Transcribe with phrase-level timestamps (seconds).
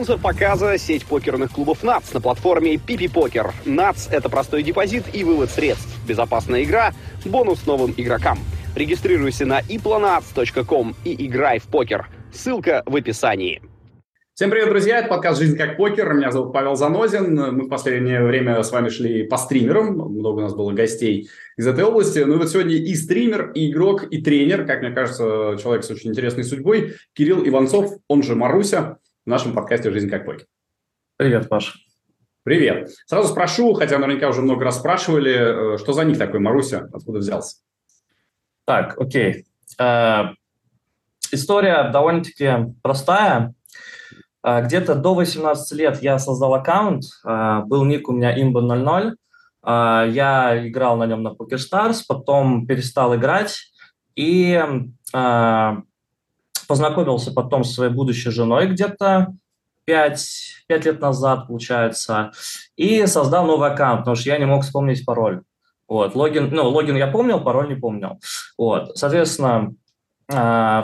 [0.00, 3.52] Спонсор показа– сеть покерных клубов НАЦ на платформе Пипи Покер.
[3.66, 6.94] НАЦ– это простой депозит и вывод средств, безопасная игра,
[7.26, 8.38] бонус новым игрокам.
[8.74, 12.08] Регистрируйся на iplonats.com и играй в покер.
[12.32, 13.60] Ссылка в описании.
[14.32, 15.00] Всем привет, друзья!
[15.00, 16.14] Это подкаст «Жизнь как покер».
[16.14, 17.34] Меня зовут Павел Занозин.
[17.34, 19.96] Мы в последнее время с вами шли по стримерам.
[19.96, 21.28] Много у нас было гостей
[21.58, 22.20] из этой области.
[22.20, 25.90] Ну и вот сегодня и стример, и игрок, и тренер, как мне кажется, человек с
[25.90, 28.96] очень интересной судьбой, Кирилл Иванцов, он же Маруся,
[29.30, 30.46] нашем подкасте «Жизнь как покер».
[31.16, 31.86] Привет, Паш.
[32.42, 32.90] Привет.
[33.06, 37.20] Сразу спрошу, хотя наверняка уже много раз спрашивали, э, что за них такой Маруся, откуда
[37.20, 37.58] взялся?
[38.66, 39.46] Так, окей.
[39.78, 40.30] Э,
[41.30, 43.54] история довольно-таки простая.
[44.42, 50.06] Э, где-то до 18 лет я создал аккаунт, э, был ник у меня imba00, э,
[50.10, 53.60] я играл на нем на PokerStars, потом перестал играть
[54.16, 54.60] и
[56.70, 59.34] познакомился потом с своей будущей женой где-то
[59.86, 62.30] 5, 5 лет назад, получается,
[62.76, 65.42] и создал новый аккаунт, потому что я не мог вспомнить пароль.
[65.88, 68.20] Вот, логин, ну, логин я помнил, пароль не помнил.
[68.56, 69.74] Вот, соответственно,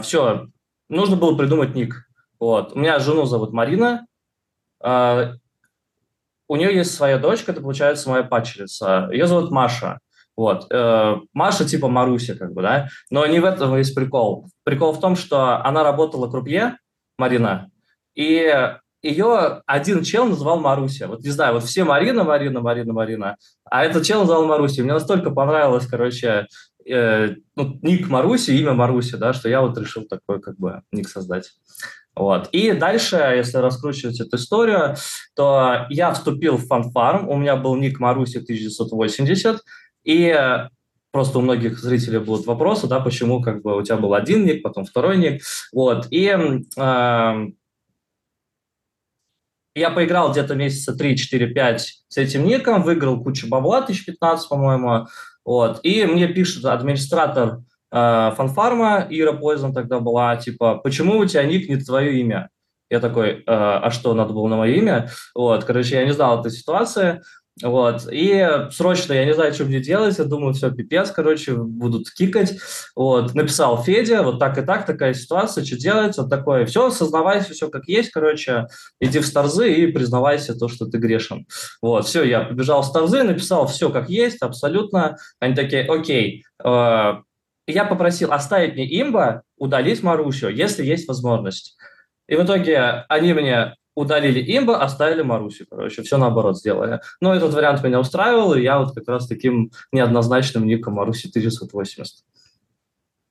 [0.02, 0.48] все,
[0.88, 1.94] нужно было придумать ник.
[2.40, 2.72] Вот.
[2.74, 4.08] У меня жену зовут Марина.
[4.82, 5.34] Э,
[6.48, 9.08] у нее есть своя дочка, это получается моя падчерица.
[9.12, 10.00] Ее зовут Маша.
[10.36, 10.66] Вот.
[10.70, 12.88] Э, Маша типа Маруся, как бы, да.
[13.10, 14.48] Но не в этом есть прикол.
[14.64, 16.76] Прикол в том, что она работала крупье,
[17.18, 17.70] Марина,
[18.14, 21.06] и ее один чел называл Маруся.
[21.06, 24.82] Вот не знаю, вот все Марина, Марина, Марина, Марина, а этот чел называл Маруся.
[24.82, 26.46] Мне настолько понравилось, короче,
[26.88, 31.08] э, ну, ник Маруси, имя Маруси, да, что я вот решил такой как бы ник
[31.08, 31.52] создать.
[32.14, 32.48] Вот.
[32.52, 34.96] И дальше, если раскручивать эту историю,
[35.34, 39.60] то я вступил в фанфарм, у меня был ник Маруси 1980,
[40.06, 40.68] и
[41.10, 44.62] просто у многих зрителей будут вопросы, да, почему как бы у тебя был один ник,
[44.62, 47.46] потом второй ник, вот, и э,
[49.74, 55.06] я поиграл где-то месяца 3, 4, 5 с этим ником, выиграл кучу бабла, 1015, по-моему,
[55.44, 57.60] вот, и мне пишет администратор
[57.90, 62.50] э, фанфарма, Ира Пойзон тогда была, типа, почему у тебя ник не твое имя?
[62.90, 65.10] Я такой, э, а что, надо было на мое имя?
[65.34, 67.22] Вот, короче, я не знал этой ситуации.
[67.62, 68.06] Вот.
[68.10, 72.58] И срочно, я не знаю, что мне делать, я думаю, все, пипец, короче, будут кикать.
[72.94, 73.34] Вот.
[73.34, 76.66] Написал Федя, вот так и так, такая ситуация, что делать, вот такое.
[76.66, 78.66] Все, сознавайся, все как есть, короче,
[79.00, 81.46] иди в Старзы и признавайся то, что ты грешен.
[81.80, 85.16] Вот, все, я побежал в Старзы, написал все как есть, абсолютно.
[85.40, 87.14] Они такие, окей, э,
[87.66, 91.76] я попросил оставить мне имба, удалить Марусю, если есть возможность.
[92.28, 97.00] И в итоге они мне удалили имба, оставили Марусю, короче, все наоборот сделали.
[97.20, 102.24] Но этот вариант меня устраивал, и я вот как раз таким неоднозначным ником Маруси 480.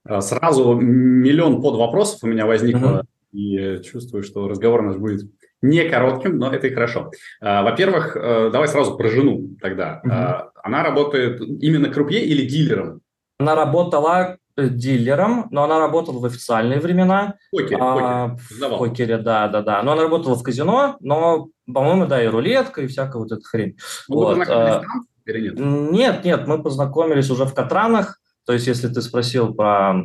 [0.08, 3.38] А, сразу миллион под вопросов у меня возникло, uh-huh.
[3.38, 5.32] и чувствую, что разговор наш будет
[5.62, 7.12] не коротким, но это и хорошо.
[7.42, 10.02] А, во-первых, э, давай сразу про жену тогда.
[10.04, 10.50] Uh-huh.
[10.64, 13.02] Она работает именно крупье или дилером?
[13.38, 17.36] Она работала дилером, но она работала в официальные времена.
[17.52, 18.70] Покер, а, покер.
[18.70, 19.84] В покере, да, да, да.
[19.84, 23.78] Но она работала в казино, но, по-моему, да, и рулетка, и всякая вот эта хрень.
[24.08, 24.38] Ну, вот.
[24.38, 25.60] Вы а, там или нет?
[25.60, 28.20] Нет, нет, мы познакомились уже в Катранах.
[28.46, 30.04] То есть, если ты спросил про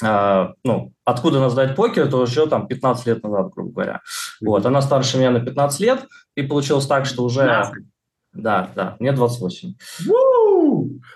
[0.00, 3.94] Uh, ну, откуда нас знать покер, то еще там 15 лет назад, грубо говоря.
[3.94, 4.46] Mm-hmm.
[4.46, 7.40] Вот, она старше меня на 15 лет, и получилось так, что уже...
[7.40, 7.74] 15.
[8.32, 9.74] Да, да, мне 28.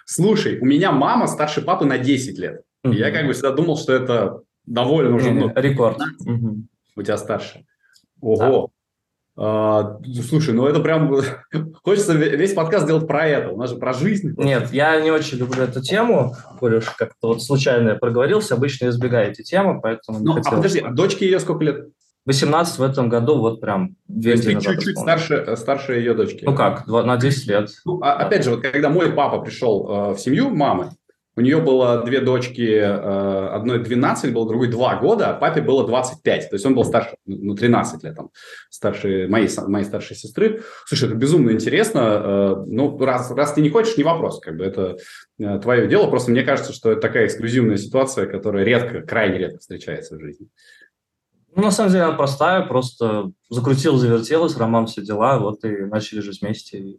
[0.04, 2.62] Слушай, у меня мама старше папы на 10 лет.
[2.92, 5.60] И я как бы всегда думал, что это довольно уже много.
[5.60, 5.98] Рекорд.
[5.98, 6.62] Mm-hmm.
[6.96, 7.64] У тебя старше.
[8.20, 8.70] Ого.
[8.70, 8.72] Да.
[9.38, 11.14] А, слушай, ну это прям...
[11.84, 13.50] Хочется весь подкаст сделать про это.
[13.50, 14.34] У нас же про жизнь.
[14.38, 16.34] Нет, я не очень люблю эту тему.
[16.58, 18.54] Коль как-то вот случайно я проговорился.
[18.54, 20.20] Обычно избегаю эти темы, поэтому...
[20.20, 21.88] Ну, а подожди, а дочке ее сколько лет?
[22.24, 26.44] 18 в этом году, вот прям две То есть чуть-чуть старше, старше ее дочки.
[26.44, 27.70] Ну как, на 10 лет.
[27.84, 30.90] Ну, а, опять же, вот когда мой папа пришел э, в семью мамы,
[31.36, 35.86] у нее было две дочки, э, одной 12 было, другой 2 года, а папе было
[35.86, 36.48] 25.
[36.48, 38.30] То есть он был старше, ну, 13 лет, там,
[38.70, 40.62] старше моей, моей старшей сестры.
[40.86, 41.98] Слушай, это безумно интересно.
[42.00, 44.40] Э, ну, раз, раз ты не хочешь, не вопрос.
[44.40, 44.96] Как бы это
[45.38, 46.08] э, твое дело.
[46.08, 50.48] Просто мне кажется, что это такая эксклюзивная ситуация, которая редко, крайне редко встречается в жизни.
[51.56, 56.20] Ну, на самом деле, она простая, просто закрутил, завертелась, роман, все дела, вот и начали
[56.20, 56.96] жить вместе.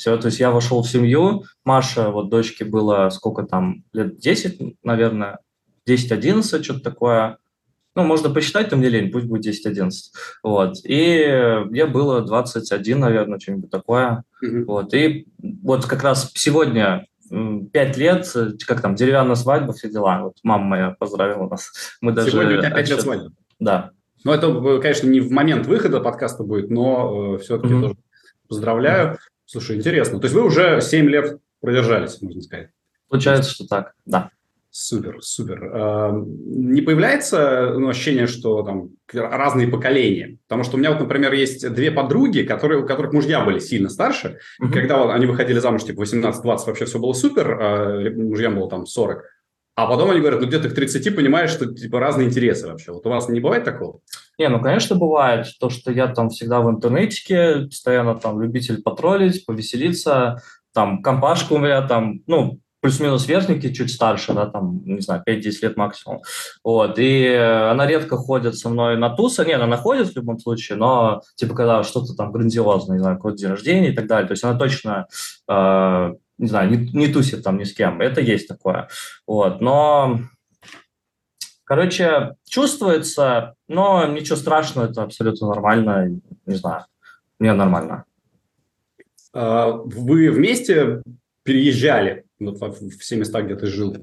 [0.00, 4.82] Все, то есть я вошел в семью, Маша, вот дочке было сколько там, лет 10,
[4.82, 5.40] наверное,
[5.86, 7.36] 10-11, что-то такое.
[7.94, 9.90] Ну, можно посчитать, то мне лень, пусть будет 10-11.
[10.42, 10.76] Вот.
[10.84, 10.96] И
[11.70, 14.24] я было 21, наверное, что-нибудь такое.
[14.42, 14.64] Mm-hmm.
[14.64, 14.94] Вот.
[14.94, 15.28] И
[15.62, 17.04] вот как раз сегодня
[17.70, 18.26] пять лет,
[18.66, 20.22] как там, деревянная свадьба, все дела.
[20.22, 21.72] Вот мама моя поздравила нас.
[22.00, 23.32] Мы даже Сегодня у тебя пять лет свадьбы?
[23.58, 23.90] Да.
[24.24, 27.82] Ну, это, конечно, не в момент выхода подкаста будет, но э, все-таки mm-hmm.
[27.82, 27.96] тоже
[28.48, 29.18] поздравляю.
[29.50, 30.20] Слушай, интересно.
[30.20, 32.68] То есть вы уже 7 лет продержались, можно сказать?
[33.08, 34.30] Получается, что так, да.
[34.70, 35.72] Супер, супер.
[35.74, 40.38] А, не появляется ну, ощущение, что там разные поколения?
[40.46, 43.88] Потому что у меня вот, например, есть две подруги, которые, у которых мужья были сильно
[43.88, 44.38] старше.
[44.62, 44.72] Mm-hmm.
[44.72, 48.86] Когда вот они выходили замуж, типа 18-20, вообще все было супер, а мужьям было там
[48.86, 49.24] 40.
[49.82, 52.92] А потом они говорят, ну где-то к 30 понимаешь, что типа разные интересы вообще.
[52.92, 54.00] Вот у вас не бывает такого?
[54.38, 55.46] Не, ну, конечно, бывает.
[55.58, 60.42] То, что я там всегда в интернете, постоянно там любитель потроллить, повеселиться,
[60.74, 65.52] там компашка у меня там, ну, плюс-минус верхники чуть старше, да, там, не знаю, 5-10
[65.62, 66.22] лет максимум.
[66.64, 70.78] Вот, и она редко ходит со мной на тусы, не, она ходит в любом случае,
[70.78, 74.32] но, типа, когда что-то там грандиозное, не знаю, какой-то день рождения и так далее, то
[74.32, 75.06] есть она точно,
[75.48, 78.88] э, не знаю, не, не тусит там ни с кем, это есть такое,
[79.26, 80.20] вот, но,
[81.64, 86.86] короче, чувствуется, но ничего страшного, это абсолютно нормально, не знаю,
[87.38, 88.04] мне нормально.
[89.32, 91.02] А, вы вместе
[91.42, 93.96] переезжали во все места, где ты жил?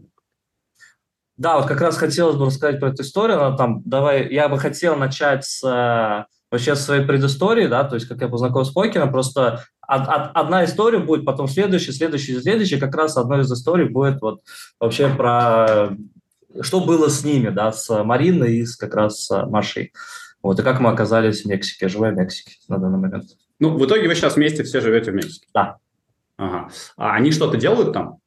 [1.37, 3.37] Да, вот как раз хотелось бы рассказать про эту историю.
[3.37, 7.95] Но там, давай, я бы хотел начать с э, вообще с своей предыстории, да, то
[7.95, 12.41] есть как я познакомился с покером, просто од, од, одна история будет, потом следующая, следующая,
[12.41, 14.41] следующая, как раз одной из историй будет вот
[14.79, 15.95] вообще про
[16.61, 19.93] что было с ними, да, с Мариной и с как раз с Машей.
[20.41, 23.25] Вот, и как мы оказались в Мексике, живая в Мексике на данный момент.
[23.59, 25.47] Ну, в итоге вы сейчас вместе все живете в Мексике?
[25.53, 25.77] Да.
[26.37, 26.69] Ага.
[26.95, 28.19] А они что-то делают там?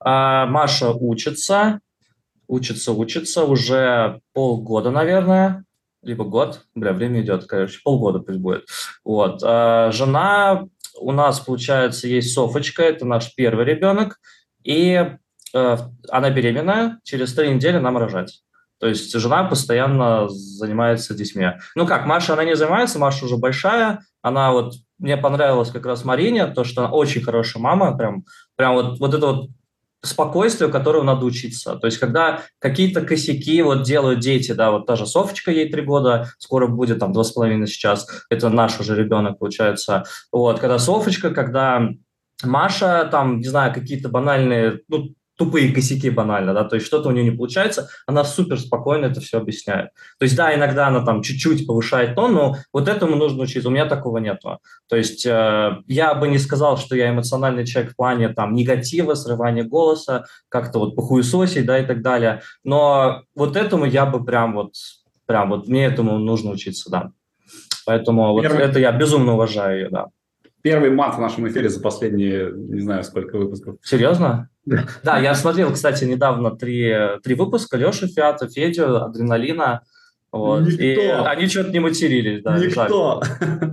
[0.00, 1.80] А, Маша учится,
[2.48, 5.64] учится, учится уже полгода, наверное,
[6.06, 8.66] либо год, бля, время идет, короче, полгода пусть будет.
[9.04, 9.40] Вот.
[9.44, 10.66] А, жена
[10.98, 14.18] у нас, получается, есть Софочка, это наш первый ребенок,
[14.64, 15.10] и
[15.54, 15.76] э,
[16.10, 18.42] она беременная, через три недели нам рожать.
[18.78, 21.52] То есть жена постоянно занимается детьми.
[21.74, 26.04] Ну как, Маша, она не занимается, Маша уже большая, она вот, мне понравилась как раз
[26.04, 28.24] Марине, то, что она очень хорошая мама, прям,
[28.56, 29.50] прям вот, вот это вот
[30.02, 31.76] спокойствию, которого надо учиться.
[31.76, 35.82] То есть, когда какие-то косяки вот делают дети, да, вот та же Софочка, ей три
[35.82, 40.04] года, скоро будет там два с половиной сейчас, это наш уже ребенок, получается.
[40.30, 41.88] Вот, когда Софочка, когда
[42.44, 47.12] Маша, там, не знаю, какие-то банальные, ну, тупые косяки банально, да, то есть что-то у
[47.12, 49.90] нее не получается, она супер спокойно это все объясняет.
[50.18, 53.72] То есть да, иногда она там чуть-чуть повышает тон, но вот этому нужно учиться, у
[53.72, 54.58] меня такого нету.
[54.88, 59.14] То есть э, я бы не сказал, что я эмоциональный человек в плане там негатива,
[59.14, 64.54] срывания голоса, как-то вот похуесосить, да, и так далее, но вот этому я бы прям
[64.54, 64.72] вот,
[65.26, 67.10] прям вот мне этому нужно учиться, да.
[67.84, 68.58] Поэтому Первый...
[68.58, 70.06] вот это я безумно уважаю ее, да.
[70.62, 73.76] Первый мат в нашем эфире за последние, не знаю, сколько выпусков.
[73.82, 74.48] Серьезно?
[74.64, 76.92] Да, я смотрел, кстати, недавно три,
[77.22, 77.76] три выпуска.
[77.76, 79.82] Леша Фиата, Федю, Адреналина.
[80.32, 80.62] Вот.
[80.62, 80.82] Никто.
[80.82, 82.42] И они что-то не матерились.
[82.42, 83.22] Да, Никто.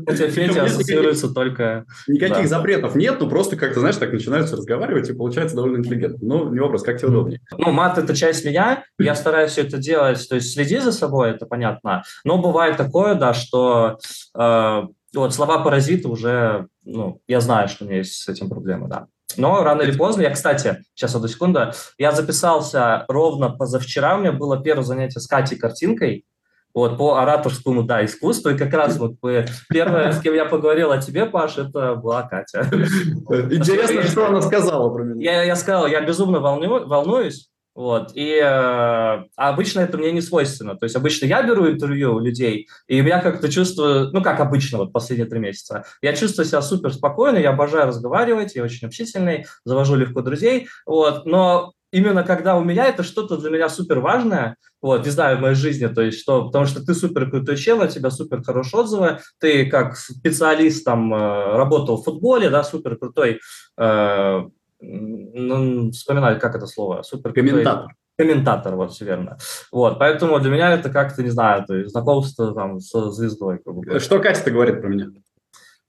[0.08, 1.86] Хотя Федя ассоциируется только...
[2.08, 2.48] Никаких да.
[2.48, 6.20] запретов нет, ну просто как-то, знаешь, так начинаются разговаривать, и получается довольно интеллигентно.
[6.22, 7.42] Ну, не вопрос, как тебе удобнее.
[7.58, 11.32] Ну, мат– это часть меня, я стараюсь все это делать, то есть следи за собой,
[11.32, 12.04] это понятно.
[12.24, 13.98] Но бывает такое, да, что
[14.38, 14.82] э,
[15.14, 19.08] вот слова паразита уже, ну, я знаю, что у меня есть с этим проблемы, да.
[19.38, 24.32] Но рано или поздно, я, кстати, сейчас одну секунду, я записался ровно позавчера, у меня
[24.32, 26.26] было первое занятие с Катей картинкой,
[26.74, 30.92] вот, по ораторскому, да, искусству, и как раз вот мы, первое, с кем я поговорил
[30.92, 32.68] о тебе, Паш, это была Катя.
[32.72, 35.32] Интересно, что она сказала про меня.
[35.32, 38.12] Я, я сказал, я безумно волну, волнуюсь, вот.
[38.16, 40.76] И э, обычно это мне не свойственно.
[40.76, 44.78] То есть обычно я беру интервью у людей, и я как-то чувствую, ну, как обычно,
[44.78, 49.46] вот последние три месяца, я чувствую себя супер спокойно, я обожаю разговаривать, я очень общительный,
[49.66, 51.26] завожу легко друзей, вот.
[51.26, 55.42] Но именно когда у меня это что-то для меня супер важное, вот, не знаю, в
[55.42, 58.82] моей жизни, то есть что, потому что ты супер крутой чел, у тебя супер хорошие
[58.82, 61.18] отзывы, ты как специалист там э,
[61.56, 63.40] работал в футболе, да, супер крутой
[63.78, 64.42] э,
[64.84, 67.96] ну, вспоминаю, как это слово, супер комментатор.
[68.18, 69.38] Комментатор, вот, все верно.
[69.72, 73.60] Вот, поэтому для меня это как-то, не знаю, то есть знакомство там с звездой.
[73.98, 75.08] Что Катя-то говорит про меня?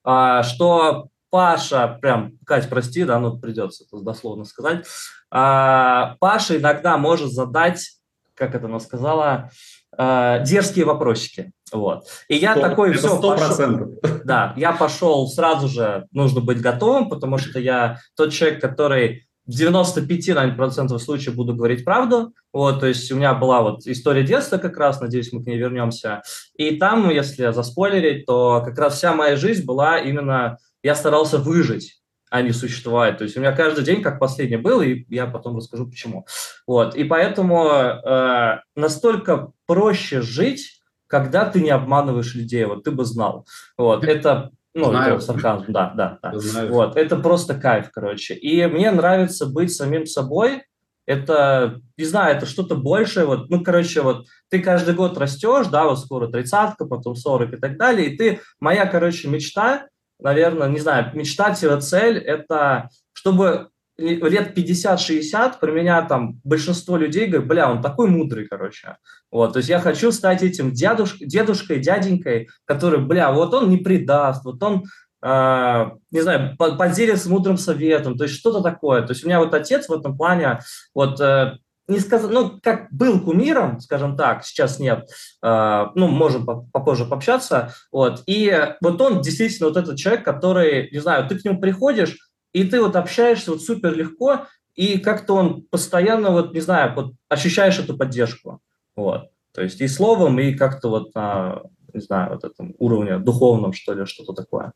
[0.04, 4.86] А, что Паша, прям, Катя, прости, да, ну придется это дословно сказать,
[5.30, 7.98] а, Паша иногда может задать,
[8.34, 9.50] как это она сказала,
[9.96, 11.52] а, дерзкие вопросики.
[11.74, 12.06] Вот.
[12.28, 13.20] И я 100, такой, все, 100%.
[13.20, 19.26] Пошел, да, я пошел сразу же, нужно быть готовым, потому что я тот человек, который
[19.46, 22.32] в 95% случаев буду говорить правду.
[22.52, 25.58] Вот, то есть у меня была вот история детства как раз, надеюсь, мы к ней
[25.58, 26.22] вернемся.
[26.56, 32.00] И там, если заспойлерить, то как раз вся моя жизнь была именно, я старался выжить
[32.34, 33.18] а не существовать.
[33.18, 36.26] То есть у меня каждый день как последний был, и я потом расскажу почему.
[36.66, 36.96] Вот.
[36.96, 40.73] И поэтому э, настолько проще жить,
[41.14, 43.46] когда ты не обманываешь людей, вот ты бы знал.
[43.78, 45.14] Вот, это ну, Знаю.
[45.14, 46.36] это сарказм, да, да, да.
[46.36, 46.72] Знаю.
[46.72, 48.34] Вот, это просто кайф, короче.
[48.34, 50.64] И мне нравится быть самим собой.
[51.06, 53.26] Это, не знаю, это что-то большее.
[53.26, 57.56] Вот, ну, короче, вот ты каждый год растешь, да, вот скоро тридцатка, потом 40 и
[57.58, 58.08] так далее.
[58.08, 59.86] И ты, моя, короче, мечта,
[60.18, 67.70] наверное, не знаю, мечта-цель, это чтобы лет 50-60 про меня там большинство людей говорят, бля,
[67.70, 68.96] он такой мудрый, короче.
[69.30, 73.78] Вот, то есть я хочу стать этим дедушкой, дедушкой, дяденькой, который, бля, вот он не
[73.78, 74.84] предаст, вот он,
[75.22, 79.02] э, не знаю, поделится мудрым советом, то есть что-то такое.
[79.02, 80.60] То есть у меня вот отец в этом плане,
[80.94, 85.08] вот, э, не сказать, ну, как был кумиром, скажем так, сейчас нет,
[85.42, 90.98] э, ну, можем попозже пообщаться, вот, и вот он действительно вот этот человек, который, не
[90.98, 92.16] знаю, ты к нему приходишь,
[92.54, 94.46] и ты вот общаешься вот супер легко,
[94.76, 98.60] и как-то он постоянно, вот, не знаю, вот ощущаешь эту поддержку.
[98.96, 99.28] Вот.
[99.52, 103.92] То есть и словом, и как-то вот на, не знаю, вот этом уровне духовном, что
[103.92, 104.72] ли, что-то такое.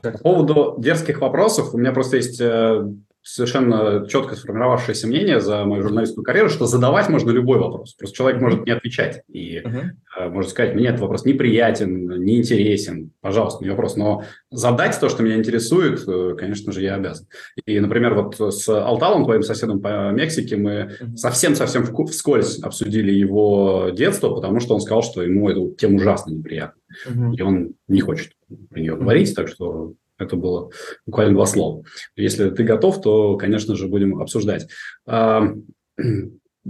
[0.00, 2.82] По поводу дерзких вопросов, у меня просто есть э,
[3.28, 7.94] совершенно четко сформировавшееся мнение за мою журналистскую карьеру, что задавать можно любой вопрос.
[7.94, 10.30] Просто человек может не отвечать и uh-huh.
[10.30, 13.96] может сказать, мне этот вопрос неприятен, неинтересен, пожалуйста, не вопрос.
[13.96, 17.26] Но задать то, что меня интересует, э, конечно же, я обязан.
[17.66, 22.06] И, например, вот с Алталом, твоим соседом по Мексике, мы совсем-совсем uh-huh.
[22.06, 26.80] вскользь обсудили его детство, потому что он сказал, что ему эту тему ужасно неприятно.
[27.06, 27.34] Uh-huh.
[27.34, 28.32] И он не хочет
[28.70, 30.70] про нее говорить, так что это было
[31.06, 31.84] буквально два слова.
[32.16, 34.68] Если ты готов, то, конечно же, будем обсуждать.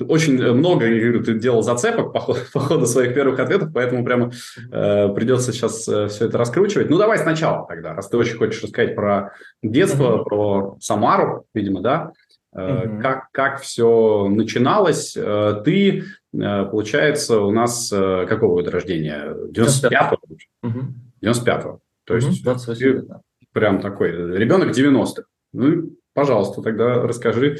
[0.06, 4.04] Очень много, я говорю, ты делал зацепок по ходу, по ходу своих первых ответов, поэтому
[4.04, 4.30] прямо
[4.70, 6.90] э, придется сейчас э, все это раскручивать.
[6.90, 10.24] Ну, давай сначала тогда, раз ты очень хочешь рассказать про детство, mm-hmm.
[10.24, 12.12] про Самару, видимо, да?
[12.54, 13.00] Э, mm-hmm.
[13.00, 15.16] Как, как все начиналось?
[15.16, 19.34] Э, ты, э, получается, у нас э, какого года рождения?
[19.52, 20.18] 95-го?
[20.64, 21.24] Mm-hmm.
[21.24, 21.80] 95-го.
[22.04, 22.44] То есть mm-hmm.
[22.44, 23.20] 28 ты, да
[23.52, 25.24] прям такой ребенок 90-х.
[25.52, 27.58] Ну, пожалуйста, тогда расскажи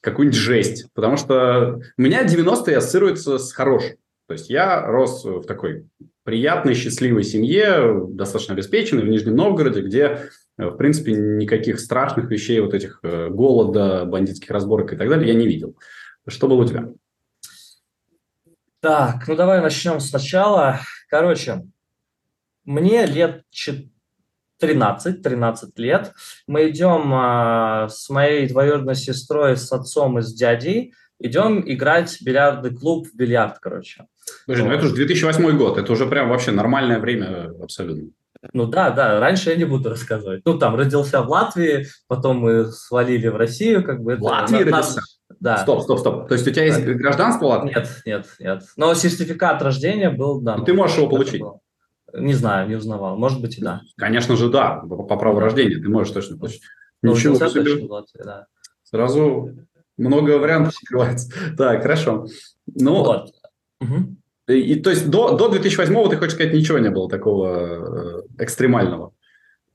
[0.00, 0.86] какую-нибудь жесть.
[0.94, 3.96] Потому что у меня 90-е ассоциируются с хорошим.
[4.28, 5.86] То есть я рос в такой
[6.24, 12.74] приятной, счастливой семье, достаточно обеспеченной, в Нижнем Новгороде, где, в принципе, никаких страшных вещей, вот
[12.74, 15.76] этих э, голода, бандитских разборок и так далее, я не видел.
[16.26, 16.88] Что было у тебя?
[18.80, 20.80] Так, ну давай начнем сначала.
[21.08, 21.64] Короче,
[22.64, 23.44] мне лет
[24.62, 26.12] 13-13 лет.
[26.46, 32.22] Мы идем а, с моей двоюродной сестрой, с отцом и с дядей, идем играть в
[32.22, 34.06] бильярдный клуб, в бильярд, короче.
[34.46, 38.10] Подожди, ну это уже 2008 год, это уже прям вообще нормальное время абсолютно.
[38.52, 40.42] Ну да, да, раньше я не буду рассказывать.
[40.44, 44.16] Ну там родился в Латвии, потом мы свалили в Россию, как бы.
[44.16, 45.00] В Латвии это, родился?
[45.40, 45.58] Да.
[45.58, 46.28] Стоп, стоп, стоп.
[46.28, 47.74] То есть у тебя есть гражданство Латвии?
[47.74, 48.62] Нет, нет, нет.
[48.76, 50.56] Но сертификат рождения был, да.
[50.56, 51.40] Ну, ты можешь его получить?
[51.40, 51.60] Был.
[52.12, 53.16] Не знаю, не узнавал.
[53.16, 53.82] Может быть и да.
[53.96, 54.76] Конечно же, да.
[54.76, 56.62] По, по праву рождения ты можешь точно получить.
[57.02, 57.86] Ну, Ничего себе.
[57.86, 58.46] Латвии, да.
[58.84, 59.50] Сразу
[59.96, 61.32] много вариантов открывается.
[61.56, 62.26] Так, хорошо.
[62.74, 63.30] Ну, вот.
[63.80, 64.16] Угу.
[64.48, 68.42] И, и то есть до, до 2008 ты хочешь сказать, ничего не было такого э,
[68.44, 69.12] экстремального?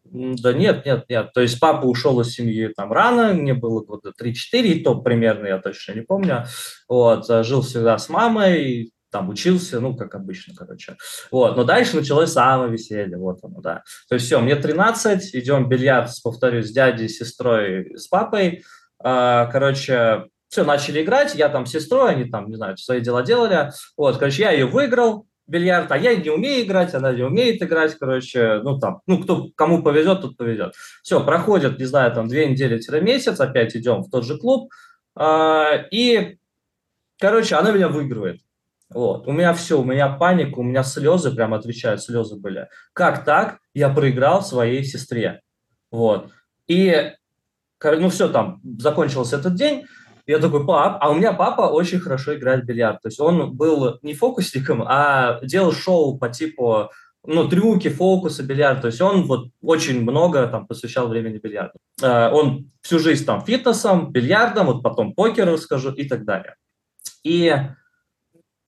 [0.05, 1.31] Да нет, нет, нет.
[1.33, 4.33] То есть папа ушел из семьи там рано, мне было года 3-4,
[4.63, 6.45] и то примерно, я точно не помню.
[6.87, 10.95] Вот, жил всегда с мамой, там учился, ну, как обычно, короче.
[11.31, 13.83] Вот, но дальше началось самое веселье, вот оно, да.
[14.09, 18.63] То есть все, мне 13, идем бильярд, повторюсь, с дядей, с сестрой, с папой.
[18.99, 23.23] А, короче, все, начали играть, я там с сестрой, они там, не знаю, свои дела
[23.23, 23.71] делали.
[23.97, 27.95] Вот, короче, я ее выиграл, бильярд, а я не умею играть, она не умеет играть,
[27.97, 30.73] короче, ну там, ну кто, кому повезет, тот повезет.
[31.03, 34.71] Все, проходит, не знаю, там две недели-месяц, опять идем в тот же клуб,
[35.15, 36.37] а, и,
[37.19, 38.41] короче, она меня выигрывает.
[38.93, 39.27] Вот.
[39.27, 42.67] У меня все, у меня паника, у меня слезы, прям отвечают, слезы были.
[42.93, 43.59] Как так?
[43.73, 45.41] Я проиграл своей сестре.
[45.91, 46.31] Вот.
[46.67, 47.13] И,
[47.83, 49.85] ну все, там, закончился этот день,
[50.27, 53.01] я такой, пап, а у меня папа очень хорошо играет в бильярд.
[53.01, 56.89] То есть он был не фокусником, а делал шоу по типу,
[57.25, 58.81] ну, трюки, фокусы, бильярд.
[58.81, 61.79] То есть он вот очень много там посвящал времени бильярду.
[62.01, 66.55] Э, он всю жизнь там фитнесом, бильярдом, вот потом покер расскажу и так далее.
[67.23, 67.53] И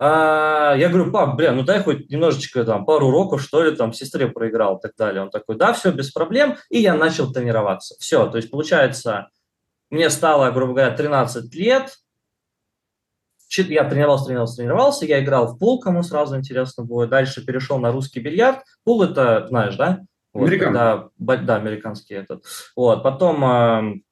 [0.06, 3.94] а, я говорю, пап, бля, ну дай хоть немножечко там пару уроков, что ли, там
[3.94, 5.22] сестре проиграл и так далее.
[5.22, 6.58] Он такой, да, все, без проблем.
[6.70, 7.96] И я начал тренироваться.
[8.00, 9.30] Все, то есть получается,
[9.90, 11.96] мне стало, грубо говоря, 13 лет,
[13.48, 17.94] я тренировался, тренировался, тренировался, я играл в пул, кому сразу интересно было, дальше перешел на
[17.94, 18.60] русский бильярд.
[18.84, 20.02] Пул это, знаешь, да?
[20.34, 20.74] Вот, Американ.
[20.74, 22.44] Когда, да, американский этот.
[22.76, 24.04] Вот, потом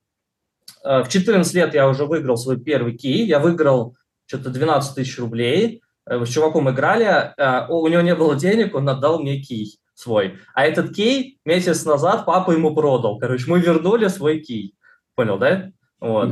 [0.83, 3.97] в 14 лет я уже выиграл свой первый кей, я выиграл
[4.31, 7.33] что-то 12 тысяч рублей, с чуваком играли,
[7.69, 10.37] у него не было денег, он отдал мне кей свой.
[10.53, 13.19] А этот кей месяц назад папа ему продал.
[13.19, 14.73] Короче, мы вернули свой кей.
[15.15, 15.69] Понял, да?
[15.99, 16.29] Вот.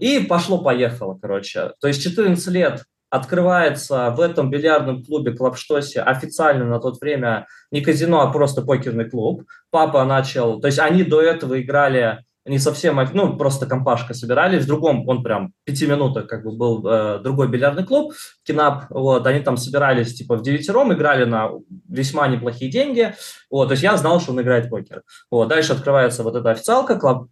[0.00, 1.72] И пошло-поехало, короче.
[1.80, 7.82] То есть 14 лет открывается в этом бильярдном клубе Клабштосе официально на тот время не
[7.82, 9.42] казино, а просто покерный клуб.
[9.70, 14.64] Папа начал, то есть они до этого играли не совсем, ну, просто компашка собирались.
[14.64, 18.12] В другом, он прям пяти минутах как бы был э, другой бильярдный клуб,
[18.44, 21.50] Кинап, вот, они там собирались типа в девятером, играли на
[21.88, 23.14] весьма неплохие деньги,
[23.50, 25.02] вот, то есть я знал, что он играет в покер.
[25.30, 27.28] Вот, дальше открывается вот эта официалка, клуб,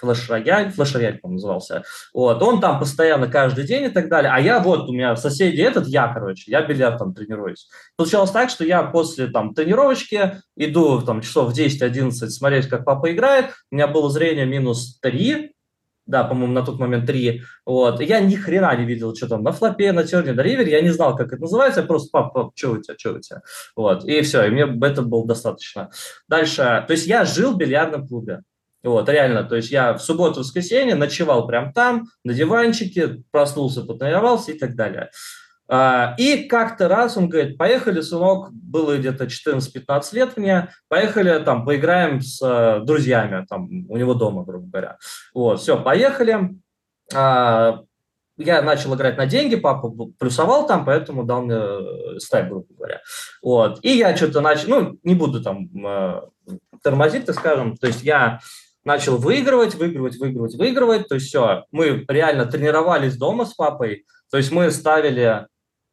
[0.00, 1.82] флеш-рояль, флеш-рояль, по назывался.
[2.14, 4.30] Вот, он там постоянно каждый день и так далее.
[4.32, 7.68] А я вот, у меня соседи этот, я, короче, я бильярд там тренируюсь.
[7.96, 13.12] Получалось так, что я после там тренировочки иду там часов в 10-11 смотреть, как папа
[13.12, 13.52] играет.
[13.70, 15.52] У меня было зрение минус 3,
[16.08, 17.42] да, по-моему, на тот момент 3.
[17.66, 18.00] Вот.
[18.00, 20.72] Я ни хрена не видел, что там на флопе, на терне, на ривере.
[20.72, 21.82] Я не знал, как это называется.
[21.82, 23.42] Я просто, пап, пап, что у тебя, что у тебя?
[23.76, 24.04] Вот.
[24.06, 25.90] И все, и мне это было достаточно.
[26.26, 26.82] Дальше.
[26.86, 28.40] То есть я жил в бильярдном клубе.
[28.88, 34.58] Вот, реально, то есть я в субботу-воскресенье ночевал прям там, на диванчике, проснулся, потренировался и
[34.58, 35.10] так далее.
[35.70, 41.66] А, и как-то раз он говорит, поехали, сынок, было где-то 14-15 лет мне, поехали там,
[41.66, 44.96] поиграем с э, друзьями, там, у него дома, грубо говоря.
[45.34, 46.56] Вот, все, поехали.
[47.14, 47.82] А,
[48.38, 53.02] я начал играть на деньги, папа плюсовал там, поэтому дал мне э, стайп, грубо говоря.
[53.42, 56.22] Вот, и я что-то начал, ну, не буду там э,
[56.82, 58.40] тормозить, так скажем, то есть я
[58.88, 61.08] начал выигрывать, выигрывать, выигрывать, выигрывать.
[61.08, 64.06] То есть все, мы реально тренировались дома с папой.
[64.30, 65.46] То есть мы ставили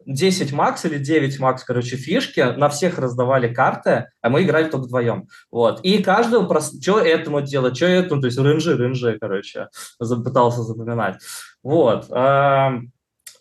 [0.05, 4.85] 10 макс или 9 макс, короче, фишки, на всех раздавали карты, а мы играли только
[4.85, 5.27] вдвоем.
[5.51, 5.81] Вот.
[5.81, 6.79] И каждого, прос...
[6.81, 9.67] что этому делать, что этому, то есть рынжи, рынжи, короче,
[9.99, 11.21] пытался запоминать.
[11.63, 12.05] Вот.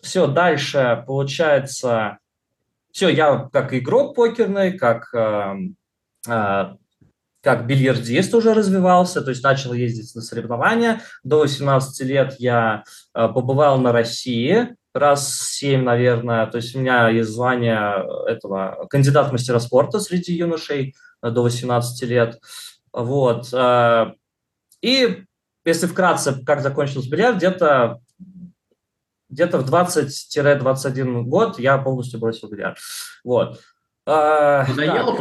[0.01, 2.17] Все, дальше, получается,
[2.91, 5.13] все, я как игрок покерный, как
[6.27, 6.77] а,
[7.45, 11.03] как бильярдист уже развивался, то есть начал ездить на соревнования.
[11.23, 16.47] До 18 лет я э, побывал на России раз 7, наверное.
[16.47, 22.09] То есть у меня есть звание этого кандидат мастера спорта среди юношей э, до 18
[22.09, 22.39] лет.
[22.91, 23.53] Вот.
[23.53, 24.13] Э,
[24.81, 25.25] и
[25.65, 27.99] если вкратце, как закончился бильярд, где-то
[29.29, 32.79] где-то в 20-21 год я полностью бросил бильярд.
[33.23, 33.59] Вот.
[34.07, 35.19] Надоело?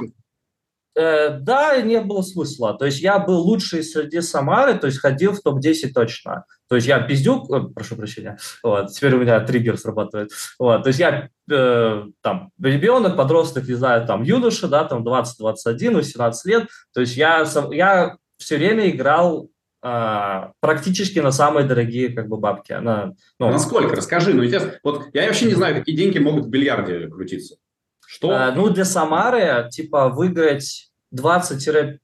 [0.96, 2.76] Э, да, не было смысла.
[2.78, 6.44] То есть я был лучший среди Самары, то есть ходил в топ-10 точно.
[6.68, 10.30] То есть я пиздюк, э, прошу прощения, вот, теперь у меня триггер срабатывает.
[10.58, 15.38] Вот, то есть я э, там ребенок, подросток, не знаю, там юноша, да, там 20,
[15.38, 16.68] 21, 18 лет.
[16.92, 19.48] То есть я, я все время играл
[19.86, 22.72] а, практически на самые дорогие как бы бабки.
[22.72, 23.94] На, ну, Насколько?
[23.96, 24.32] Расскажи.
[24.32, 24.42] Ну,
[24.82, 27.56] вот я вообще не знаю, какие деньги могут в бильярде крутиться.
[28.06, 28.30] Что?
[28.30, 31.98] А, ну, для Самары, типа, выиграть 20-50,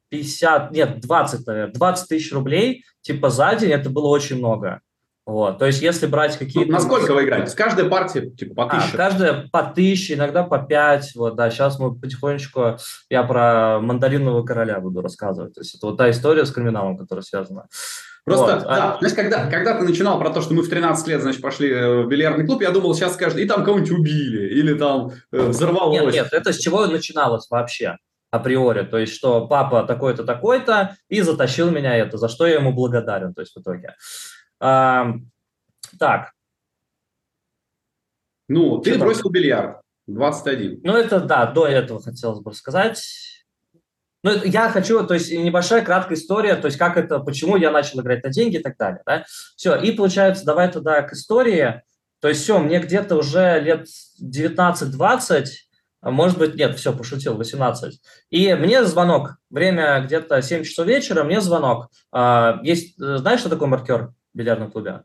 [0.71, 4.81] нет, 20, наверное, 20 тысяч рублей, типа, за день, это было очень много.
[5.27, 6.71] Вот, то есть, если брать какие-то...
[6.71, 7.51] Ну, насколько вы играете?
[7.51, 8.95] С каждой партии, типа, по тысяче?
[8.95, 11.15] А, каждая по тысяче, иногда по пять.
[11.15, 15.55] Вот, да, сейчас мы потихонечку, я про мандаринового короля буду рассказывать.
[15.55, 17.69] То есть, это вот та история с криминалом, которая связана.
[18.37, 18.65] Просто, вот.
[18.65, 18.99] да, а...
[18.99, 22.03] знаешь, когда, когда ты начинал про то, что мы в 13 лет, значит, пошли э,
[22.03, 26.15] в бильярдный клуб, я думал, сейчас скажут, и там кого-нибудь убили, или там э, взорвалось.
[26.15, 27.97] Нет, нет, это с чего начиналось вообще?
[28.31, 32.73] априори, то есть что папа такой-то, такой-то, и затащил меня это, за что я ему
[32.73, 33.97] благодарен, то есть в итоге.
[34.61, 35.15] А,
[35.99, 36.31] так.
[38.49, 39.33] Ну, ты что бросил там?
[39.33, 40.81] бильярд, 21.
[40.85, 43.30] Ну, это, да, до этого хотелось бы сказать.
[44.23, 48.01] Ну, я хочу, то есть небольшая краткая история, то есть как это, почему я начал
[48.01, 49.25] играть на деньги и так далее, да.
[49.57, 51.83] Все, и получается, давай туда к истории.
[52.21, 53.87] То есть все, мне где-то уже лет
[54.23, 55.47] 19-20,
[56.03, 58.01] а может быть, нет, все, пошутил, 18.
[58.31, 61.89] И мне звонок, время где-то 7 часов вечера, мне звонок.
[62.13, 65.03] А, есть, знаешь, что такое маркер в бильярдном клубе?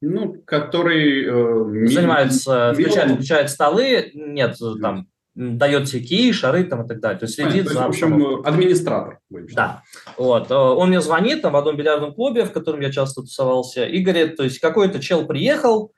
[0.00, 1.24] Ну, который...
[1.24, 7.20] Э, Занимается, включает, включает столы, нет, там, дает все ки, шары там и так далее.
[7.20, 7.82] То есть следит Понятно, за...
[7.82, 9.20] в общем, администратор.
[9.30, 9.82] Да.
[10.16, 10.50] Вот.
[10.50, 14.00] Э, он мне звонит там в одном бильярдном клубе, в котором я часто тусовался, и
[14.00, 15.92] говорит, то есть какой-то чел приехал,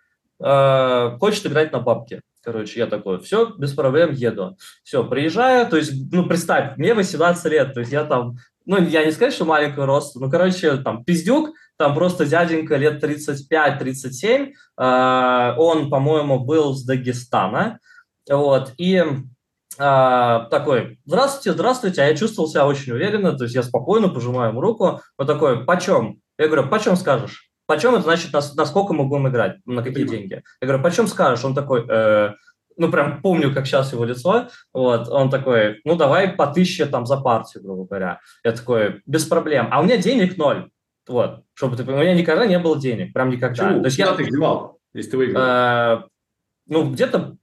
[0.44, 2.20] э, хочет играть на бабке.
[2.42, 4.58] Короче, я такой, все, без проблем еду.
[4.82, 9.06] Все, приезжаю, то есть, ну, представь, мне 18 лет, то есть я там, ну, я
[9.06, 15.54] не сказать, что маленького роста, ну, короче, там, пиздюк, там просто дяденька лет 35-37, э,
[15.56, 17.78] он, по-моему, был с Дагестана,
[18.36, 19.02] вот, и
[19.78, 24.50] а, такой, здравствуйте, здравствуйте, а я чувствовал себя очень уверенно, то есть я спокойно пожимаю
[24.50, 26.20] ему руку, он такой, почем?
[26.38, 27.50] Я говорю, почем скажешь?
[27.66, 30.18] Почем это значит, на, на сколько мы будем играть, на какие Понимаю.
[30.18, 30.42] деньги?
[30.60, 31.44] Я говорю, почем скажешь?
[31.44, 32.34] Он такой, э,
[32.76, 37.06] ну, прям помню, как сейчас его лицо, вот, он такой, ну, давай по тысяче там
[37.06, 38.20] за партию, грубо говоря.
[38.42, 39.68] Я такой, без проблем.
[39.70, 40.70] А у меня денег ноль,
[41.06, 43.68] вот, чтобы ты, у меня никогда не было денег, прям никогда.
[43.68, 43.80] Почему?
[43.80, 45.42] То есть Куда я, ты их девал, если ты выиграл?
[45.42, 46.02] Э,
[46.66, 47.36] ну, где-то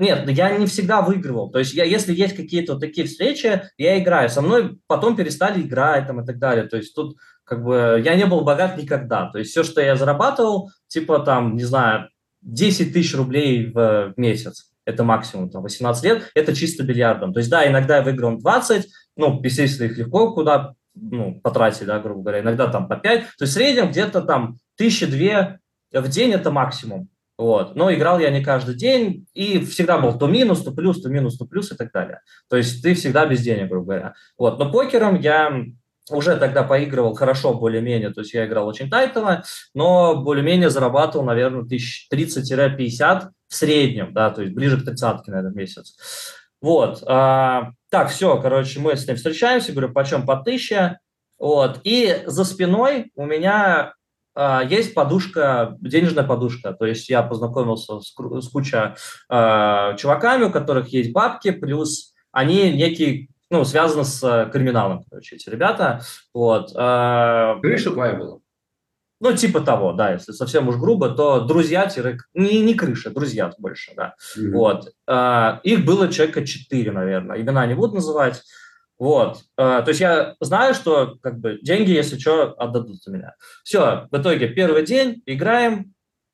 [0.00, 1.50] нет, я не всегда выигрывал.
[1.50, 4.28] То есть, я, если есть какие-то вот такие встречи, я играю.
[4.28, 6.66] Со мной потом перестали играть там, и так далее.
[6.66, 9.30] То есть, тут как бы я не был богат никогда.
[9.30, 12.08] То есть, все, что я зарабатывал, типа там, не знаю,
[12.42, 14.70] 10 тысяч рублей в месяц.
[14.84, 17.32] Это максимум, там, 18 лет, это чисто бильярдом.
[17.32, 21.98] То есть, да, иногда я выиграл 20, ну, естественно, их легко куда ну, потратить, да,
[21.98, 23.20] грубо говоря, иногда там по 5.
[23.20, 25.58] То есть, в среднем где-то там тысячи две
[26.00, 27.08] в день это максимум.
[27.36, 27.74] Вот.
[27.74, 31.36] Но играл я не каждый день, и всегда был то минус, то плюс, то минус,
[31.36, 32.20] то плюс и так далее.
[32.48, 34.14] То есть ты всегда без денег, грубо говоря.
[34.38, 34.58] Вот.
[34.58, 35.64] Но покером я
[36.10, 39.44] уже тогда поигрывал хорошо более-менее, то есть я играл очень тайтово,
[39.74, 45.54] но более-менее зарабатывал, наверное, 1030-50 в среднем, да, то есть ближе к 30 на этот
[45.54, 45.96] месяц.
[46.60, 47.02] Вот.
[47.06, 50.98] А, так, все, короче, мы с ним встречаемся, говорю, почем по 1000,
[51.38, 51.80] вот.
[51.84, 53.94] И за спиной у меня
[54.68, 56.72] есть подушка, денежная подушка.
[56.72, 58.94] То есть я познакомился с, с кучей
[59.30, 65.48] э, чуваками, у которых есть бабки, плюс они некие, ну, связаны с криминалом, короче, эти
[65.48, 66.02] ребята.
[66.34, 66.72] Вот.
[66.76, 68.38] Э, Крыша твоя была?
[69.20, 71.88] Ну, типа того, да, если совсем уж грубо, то друзья,
[72.34, 74.16] не, не крыша, друзья больше, да.
[74.36, 74.50] Mm-hmm.
[74.50, 74.88] Вот.
[75.06, 77.40] Э, их было человека четыре, наверное.
[77.40, 78.42] Имена не буду называть.
[79.04, 79.42] Вот.
[79.58, 83.34] Э, то есть я знаю, что как бы деньги, если что, отдадут за меня.
[83.62, 85.92] Все, в итоге первый день, играем.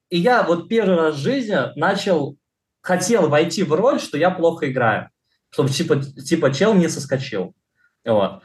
[0.08, 2.36] И я вот первый раз в жизни начал,
[2.80, 5.10] хотел войти в роль, что я плохо играю.
[5.50, 7.56] Чтобы типа, типа чел не соскочил.
[8.04, 8.44] Вот.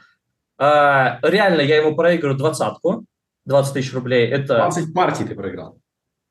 [0.58, 3.04] Э, реально я ему проигрываю двадцатку,
[3.44, 4.26] 20 тысяч рублей.
[4.26, 4.56] Это...
[4.56, 5.78] 20 партий ты проиграл.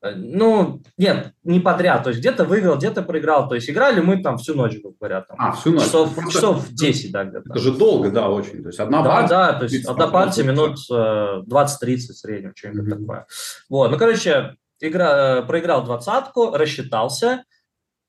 [0.02, 2.04] Э, ну, нет, не подряд.
[2.04, 3.48] То есть где-то выиграл, где-то проиграл.
[3.48, 5.22] То есть играли мы там всю ночь, грубо говоря.
[5.22, 5.84] Там, а, всю ночь.
[5.84, 6.32] Часов, Просто...
[6.32, 7.50] часов 10, да, где-то.
[7.50, 8.62] Это же долго, да, очень.
[8.62, 9.28] То есть одна да, партия.
[9.28, 13.00] Да, то есть одна партия минут 20-30 в среднем, что-нибудь mm-hmm.
[13.00, 13.26] такое.
[13.68, 17.44] Вот, ну, короче, игра, э, проиграл двадцатку, рассчитался.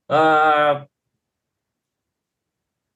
[0.10, 0.88] А,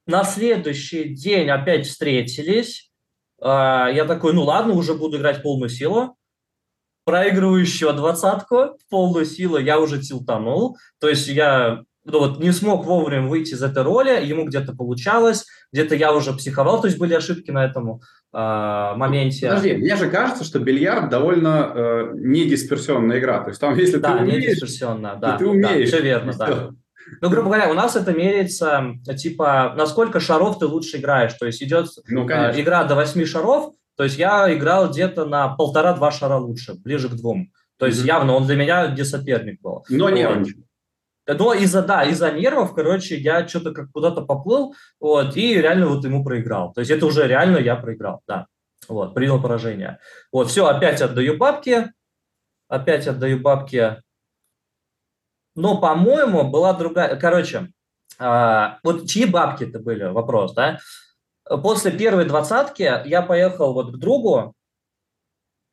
[0.07, 2.91] на следующий день опять встретились.
[3.41, 6.17] А, я такой, ну ладно, уже буду играть полную силу
[7.05, 10.77] проигрывающего двадцатку в полную силу я уже тилтанул.
[10.99, 15.45] То есть я ну, вот, не смог вовремя выйти из этой роли, ему где-то получалось,
[15.71, 18.01] где-то я уже психовал, то есть были ошибки на этом
[18.33, 19.47] э, моменте.
[19.49, 23.41] Подожди, мне же кажется, что бильярд довольно э, недисперсионная игра.
[23.43, 25.91] То есть там, если да, ты умеешь, недисперсионная, да, ты умеешь.
[25.91, 26.69] Да, все верно, да.
[27.19, 31.33] Ну, грубо говоря, у нас это меряется, типа, насколько шаров ты лучше играешь.
[31.33, 35.49] То есть идет ну, э, игра до восьми шаров, то есть я играл где-то на
[35.49, 37.51] полтора-два шара лучше, ближе к двум.
[37.77, 38.07] То есть mm-hmm.
[38.07, 39.85] явно он для меня где соперник был.
[39.89, 40.13] Но вот.
[40.13, 40.61] нервничал.
[41.27, 46.03] Но из-за, да, из-за нервов, короче, я что-то как куда-то поплыл, вот, и реально вот
[46.03, 46.73] ему проиграл.
[46.73, 48.47] То есть это уже реально я проиграл, да.
[48.87, 49.99] Вот, принял поражение.
[50.31, 51.91] Вот, все, опять отдаю бабки,
[52.67, 54.01] опять отдаю бабки.
[55.55, 57.69] Но, по-моему, была другая, короче,
[58.17, 60.79] а, вот чьи бабки это были, вопрос, да?
[61.57, 64.53] После первой двадцатки я поехал вот к другу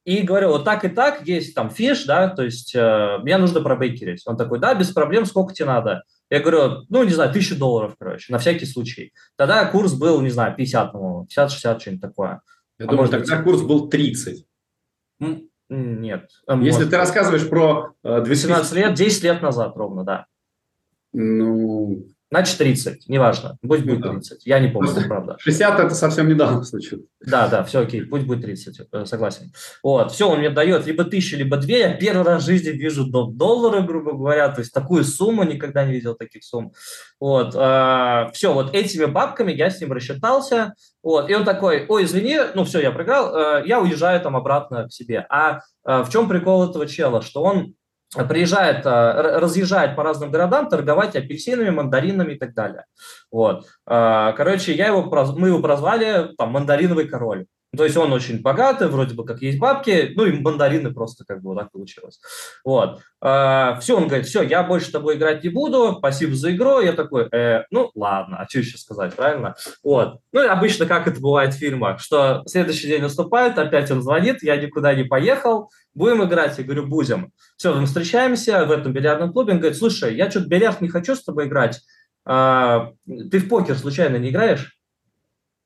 [0.04, 3.60] и говорю, вот так и так, есть там фиш, да, то есть э, мне нужно
[3.60, 4.22] пробейкерить.
[4.26, 6.02] Он такой, да, без проблем, сколько тебе надо?
[6.30, 9.12] Я говорю, ну, не знаю, тысячу долларов, короче, на всякий случай.
[9.36, 12.40] Тогда курс был, не знаю, 50, по-моему, 50-60, что-нибудь такое.
[12.78, 13.44] Я а думаю, тогда быть...
[13.44, 14.46] курс был 30.
[15.68, 16.30] Нет.
[16.48, 17.92] Если ты рассказываешь про...
[18.02, 20.26] Э, 18 лет, 10 лет назад ровно, да.
[21.12, 23.56] Ну, Значит, 30, неважно.
[23.66, 24.44] Пусть будет 30.
[24.44, 25.36] Я не помню, это правда.
[25.38, 27.06] 60 это совсем недавно случилось.
[27.20, 29.50] Да, да, все окей, пусть будет 30, э, согласен.
[29.82, 31.78] Вот, все, он мне дает либо тысячу, либо две.
[31.78, 35.92] Я первый раз в жизни вижу доллары, грубо говоря, то есть такую сумму, никогда не
[35.92, 36.72] видел таких сумм.
[37.18, 40.74] Вот, э, все, вот этими бабками я с ним рассчитался.
[41.02, 44.88] Вот, и он такой, ой, извини, ну все, я проиграл, э, я уезжаю там обратно
[44.88, 45.24] к себе.
[45.30, 47.22] А в чем прикол этого чела?
[47.22, 47.74] Что он
[48.28, 52.84] приезжает, э, разъезжает по разным городам торговать апельсинами, мандаринами и так далее.
[53.30, 53.66] Вот.
[53.86, 55.02] Э, короче, я его,
[55.36, 57.46] мы его прозвали там мандариновый король.
[57.76, 61.42] То есть он очень богатый, вроде бы как есть бабки, ну и мандарины просто как
[61.42, 62.18] бы вот так получилось.
[62.64, 63.00] Вот.
[63.20, 66.80] Э, все, он говорит, все, я больше с тобой играть не буду, спасибо за игру.
[66.80, 69.54] Я такой, э, ну ладно, а что еще сказать, правильно?
[69.84, 70.20] Вот.
[70.32, 74.42] Ну и обычно как это бывает в фильмах, что следующий день наступает, опять он звонит,
[74.42, 76.56] я никуда не поехал, будем играть?
[76.56, 77.32] Я говорю, будем.
[77.56, 81.14] Все, мы встречаемся в этом бильярдном клубе, он говорит, слушай, я что-то бильярд не хочу
[81.14, 81.80] с тобой играть,
[82.24, 84.78] а, ты в покер случайно не играешь?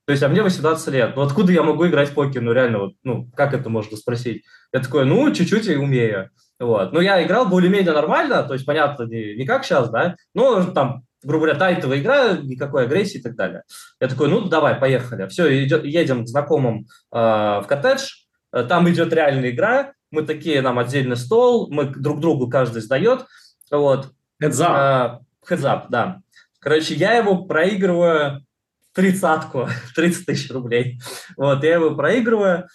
[0.05, 1.13] То есть, а мне 18 лет.
[1.15, 2.43] Ну, откуда я могу играть в покер?
[2.43, 4.45] Ну, реально, вот, ну, как это можно спросить?
[4.73, 6.31] Я такой, ну, чуть-чуть и умею.
[6.59, 6.93] Вот.
[6.93, 11.03] Но я играл более-менее нормально, то есть, понятно, не, не как сейчас, да, но там,
[11.25, 13.63] грубо говоря, тайтовая игра, никакой агрессии и так далее.
[14.01, 15.27] Я такой, ну, давай, поехали.
[15.29, 20.79] Все, идет, едем к знакомым э, в коттедж, там идет реальная игра, мы такие, нам
[20.79, 23.27] отдельный стол, мы друг другу каждый сдает,
[23.71, 24.13] вот.
[24.41, 25.21] Heads up.
[25.51, 26.21] Э, heads up, да.
[26.61, 28.45] Короче, я его проигрываю
[28.93, 31.01] тридцатку, 30 тысяч рублей.
[31.37, 32.69] Вот, я его проигрываю,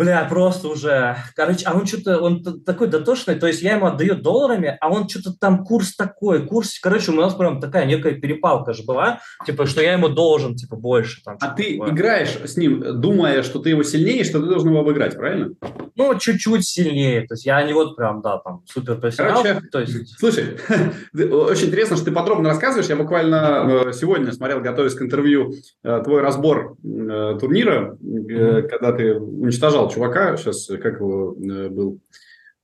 [0.00, 1.16] Бля, просто уже.
[1.36, 5.06] Короче, а он что-то, он такой дотошный, то есть я ему отдаю долларами, а он
[5.06, 9.66] что-то там курс такой, курс, короче, у нас прям такая некая перепалка же была, типа,
[9.66, 11.22] что я ему должен, типа, больше.
[11.22, 11.90] Там, а ты такое.
[11.90, 15.50] играешь с ним, думая, что ты его сильнее, что ты должен его обыграть, правильно?
[15.96, 19.42] Ну, чуть-чуть сильнее, то есть я не вот прям, да, там, супер профессионал.
[19.42, 20.18] Короче, то есть...
[20.18, 20.56] слушай,
[21.12, 25.52] очень интересно, что ты подробно рассказываешь, я буквально э, сегодня смотрел, готовясь к интервью,
[25.84, 32.00] э, твой разбор э, турнира, когда ты уничтожал чувака, сейчас как его э, был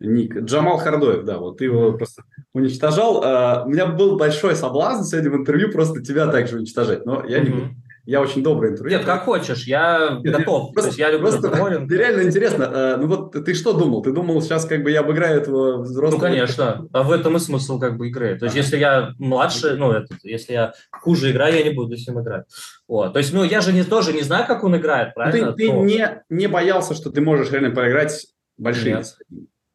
[0.01, 3.23] ник, Джамал Хардоев, да, вот ты его просто уничтожал.
[3.25, 7.41] А, у меня был большой соблазн сегодня в интервью просто тебя также уничтожать, но я
[7.41, 7.69] не буду.
[8.07, 8.97] Я очень добрый интервью.
[8.97, 10.73] Нет, как хочешь, я Нет, готов.
[10.73, 11.89] Просто, есть я люблю просто, разговорен.
[11.91, 12.71] Реально интересно.
[12.73, 14.01] А, ну вот ты что думал?
[14.01, 16.21] Ты думал, сейчас как бы я обыграю этого взрослого?
[16.21, 16.89] Ну, конечно.
[16.93, 18.39] А в этом и смысл как бы игры.
[18.39, 22.07] То есть, если я младше, ну, это, если я хуже играю, я не буду с
[22.07, 22.45] ним играть.
[22.87, 23.13] Вот.
[23.13, 25.53] То есть, ну, я же не, тоже не знаю, как он играет, ну, правильно?
[25.53, 28.25] Ты, ты не, не боялся, что ты можешь реально проиграть
[28.57, 29.17] большие Нет.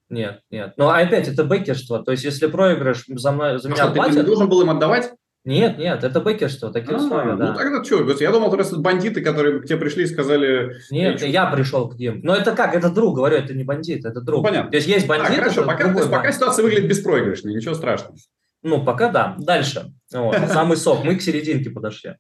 [0.10, 0.74] Нет, нет.
[0.78, 2.04] Но опять это бэкерство.
[2.04, 4.14] То есть, если проигрыш за, мной, за меня а платят...
[4.14, 5.12] Ты не должен был им отдавать?
[5.44, 7.48] Нет, нет, это бэкерство, такие а, условия, да.
[7.48, 10.76] Ну тогда что, я думал, просто бандиты, которые к тебе пришли и сказали...
[10.92, 12.20] Нет, я, я пришел к ним.
[12.22, 14.42] Но это как, это друг, говорю, это не бандит, это друг.
[14.42, 14.70] Ну, понятно.
[14.70, 18.16] То есть есть бандиты, а, хорошо, пока, то есть, пока ситуация выглядит беспроигрышной, ничего страшного.
[18.62, 19.36] Ну, пока да.
[19.40, 19.92] Дальше.
[20.14, 22.18] Вот, самый сок, мы к серединке подошли.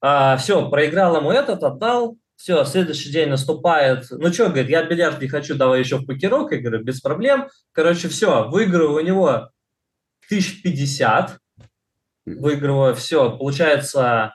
[0.00, 5.20] А, все, проиграл ему этот, отдал, все, следующий день наступает, ну что, говорит, я бильярд
[5.20, 7.48] не хочу, давай еще в покерок, я говорю, без проблем.
[7.72, 9.50] Короче, все, выиграю у него
[10.28, 11.38] 1050,
[12.26, 14.34] выигрываю, все, получается,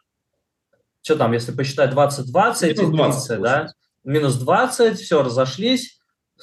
[1.01, 3.67] что там, если посчитать 20-20, минус 20, да,
[4.03, 5.99] минус 20, все, разошлись,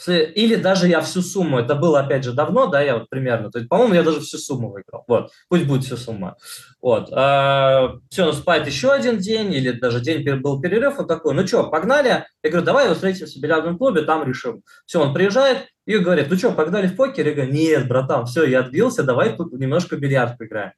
[0.07, 3.59] или даже я всю сумму, это было, опять же, давно, да, я вот примерно, то
[3.59, 6.37] есть, по-моему, я даже всю сумму выиграл, вот, пусть будет всю сумма,
[6.83, 11.47] вот, а, все, наступает еще один день, или даже день был перерыв, вот такой, ну
[11.47, 15.97] что, погнали, я говорю, давай встретимся в бильярдном клубе, там решим, все, он приезжает и
[15.97, 19.53] говорит, ну что, погнали в покер, я говорю, нет, братан, все, я отбился, давай тут
[19.55, 20.73] немножко бильярд поиграем,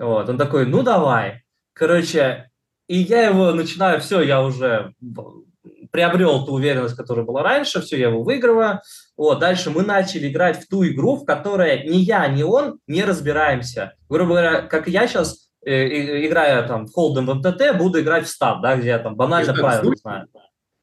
[0.00, 1.42] вот, он такой, ну давай.
[1.74, 2.50] Короче,
[2.88, 4.94] и я его начинаю, все, я уже
[5.92, 8.80] приобрел ту уверенность, которая была раньше, все, я его выигрываю.
[9.16, 13.04] Вот, дальше мы начали играть в ту игру, в которой ни я, ни он не
[13.04, 13.94] разбираемся.
[14.08, 18.30] Грубо говоря, как я сейчас, э, играя там в холдем в МТТ, буду играть в
[18.30, 20.28] стат, да, где я там банально правила знаю.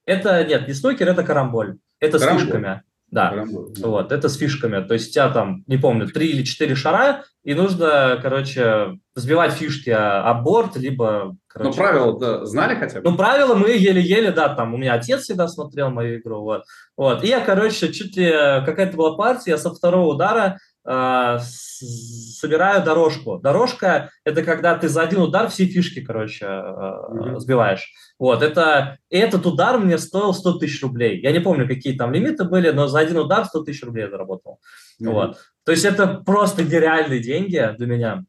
[0.05, 1.79] Это, нет, не снукер, это карамболь.
[1.99, 2.41] Это карамболь.
[2.41, 2.83] с фишками.
[3.09, 3.71] Да, Карамболь.
[3.79, 4.85] вот, это с фишками.
[4.85, 9.53] То есть у тебя там, не помню, три или четыре шара, и нужно, короче, сбивать
[9.53, 11.35] фишки о, борт, либо...
[11.47, 13.09] Короче, ну, правила да, знали хотя бы?
[13.09, 16.63] Ну, правила мы еле-еле, да, там, у меня отец всегда смотрел мою игру, вот.
[16.97, 17.23] вот.
[17.23, 23.39] И я, короче, чуть ли какая-то была партия, я со второго удара э, собираю дорожку.
[23.39, 27.39] Дорожка– это когда ты за один удар все фишки, короче, э, mm-hmm.
[27.39, 27.93] сбиваешь.
[28.19, 31.21] Вот, это, и этот удар мне стоил 100 тысяч рублей.
[31.21, 34.09] Я не помню, какие там лимиты были, но за один удар 100 тысяч рублей я
[34.09, 34.59] заработал.
[34.99, 35.11] Mm-hmm.
[35.11, 35.37] Вот.
[35.63, 38.23] То есть это просто нереальные деньги для меня.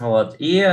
[0.00, 0.36] Вот.
[0.38, 0.66] И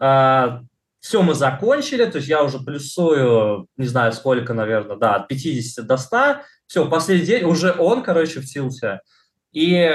[0.00, 0.60] э,
[1.00, 5.86] все мы закончили, то есть я уже плюсую, не знаю сколько, наверное, да, от 50
[5.86, 6.18] до 100.
[6.66, 9.00] Все, последний день, уже он, короче, втился.
[9.52, 9.88] И,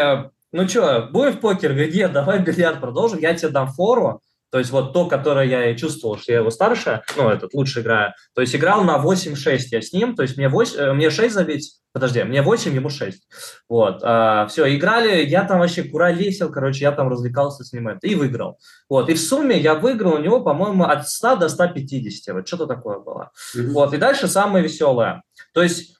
[0.53, 1.73] ну что, будем в покер?
[1.73, 4.21] Говорит, нет, давай бильярд продолжим, я тебе дам фору.
[4.51, 7.79] То есть вот то, которое я и чувствовал, что я его старше, ну, этот лучше
[7.79, 8.13] играю.
[8.35, 11.33] То есть играл на 8-6 я с ним, то есть мне, 8, э, мне 6
[11.33, 13.27] забить, подожди, мне 8, ему 6.
[13.69, 18.07] Вот, а, все, играли, я там вообще куролесил, короче, я там развлекался с ним это,
[18.07, 18.59] и выиграл.
[18.89, 22.67] Вот, и в сумме я выиграл у него, по-моему, от 100 до 150, вот что-то
[22.67, 23.31] такое было.
[23.55, 23.67] Mm-hmm.
[23.69, 25.23] Вот, и дальше самое веселое.
[25.53, 25.95] То есть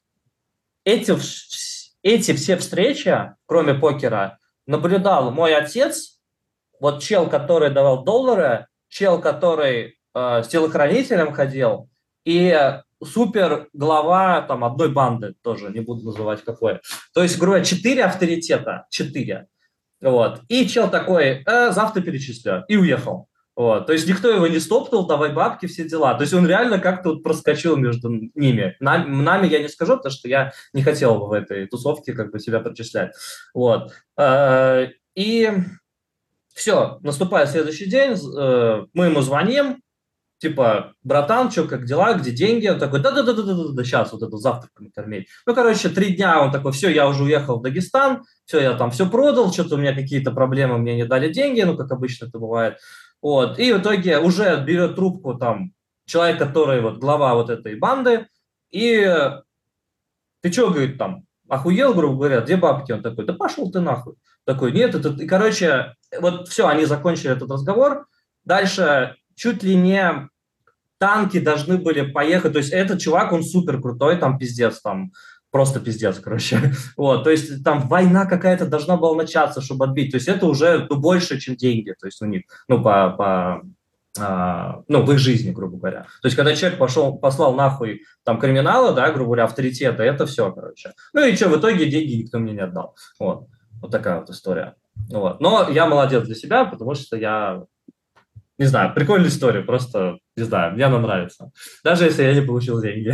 [0.84, 1.16] эти,
[2.04, 6.21] эти все встречи, кроме покера, наблюдал мой отец,
[6.82, 11.90] вот чел, который давал доллары, чел, который э, с телохранителем ходил,
[12.26, 16.80] и супер глава там одной банды, тоже не буду называть какой.
[17.14, 19.48] То есть, грубо говоря, четыре авторитета, четыре.
[20.02, 20.42] Вот.
[20.48, 23.28] И чел такой, э, завтра перечислю, и уехал.
[23.56, 23.86] Вот.
[23.86, 26.16] То есть никто его не стоптал, давай бабки, все дела.
[26.16, 28.76] То есть он реально как-то вот проскочил между ними.
[28.80, 32.32] Нам, нами я не скажу, потому что я не хотел бы в этой тусовке как
[32.32, 33.12] бы себя причислять.
[33.54, 33.92] Вот.
[34.18, 35.52] Э, и
[36.54, 39.82] все, наступает следующий день, э, мы ему звоним,
[40.40, 42.68] типа, братан, что, как дела, где деньги?
[42.68, 45.28] Он такой, да-да-да-да-да, сейчас вот это завтрак накормить.
[45.46, 48.90] Ну, короче, три дня он такой, все, я уже уехал в Дагестан, все, я там
[48.90, 52.40] все продал, что-то у меня какие-то проблемы, мне не дали деньги, ну, как обычно это
[52.40, 52.80] бывает.
[53.22, 55.74] Вот, и в итоге уже берет трубку там
[56.06, 58.26] человек, который вот глава вот этой банды,
[58.72, 59.00] и
[60.42, 62.92] ты что, говорит, там, охуел, грубо говоря, где бабки?
[62.92, 64.16] Он такой, да пошел ты нахуй.
[64.46, 65.10] Такой, нет, это...
[65.10, 68.08] И, короче, вот все, они закончили этот разговор.
[68.44, 70.30] Дальше чуть ли не
[70.98, 72.54] танки должны были поехать.
[72.54, 75.12] То есть этот чувак, он супер крутой, там пиздец, там
[75.52, 76.74] просто пиздец, короче.
[76.98, 80.12] Вот, то есть там война какая-то должна была начаться, чтобы отбить.
[80.12, 83.62] То есть это уже ну, больше, чем деньги, то есть у них, ну, по, по
[84.20, 86.02] а, ну, в их жизни, грубо говоря.
[86.22, 90.52] То есть, когда человек пошел, послал нахуй там криминала, да, грубо говоря, авторитета, это все,
[90.52, 90.92] короче.
[91.14, 92.96] Ну и что, в итоге деньги никто мне не отдал.
[93.20, 93.48] Вот,
[93.82, 94.76] вот такая вот история.
[95.10, 95.42] Вот.
[95.42, 97.64] Но я молодец для себя, потому что я
[98.58, 101.50] не знаю, прикольная история, просто, не знаю, мне она нравится.
[101.84, 103.12] Даже если я не получил деньги.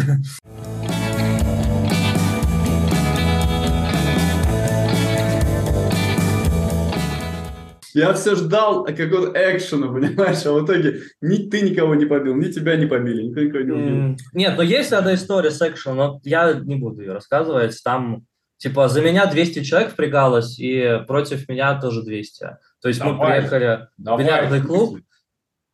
[7.93, 12.51] Я все ждал какого-то экшена, понимаешь, а в итоге ни ты никого не побил, ни
[12.51, 14.17] тебя не побили, никто никого не убил.
[14.34, 17.82] Нет, но есть одна история с экшеном, но я не буду ее рассказывать.
[17.84, 18.25] Там,
[18.58, 22.58] типа, за меня 200 человек впрягалось, и против меня тоже 200.
[22.82, 23.13] То есть Давай.
[23.13, 24.17] мы приехали Давай.
[24.17, 25.00] в бильярдный клуб,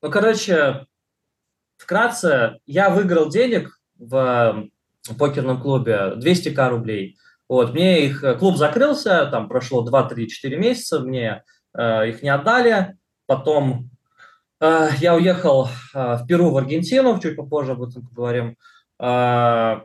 [0.01, 0.85] ну, короче,
[1.77, 4.67] вкратце, я выиграл денег в
[5.17, 7.17] покерном клубе 200к рублей.
[7.47, 11.43] Вот, мне их, э, клуб закрылся, там прошло 2-3-4 месяца, мне
[11.77, 12.97] э, их не отдали.
[13.25, 13.89] Потом
[14.59, 18.57] э, я уехал э, в Перу, в Аргентину, чуть попозже об этом поговорим.
[18.99, 19.81] Э,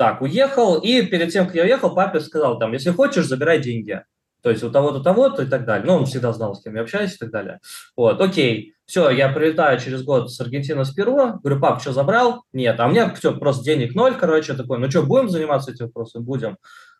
[0.00, 4.02] так, уехал, и перед тем, как я уехал, папе сказал, там, если хочешь, забирай деньги.
[4.42, 5.86] То есть у того-то, того-то и так далее.
[5.86, 7.60] Ну, он всегда знал, с кем я общаюсь и так далее.
[7.94, 8.72] Вот, окей.
[8.86, 11.38] Все, я прилетаю через год с Аргентины, с Перу.
[11.42, 12.44] Говорю, пап, что, забрал?
[12.54, 12.80] Нет.
[12.80, 14.54] А у меня все, просто денег ноль, короче.
[14.54, 16.24] Такой, ну что, будем заниматься этим вопросом?
[16.24, 16.56] Будем.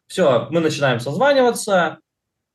[0.07, 2.01] Все, мы начинаем созваниваться.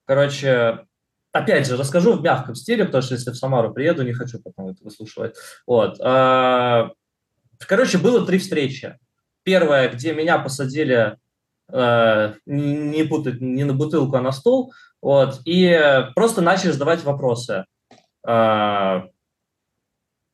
[0.06, 0.86] Короче,
[1.32, 4.70] опять же, расскажу в мягком стиле, потому что если в Самару приеду, не хочу потом
[4.70, 5.36] это выслушивать.
[5.66, 6.00] Вот.
[6.00, 6.92] А,
[7.68, 9.00] короче, было три встречи.
[9.46, 11.18] Первая, где меня посадили
[11.72, 17.66] Э, не путать не на бутылку, а на стол, вот, и просто начали задавать вопросы.
[18.28, 19.02] Э,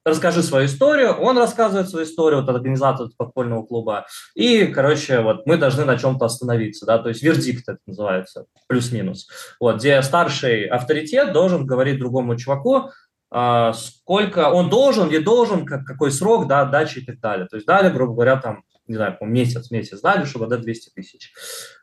[0.04, 5.56] расскажи свою историю, он рассказывает свою историю, вот организатор подпольного клуба, и, короче, вот мы
[5.56, 9.30] должны на чем-то остановиться, да, то есть вердикт это называется, плюс-минус,
[9.62, 12.90] вот, где старший авторитет должен говорить другому чуваку,
[13.34, 17.48] э, сколько он должен, не должен, как, какой срок, да, отдачи и так далее.
[17.48, 20.92] То есть дали, грубо говоря, там не знаю, по месяц, месяц дали, чтобы отдать 200
[20.92, 21.34] тысяч.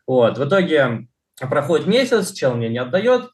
[0.07, 1.09] Вот, в итоге
[1.39, 3.31] проходит месяц, чел мне не отдает,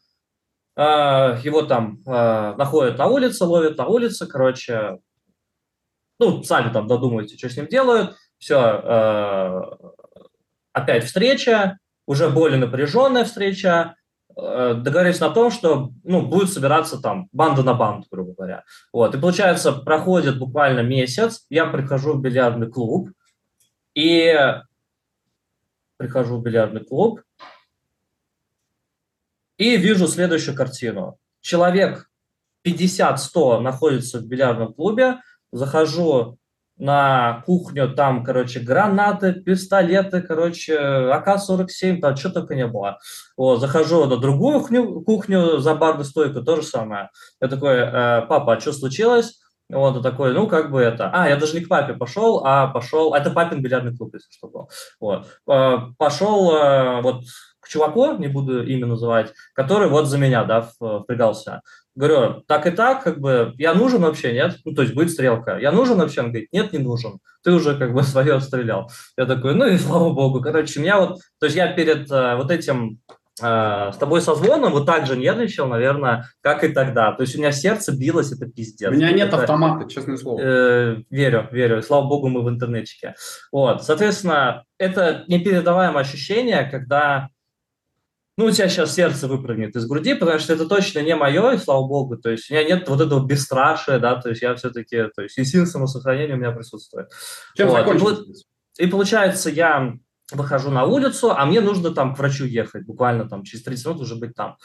[0.77, 4.99] а, его там а, находят на улице, ловят на улице, короче,
[6.19, 9.79] ну, сами там додумывайте, что с ним делают, все, а,
[10.73, 13.95] опять встреча, уже более напряженная встреча,
[14.37, 18.65] договорились на том, что ну, будет собираться там банда на банду, грубо говоря.
[18.93, 19.15] Вот.
[19.15, 23.11] И получается, проходит буквально месяц, я прихожу в бильярдный клуб,
[23.95, 24.35] и
[25.97, 27.23] прихожу в бильярдный клуб
[29.57, 31.19] и вижу следующую картину.
[31.41, 32.11] Человек
[32.67, 35.21] 50-100 находится в бильярдном клубе,
[35.53, 36.39] захожу
[36.77, 42.99] на кухню, там, короче, гранаты, пистолеты, короче, АК-47, там что только не было.
[43.37, 47.11] Вот, захожу на другую кухню, кухню за барную стойку, то же самое.
[47.41, 49.41] Я такой, э, папа, а что случилось?
[49.71, 51.11] Вот, и такой, ну, как бы это...
[51.13, 53.15] А, я даже не к папе пошел, а пошел...
[53.15, 54.69] Это папин бильярдный клуб, если что был.
[55.01, 55.27] Вот.
[55.47, 57.23] А, пошел а, вот
[57.61, 61.63] к чуваку, не буду имя называть, который вот за меня, да, впрягался.
[61.95, 64.59] Говорю, так и так, как бы, я нужен вообще, нет?
[64.65, 65.59] Ну, то есть будет стрелка.
[65.59, 66.21] Я нужен вообще?
[66.21, 67.21] Он говорит, нет, не нужен.
[67.43, 68.91] Ты уже как бы свое отстрелял.
[69.17, 70.43] Я такой, ну и слава богу.
[70.43, 74.87] Короче, меня вот, то есть я перед uh, вот этим Э, с тобой созвоном вот
[74.87, 77.13] так же нервничал, наверное, как и тогда.
[77.13, 78.91] То есть у меня сердце билось, это пиздец.
[78.91, 80.41] У меня нет это, автомата, честное слово.
[80.41, 81.83] Э, верю, верю.
[81.83, 83.17] Слава богу, мы в интернетчике.
[83.51, 87.29] Вот, соответственно, это непередаваемое ощущение, когда
[88.37, 91.59] ну, у тебя сейчас сердце выпрыгнет из груди, потому что это точно не мое, и
[91.59, 95.05] слава богу, то есть у меня нет вот этого бесстрашия, да, то есть я все-таки,
[95.15, 97.11] то есть инстинкт самосохранения у меня присутствует.
[97.57, 98.27] Чем вот.
[98.79, 99.95] И, и получается, я
[100.33, 104.01] выхожу на улицу, а мне нужно там к врачу ехать, буквально там через 30 минут
[104.01, 104.57] уже быть там.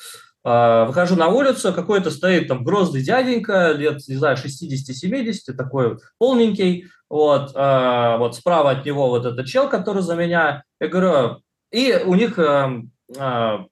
[0.43, 6.87] А, выхожу на улицу, какой-то стоит там грозный дяденька, лет, не знаю, 60-70, такой полненький,
[7.09, 11.41] вот, а, вот справа от него вот этот чел, который за меня, я говорю,
[11.71, 13.65] и у них, а,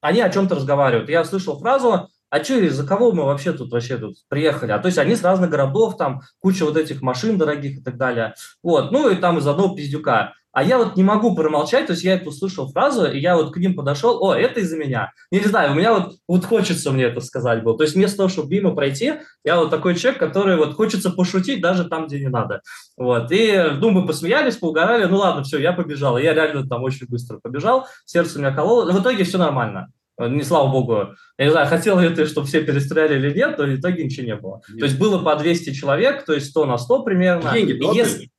[0.00, 1.08] они о чем-то разговаривают.
[1.08, 4.72] Я слышал фразу, а что, из-за кого мы вообще тут вообще тут приехали?
[4.72, 7.98] А то есть они с разных городов, там куча вот этих машин дорогих и так
[7.98, 8.34] далее.
[8.62, 10.32] Вот, ну и там из одного пиздюка.
[10.52, 13.54] А я вот не могу промолчать, то есть я эту услышал фразу, и я вот
[13.54, 15.12] к ним подошел, о, это из-за меня.
[15.30, 17.76] Не знаю, у меня вот, вот хочется мне это сказать было.
[17.76, 21.62] То есть вместо того, чтобы мимо пройти, я вот такой человек, который вот хочется пошутить
[21.62, 22.60] даже там, где не надо.
[22.98, 26.18] Вот, и, ну, мы посмеялись, поугорали, ну ладно, все, я побежал.
[26.18, 28.90] Я реально там очень быстро побежал, сердце у меня кололо.
[28.92, 29.88] В итоге все нормально.
[30.18, 31.14] Не слава богу.
[31.38, 34.26] Я не знаю, хотел ли ты, чтобы все перестреляли или нет, но в итоге ничего
[34.26, 34.60] не было.
[34.68, 34.80] Нет.
[34.80, 37.52] То есть было по 200 человек, то есть 100 на 100 примерно.
[37.52, 38.30] Деньги и если,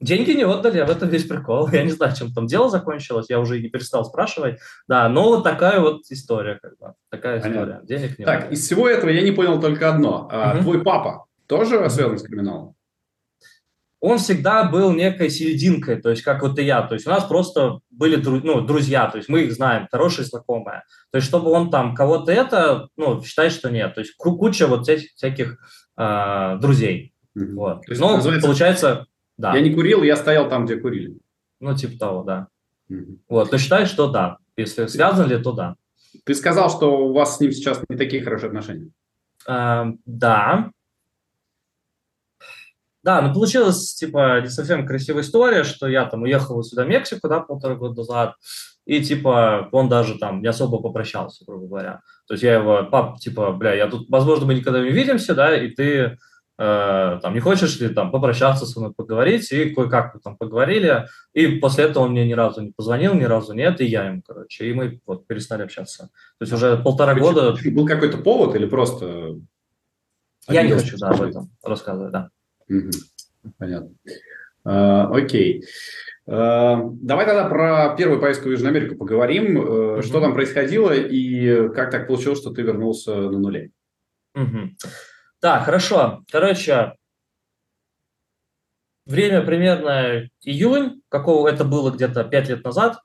[0.00, 1.68] Деньги не отдали, в этом весь прикол.
[1.72, 4.58] Я не знаю, чем там дело закончилось, я уже и не перестал спрашивать.
[4.88, 6.94] Да, но вот такая вот история, как бы.
[7.10, 7.60] Такая Понятно.
[7.60, 7.80] история.
[7.84, 8.54] Денег не Так, отдали.
[8.54, 10.30] из всего этого я не понял только одно.
[10.54, 10.62] угу.
[10.62, 12.74] Твой папа тоже связан с криминалом?
[14.02, 16.80] Он всегда был некой серединкой, то есть как вот и я.
[16.80, 20.84] То есть у нас просто были ну, друзья, то есть мы их знаем, хорошие знакомые.
[21.12, 23.94] То есть чтобы он там кого-то это, ну, считает, что нет.
[23.94, 25.58] То есть куча вот этих всяких
[25.98, 27.12] э, друзей.
[27.36, 27.54] Угу.
[27.56, 27.82] Вот.
[27.82, 28.46] То есть, Но называется...
[28.46, 29.06] получается
[29.40, 29.54] да.
[29.54, 31.18] Я не курил, я стоял там, где курили.
[31.60, 32.48] Ну, типа того, да.
[32.90, 33.18] Угу.
[33.28, 34.36] Вот, но считаешь, что да.
[34.56, 35.76] Если связан ли, то да.
[36.24, 38.90] Ты сказал, что у вас с ним сейчас не такие хорошие отношения.
[39.46, 40.70] А, да.
[43.02, 47.28] Да, но получилась, типа, не совсем красивая история, что я там уехал сюда в Мексику,
[47.28, 48.34] да, полтора года назад,
[48.84, 52.00] и, типа, он даже там не особо попрощался, грубо говоря.
[52.26, 55.56] То есть я его, пап, типа, бля, я тут, возможно, мы никогда не увидимся, да,
[55.56, 56.18] и ты
[56.60, 61.56] там, не хочешь ли там попрощаться со мной, поговорить, и кое-как мы там поговорили, и
[61.56, 64.66] после этого он мне ни разу не позвонил, ни разу нет, и я ему, короче,
[64.66, 66.10] и мы вот перестали общаться.
[66.38, 67.32] То есть уже полтора Почему?
[67.32, 67.56] года...
[67.70, 69.36] Был какой-то повод или просто...
[70.48, 72.28] Я не хочу, да, об этом рассказывать, да.
[72.68, 72.90] Угу.
[73.56, 73.94] Понятно.
[74.64, 75.64] А, окей.
[76.26, 79.56] А, давай тогда про первую поездку в Южную Америку поговорим.
[79.56, 80.02] Угу.
[80.02, 83.70] Что там происходило и как так получилось, что ты вернулся на нуле?
[84.34, 84.76] Угу.
[85.40, 86.22] Так, хорошо.
[86.30, 86.94] Короче,
[89.06, 92.98] время примерно июнь, какого это было где-то 5 лет назад.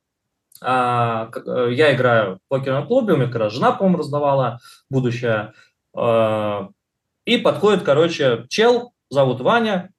[0.61, 4.59] А, э, я играю в покерном клубе, у меня как раз жена, по-моему, раздавала
[4.89, 5.53] будущее.
[5.95, 6.69] А,
[7.25, 9.91] и подходит, короче, чел, зовут Ваня,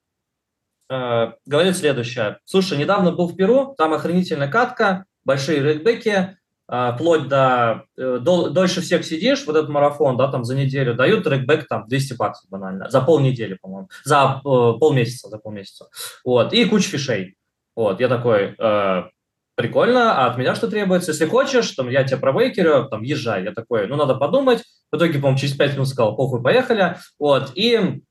[0.89, 2.39] а, говорит следующее.
[2.45, 6.36] Слушай, недавно был в Перу, там охренительная катка, большие рейдбеки,
[6.67, 11.23] вплоть до, э, до дольше всех сидишь, вот этот марафон, да, там за неделю дают
[11.23, 15.87] трекбэк там 200 баксов банально, за полнедели, по-моему, за э, полмесяца, за полмесяца,
[16.25, 17.37] вот, и куча фишей,
[17.75, 19.03] вот, я такой, э,
[19.55, 23.53] прикольно, а от меня что требуется, если хочешь, там, я тебя пробейкерю, там, езжай, я
[23.53, 28.01] такой, ну, надо подумать, в итоге, по-моему, через 5 минут сказал, похуй, поехали, вот, и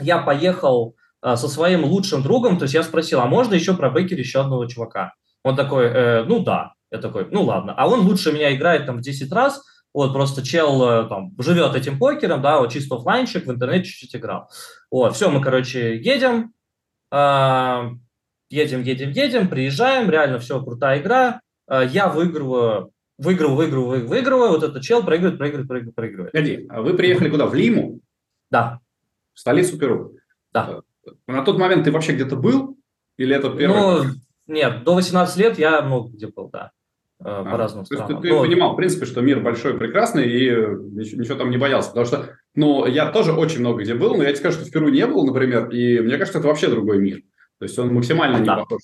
[0.00, 4.18] я поехал э, со своим лучшим другом, то есть я спросил, а можно еще пробейкер
[4.18, 5.12] еще одного чувака?
[5.44, 7.74] Он такой, э, ну да, я такой, ну ладно.
[7.76, 11.74] А он лучше меня играет там в 10 раз, вот просто чел э, там живет
[11.74, 14.48] этим покером, да, вот чисто офлайнчик, в интернете чуть-чуть играл.
[14.90, 16.52] Вот, все, мы, короче, едем,
[17.10, 17.90] э,
[18.48, 21.40] едем, едем, едем, приезжаем, реально все, крутая игра.
[21.68, 26.32] Э, я выигрываю, выигрываю, выигрываю, выигрываю, вот этот чел проигрывает, проигрывает, проигрывает, проигрывает.
[26.32, 28.00] Погоди, а вы приехали куда, в Лиму?
[28.50, 28.78] Да.
[29.32, 30.16] В столицу Перу?
[30.52, 30.80] Да.
[31.26, 32.76] На тот момент ты вообще где-то был?
[33.16, 33.76] Или это первый?
[33.76, 34.04] Ну,
[34.46, 36.70] нет, до 18 лет я много где был, да.
[37.20, 38.06] Э, по а, разным странам.
[38.06, 38.42] То есть ты, ты Но...
[38.42, 41.90] понимал, в принципе, что мир большой, прекрасный, и ничего, ничего там не боялся.
[41.90, 44.72] Потому что, ну, я тоже очень много где был, но я тебе скажу, что в
[44.72, 47.20] Перу не был, например, и мне кажется, это вообще другой мир.
[47.58, 48.56] То есть он максимально не да.
[48.56, 48.80] похож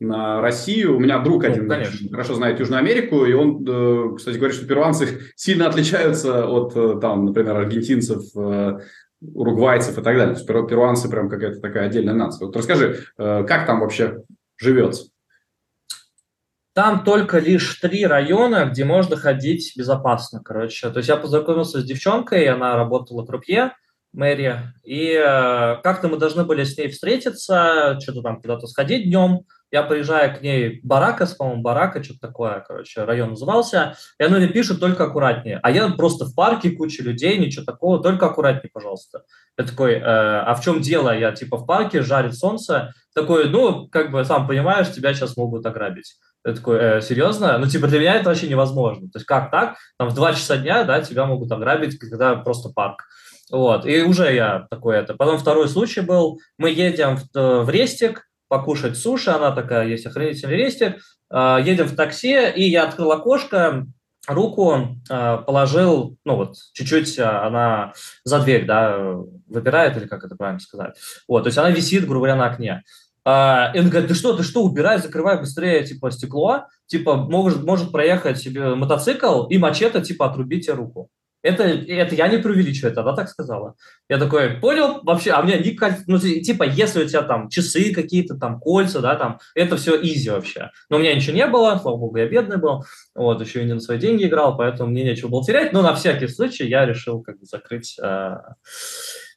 [0.00, 0.96] на Россию.
[0.96, 2.08] У меня друг ну, один конечно.
[2.10, 6.98] хорошо знает Южную Америку, и он, э, кстати, говорит, что перуанцы сильно отличаются от, э,
[7.00, 8.22] там, например, аргентинцев,
[9.20, 10.34] уругвайцев и так далее.
[10.34, 12.46] То есть перуанцы прям какая-то такая отдельная нация.
[12.46, 14.22] Вот расскажи, как там вообще
[14.58, 15.10] живется?
[16.76, 20.90] Там только лишь три района, где можно ходить безопасно, короче.
[20.90, 23.72] То есть я познакомился с девчонкой, она работала в крупье,
[24.12, 29.46] мэрия, и э, как-то мы должны были с ней встретиться, что-то там куда-то сходить днем.
[29.70, 34.48] Я приезжаю к ней, Барака, по-моему, Барака, что-то такое, короче, район назывался, и она мне
[34.48, 35.58] пишет только аккуратнее.
[35.62, 39.22] А я просто в парке, куча людей, ничего такого, только аккуратнее, пожалуйста.
[39.56, 41.18] Я такой, э, а в чем дело?
[41.18, 42.92] Я типа в парке, жарит солнце.
[43.14, 46.16] Такой, ну, как бы, сам понимаешь, тебя сейчас могут ограбить.
[46.46, 47.58] Я такой, э, серьезно?
[47.58, 49.08] Ну, типа, для меня это вообще невозможно.
[49.10, 49.76] То есть, как так?
[49.98, 53.04] Там в 2 часа дня, да, тебя могут ограбить, когда просто парк.
[53.50, 55.14] Вот, и уже я такой это.
[55.14, 60.06] Потом второй случай был, мы едем в, э, в Рестик покушать суши, она такая, есть
[60.06, 60.96] охранительный Рестик,
[61.32, 63.86] э, едем в такси, и я открыл окошко,
[64.28, 67.92] руку э, положил, ну вот, чуть-чуть она
[68.24, 68.98] за дверь, да,
[69.48, 70.96] выпирает, или как это правильно сказать.
[71.28, 72.82] Вот, то есть она висит, грубо говоря, на окне.
[73.28, 77.64] А, и он говорит, ты что, ты что, убирай, закрывай быстрее, типа, стекло, типа, может,
[77.64, 81.10] может проехать себе мотоцикл и мачете, типа, отрубить тебе руку.
[81.42, 83.74] Это, это я не преувеличиваю, это она так сказала.
[84.08, 85.58] Я такой, понял, вообще, а у меня
[86.06, 90.30] ну, типа, если у тебя там часы какие-то, там, кольца, да, там, это все изи
[90.30, 90.70] вообще.
[90.88, 92.84] Но у меня ничего не было, слава богу, я бедный был,
[93.16, 95.96] вот, еще и не на свои деньги играл, поэтому мне нечего было терять, но на
[95.96, 98.36] всякий случай я решил как бы закрыть э,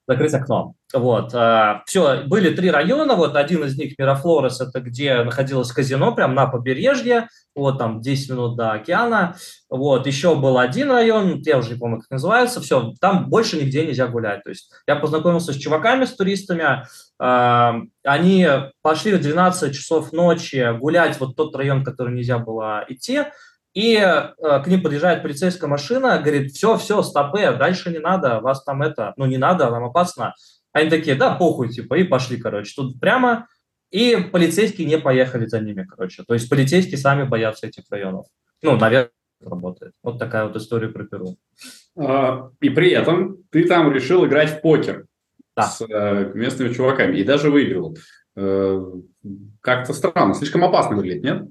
[0.10, 0.74] закрыть окно.
[0.92, 1.36] Вот.
[1.36, 6.34] А, Все, были три района, вот один из них Мирафлорес, это где находилось казино, прямо
[6.34, 9.36] на побережье, вот там 10 минут до океана.
[9.70, 13.86] Вот, еще был один район, я уже не помню, как называется, все, там больше нигде
[13.86, 14.44] нельзя гулять.
[14.44, 16.88] То есть я познакомился с чуваками, с туристами,
[17.20, 18.48] а, они
[18.82, 23.26] пошли в 12 часов ночи гулять вот тот район, который нельзя было идти,
[23.74, 28.64] и э, к ним подъезжает полицейская машина, говорит, все, все, стопы, дальше не надо, вас
[28.64, 30.34] там это, ну не надо, вам опасно.
[30.72, 33.48] Они такие, да, похуй, типа, и пошли, короче, тут прямо.
[33.92, 36.24] И полицейские не поехали за ними, короче.
[36.24, 38.28] То есть полицейские сами боятся этих районов.
[38.62, 39.12] Ну, наверное,
[39.42, 39.94] работает.
[40.04, 41.38] Вот такая вот история про Перу.
[41.98, 45.06] А, и при этом ты там решил играть в покер
[45.56, 45.64] да.
[45.64, 47.98] с э, местными чуваками и даже выиграл.
[48.36, 48.80] Э,
[49.62, 51.44] как-то странно, слишком опасно выглядит, нет?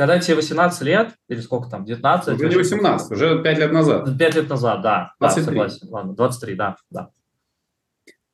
[0.00, 2.34] Когда тебе 18 лет, или сколько там, 19?
[2.34, 4.16] Уже не 18, уже 5 лет назад.
[4.18, 5.12] 5 лет назад, да.
[5.20, 5.44] 23.
[5.44, 5.88] Да, согласен.
[5.90, 7.10] Ладно, 23, да, да.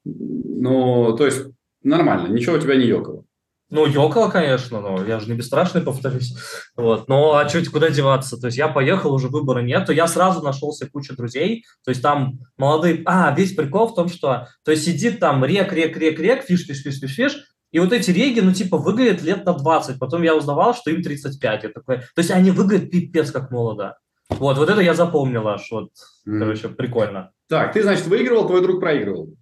[0.05, 1.47] Ну, то есть
[1.83, 3.25] нормально, ничего у тебя не ёкало.
[3.69, 6.37] Ну, ёкало, конечно, но я же не бесстрашный, повторюсь.
[6.77, 7.09] Вот.
[7.09, 8.41] Но а чуть куда деваться?
[8.41, 11.65] То есть я поехал, уже выбора нет, то я сразу нашелся куча друзей.
[11.85, 13.03] То есть там молодые...
[13.07, 14.47] А, весь прикол в том, что...
[14.65, 17.93] То есть сидит там рег, рег, рег, рег, fish, fish, fish, fish, fish, и вот
[17.93, 19.99] эти реги, ну, типа, выглядят лет на 20.
[19.99, 21.65] Потом я узнавал, что им 35.
[21.65, 21.99] Я такой...
[21.99, 23.99] То есть они выглядят пипец как молодо.
[24.29, 25.69] Вот, вот это я запомнил аж.
[25.71, 25.91] Вот,
[26.27, 26.39] mm.
[26.39, 27.33] короче, прикольно.
[27.49, 29.35] Так, ты, значит, выигрывал, твой друг проигрывал.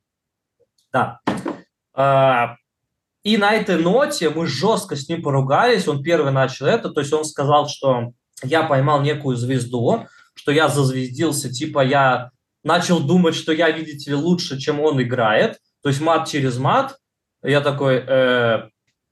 [0.93, 1.21] Да.
[1.95, 2.57] А,
[3.23, 5.89] и на этой ноте мы жестко с ним поругались.
[5.89, 6.91] Он первый начал это.
[6.91, 8.13] То есть он сказал, что
[8.43, 11.51] я поймал некую звезду, что я зазвездился.
[11.51, 12.31] Типа я
[12.63, 15.59] начал думать, что я, видите ли, лучше, чем он играет.
[15.83, 16.97] То есть мат через мат.
[17.45, 18.69] Я такой, э,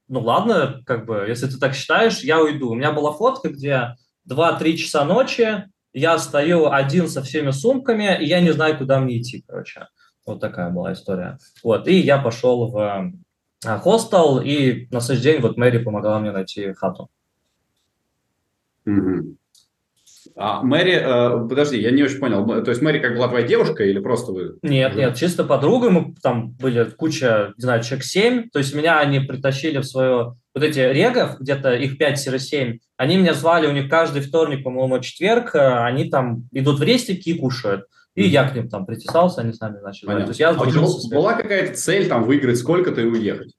[0.07, 2.71] ну ладно, как бы, если ты так считаешь, я уйду.
[2.71, 3.95] У меня была фотка, где
[4.27, 9.21] 2-3 часа ночи, я стою один со всеми сумками, и я не знаю, куда мне
[9.21, 9.87] идти, короче.
[10.25, 11.37] Вот такая была история.
[11.63, 13.13] Вот, и я пошел в
[13.65, 17.09] э, хостел, и на следующий день вот Мэри помогла мне найти хату.
[18.87, 19.35] Mm-hmm.
[20.35, 22.63] А Мэри, э, подожди, я не очень понял.
[22.63, 24.57] То есть Мэри как была твоя девушка или просто вы?
[24.63, 25.89] Нет, нет, чисто подруга.
[25.89, 28.49] Мы там были куча, не знаю, человек 7.
[28.49, 30.35] То есть меня они притащили в свое...
[30.55, 35.55] Вот эти регов, где-то их 5-7, они меня звали, у них каждый вторник, по-моему, четверг,
[35.55, 37.85] э, они там идут в рестики и кушают.
[38.15, 40.09] И я к ним там притесался, они сами начали.
[40.09, 43.53] То есть я а была какая-то цель там выиграть сколько-то и уехать?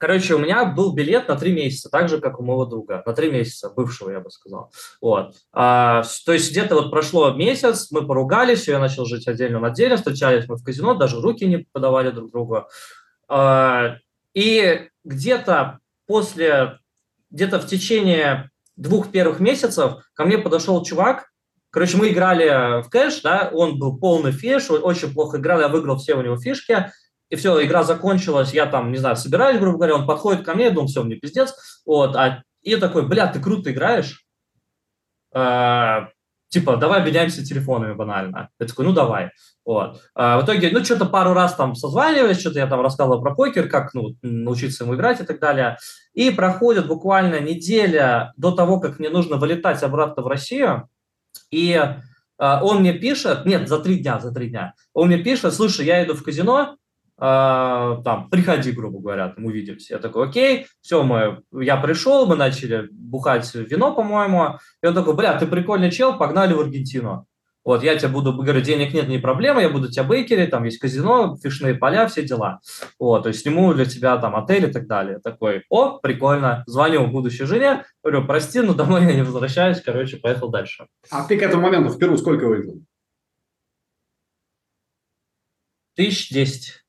[0.00, 3.02] Короче, у меня был билет на три месяца, так же, как у моего друга.
[3.04, 4.72] На три месяца, бывшего, я бы сказал.
[5.02, 5.34] Вот.
[5.52, 10.48] А, то есть где-то вот прошло месяц, мы поругались, я начал жить отдельно отдельно, встречались
[10.48, 12.66] мы в казино, даже руки не подавали друг другу.
[13.28, 13.96] А,
[14.32, 16.78] и где-то после,
[17.30, 21.26] где-то в течение двух первых месяцев ко мне подошел чувак,
[21.72, 25.98] Короче, мы играли в кэш, да, он был полный фиш, очень плохо играл, я выиграл
[25.98, 26.90] все у него фишки,
[27.30, 30.64] и все, игра закончилась, я там, не знаю, собираюсь, грубо говоря, он подходит ко мне,
[30.64, 31.54] я думаю, все, мне пиздец,
[31.86, 34.26] вот, а, и такой, бля, ты круто играешь,
[35.32, 36.08] а,
[36.48, 38.50] типа, давай обменяемся телефонами банально.
[38.58, 39.30] Я такой, ну давай.
[39.64, 40.02] Вот.
[40.14, 43.68] А в итоге, ну, что-то пару раз там созванивались, что-то я там рассказывал про покер,
[43.68, 45.78] как ну, научиться ему играть и так далее.
[46.12, 50.88] И проходит буквально неделя до того, как мне нужно вылетать обратно в Россию,
[51.52, 51.80] и
[52.38, 55.86] а, он мне пишет, нет, за три дня, за три дня, он мне пишет, слушай,
[55.86, 56.76] я иду в казино,
[57.20, 59.94] там, приходи, грубо говоря, там увидимся.
[59.94, 64.58] Я такой, окей, все, мы, я пришел, мы начали бухать вино, по-моему.
[64.82, 67.26] И он такой, бля, ты прикольный чел, погнали в Аргентину.
[67.62, 70.78] Вот, я тебе буду, говорю, денег нет, не проблема, я буду тебя бейкерить, там есть
[70.78, 72.60] казино, фишные поля, все дела.
[72.98, 75.18] Вот, то есть сниму для тебя там отель и так далее.
[75.18, 80.48] Такой, о, прикольно, звоню будущей жене, говорю, прости, но домой я не возвращаюсь, короче, поехал
[80.48, 80.86] дальше.
[81.10, 82.80] А ты к этому моменту в Перу сколько выиграл?
[85.96, 86.79] Тысяч десять.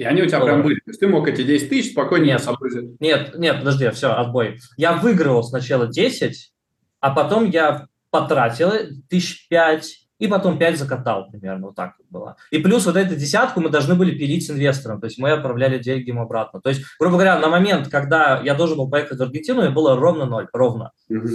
[0.00, 0.76] И они у тебя прям были.
[0.76, 2.70] То есть ты мог эти 10 тысяч спокойно нет, собой
[3.00, 4.58] Нет, нет, подожди, все, отбой.
[4.78, 6.54] Я выигрывал сначала 10,
[7.00, 8.72] а потом я потратил
[9.10, 12.36] тысяч пять, и потом 5 закатал примерно, вот так вот было.
[12.50, 16.08] И плюс вот эту десятку мы должны были пилить инвесторам, то есть мы отправляли деньги
[16.08, 16.62] им обратно.
[16.62, 19.96] То есть, грубо говоря, на момент, когда я должен был поехать в Аргентину, я было
[19.96, 20.92] ровно ноль, ровно.
[21.10, 21.28] Угу.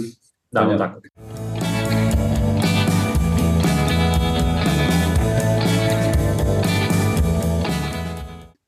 [0.50, 0.72] Да, Понятно.
[0.72, 1.55] вот так вот.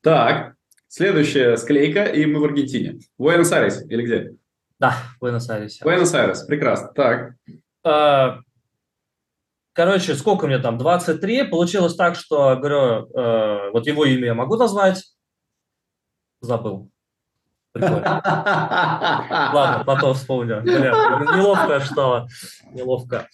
[0.02, 0.54] Так,
[0.86, 3.00] следующая склейка, и мы в Аргентине.
[3.16, 4.32] В Буэнос-Айресе или где?
[4.78, 5.84] Да, в Буэнос-Айресе.
[5.84, 6.92] Буэнос-Айрес, прекрасно.
[6.94, 7.34] Так.
[7.84, 8.40] А,
[9.72, 14.56] короче, сколько мне там, 23, получилось так, что, говорю, э, вот его имя я могу
[14.56, 15.04] назвать,
[16.40, 16.90] забыл.
[17.74, 20.62] Ладно, потом вспомню.
[20.62, 20.90] Бля,
[21.36, 22.26] неловко что,
[22.72, 23.28] неловко.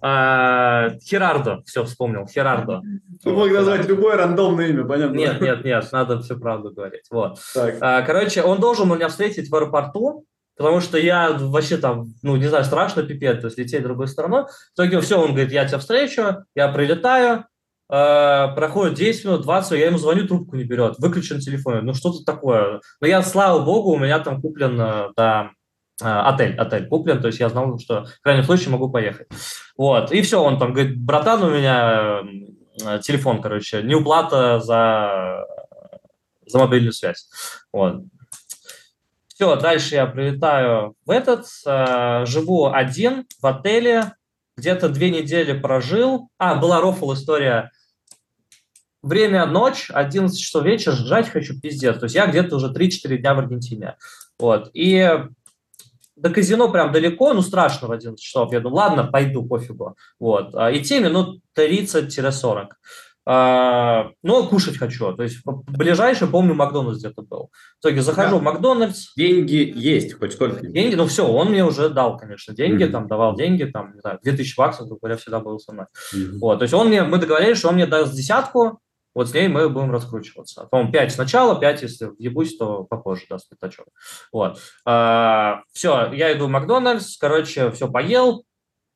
[0.00, 2.82] А, Херардо, все, вспомнил, Херардо.
[3.22, 5.14] Ты мог назвать любое рандомное имя, понятно?
[5.14, 7.04] Нет, нет, нет, надо всю правду говорить.
[7.10, 7.38] Вот.
[7.80, 10.24] А, короче, он должен меня встретить в аэропорту,
[10.56, 14.44] потому что я вообще там, ну, не знаю, страшно пипец, то есть лететь другой стороной.
[14.44, 17.44] В итоге все, он говорит, я тебя встречу, я прилетаю,
[17.90, 21.84] э, проходит 10 минут, 20, я ему звоню, трубку не берет, выключен телефон.
[21.84, 22.80] Ну, что-то такое.
[23.00, 24.76] Но я, слава богу, у меня там куплен,
[25.16, 25.50] да,
[26.00, 29.28] отель, отель куплен, то есть я знал, что в крайнем случае могу поехать.
[29.76, 32.22] Вот, и все, он там говорит, братан, у меня
[32.82, 35.46] э, телефон, короче, неуплата за,
[36.46, 37.28] за мобильную связь.
[37.72, 38.02] Вот.
[39.28, 44.12] Все, дальше я прилетаю в этот, э, живу один в отеле,
[44.56, 46.30] где-то две недели прожил.
[46.38, 47.70] А, была рофл история.
[49.02, 51.98] Время ночь, 11 часов вечера, жрать хочу, пиздец.
[51.98, 53.96] То есть я где-то уже 3-4 дня в Аргентине.
[54.38, 54.70] Вот.
[54.72, 55.06] И
[56.16, 58.52] до казино прям далеко, ну страшно в 11 часов.
[58.52, 59.96] Я думаю, ладно, пойду, пофигу.
[60.18, 60.54] Вот.
[60.54, 62.68] А идти минут 30-40.
[63.28, 65.12] А, но кушать хочу.
[65.12, 67.50] То есть ближайший, помню, Макдональдс где-то был.
[67.80, 68.36] В итоге захожу да.
[68.36, 69.14] в Макдональдс.
[69.16, 72.92] Деньги есть, хоть сколько Деньги, ну все, он мне уже дал, конечно, деньги, mm-hmm.
[72.92, 75.86] там давал деньги, там, не знаю, 2000 баксов, грубо говоря, всегда был со мной.
[76.14, 76.38] Mm-hmm.
[76.40, 78.78] Вот, то есть он мне, мы договорились, что он мне даст десятку,
[79.16, 80.68] вот с ней мы будем раскручиваться.
[80.70, 83.86] По-моему, 5 сначала, 5, если въебусь, то попозже даст пятачок.
[84.30, 84.58] Вот.
[84.84, 88.44] А, все, я иду в Макдональдс, короче, все поел,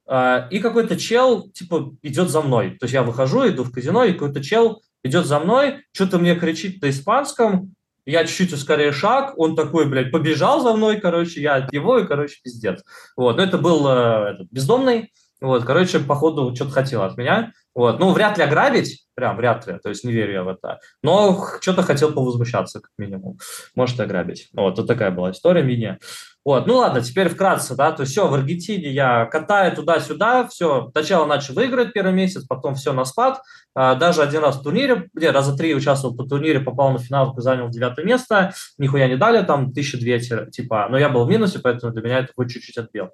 [0.06, 2.76] а, и какой-то чел, типа, идет за мной.
[2.78, 6.36] То есть я выхожу, иду в казино, и какой-то чел идет за мной, что-то мне
[6.36, 11.54] кричит на испанском, я чуть-чуть ускоряю шаг, он такой, блядь, побежал за мной, короче, я
[11.54, 12.84] от него, и, короче, пиздец.
[13.16, 17.53] Вот, но это был э, этот, бездомный, вот, короче, походу, что-то хотел от меня.
[17.74, 20.80] Вот, ну, вряд ли ограбить, прям вряд ли, то есть не верю я в это.
[21.03, 23.38] Но что-то хотел повозмущаться, как минимум.
[23.74, 24.49] Может, ограбить.
[24.53, 25.99] Вот, вот такая была история мини.
[26.43, 30.88] Вот, ну ладно, теперь вкратце, да, то есть все, в Аргентине я катаю туда-сюда, все,
[30.93, 33.43] сначала начал выиграть первый месяц, потом все на спад,
[33.74, 37.34] а, даже один раз в турнире, где раза три участвовал по турнире, попал на финал,
[37.36, 41.59] занял девятое место, нихуя не дали, там тысяча две типа, но я был в минусе,
[41.59, 43.11] поэтому для меня это хоть чуть-чуть отбил.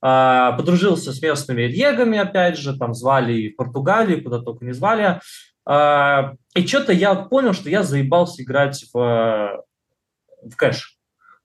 [0.00, 4.72] А, подружился с местными регами, опять же, там звали и в Португалии, куда только не
[4.72, 5.20] звали,
[5.66, 9.62] а, и что-то я понял, что я заебался играть в,
[10.42, 10.99] в кэш.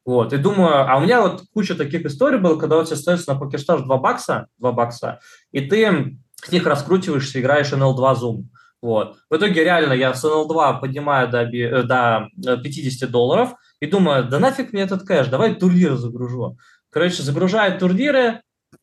[0.05, 3.33] Вот, и думаю, а у меня вот куча таких историй было, когда у тебя остается
[3.33, 5.19] на покерстаж 2 бакса, 2 бакса,
[5.51, 8.43] и ты с них раскручиваешься, играешь NL2 Zoom.
[8.83, 9.17] Вот.
[9.31, 14.37] В итоге реально я с NL2 поднимаю до, э, до 50 долларов и думаю, да
[14.37, 16.57] нафиг мне этот кэш, давай турниры загружу.
[16.91, 18.41] Короче, загружаю турниры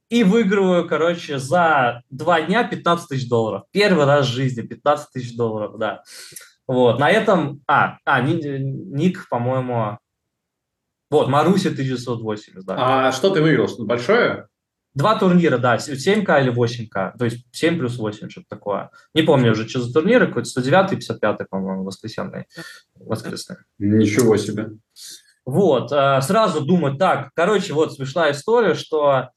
[0.09, 3.63] и выигрываю, короче, за два дня 15 тысяч долларов.
[3.71, 6.03] Первый раз в жизни 15 тысяч долларов, да.
[6.67, 9.99] Вот, на этом, а, а, ник, по-моему,
[11.13, 13.09] вот, Маруси 1980, да.
[13.09, 13.69] А что ты выиграл?
[13.69, 14.47] Что-то большое?
[14.95, 18.91] Два турнира, да, 7К или 8К, то есть 7 плюс 8, что-то такое.
[19.13, 22.47] Не помню уже, что за турниры, какой-то 109 и 55, по-моему, воскресенный,
[22.95, 23.57] воскресный.
[23.79, 24.71] Ничего себе.
[25.45, 29.29] Вот, э, сразу думаю, так, короче, вот смешная история, что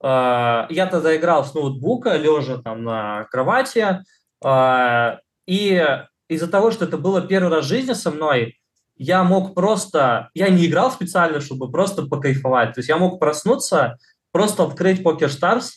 [0.00, 4.04] э, я тогда играл с ноутбука, лежа там на кровати,
[4.44, 5.18] э,
[5.48, 5.84] и
[6.28, 8.56] из-за того, что это было первый раз в жизни со мной,
[8.96, 12.74] я мог просто, я не играл специально, чтобы просто покайфовать.
[12.74, 13.98] То есть я мог проснуться,
[14.32, 15.70] просто открыть Poker Stars,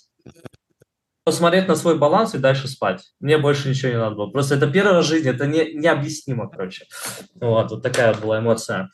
[1.24, 3.11] посмотреть на свой баланс и дальше спать.
[3.20, 4.28] Мне больше ничего не надо было.
[4.28, 6.86] Просто это первый раз в жизни, это не, необъяснимо, короче.
[7.36, 8.89] Вот, вот такая была эмоция.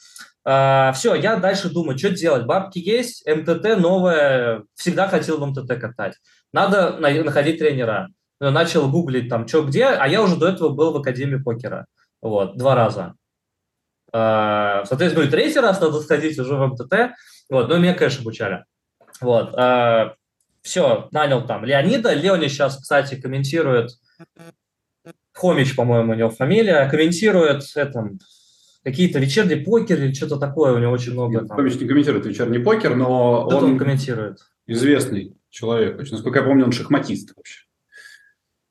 [0.46, 2.46] А, все, я дальше думаю, что делать.
[2.46, 6.16] Бабки есть, МТТ новое, всегда хотел в МТТ катать.
[6.52, 8.10] Надо находить тренера.
[8.40, 11.86] Начал гуглить там, что где, а я уже до этого был в Академии покера.
[12.22, 13.14] Вот, два раза.
[14.14, 17.16] А, соответственно, и третий раз надо сходить уже в МТТ.
[17.50, 18.64] Вот, ну, меня, конечно, обучали.
[19.20, 19.54] Вот.
[19.56, 20.14] А,
[20.62, 22.14] Все, нанял там Леонида.
[22.14, 23.92] Леони сейчас, кстати, комментирует
[25.34, 28.12] Хомич, по-моему, у него фамилия, комментирует это,
[28.84, 31.40] какие-то вечерние покер или что-то такое, у него очень много.
[31.40, 31.58] Нет, там.
[31.58, 34.40] Хомич не комментирует вечерний покер, но он, он комментирует.
[34.68, 35.98] Известный человек.
[36.12, 37.63] Насколько я помню, он шахматист вообще.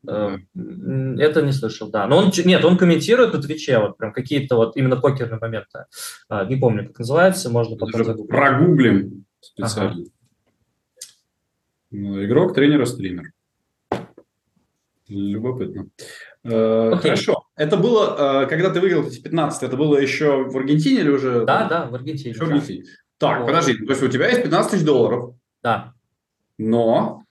[0.08, 2.06] Э, это не слышал, да.
[2.06, 5.86] Но он, нет, он комментирует на Твиче вот прям какие-то вот именно покерные моменты.
[6.28, 8.30] А, не помню, как называется, можно потом загуглить.
[8.30, 9.92] Прогуглим специально.
[9.92, 10.04] Ага.
[11.90, 13.32] Ну, игрок, тренер, стример.
[15.08, 15.88] Любопытно.
[16.44, 16.94] Okay.
[16.94, 17.46] Э, хорошо.
[17.54, 21.44] Это было, э, когда ты выиграл эти 15, это было еще в Аргентине или уже?
[21.44, 22.30] Да, да, в Аргентине.
[22.30, 22.84] Еще в Аргентине.
[23.18, 23.46] Так, вот.
[23.46, 25.34] подожди, то есть у тебя есть 15 тысяч долларов.
[25.62, 25.92] Да.
[26.58, 27.24] Но?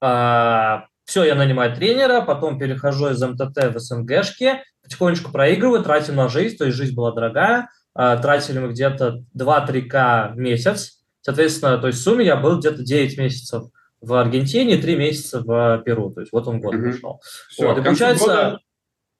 [0.00, 6.28] А, Все, я нанимаю тренера, потом перехожу из МТТ в СНГшки, потихонечку проигрываю, тратим на
[6.28, 11.88] жизнь, то есть жизнь была дорогая, а, тратили мы где-то 2-3К в месяц, соответственно, то
[11.88, 13.64] есть в сумме я был где-то 9 месяцев
[14.00, 17.20] в Аргентине, 3 месяца в Перу, то есть вот он год прошел.
[17.48, 18.58] Все, вот, и получается, года...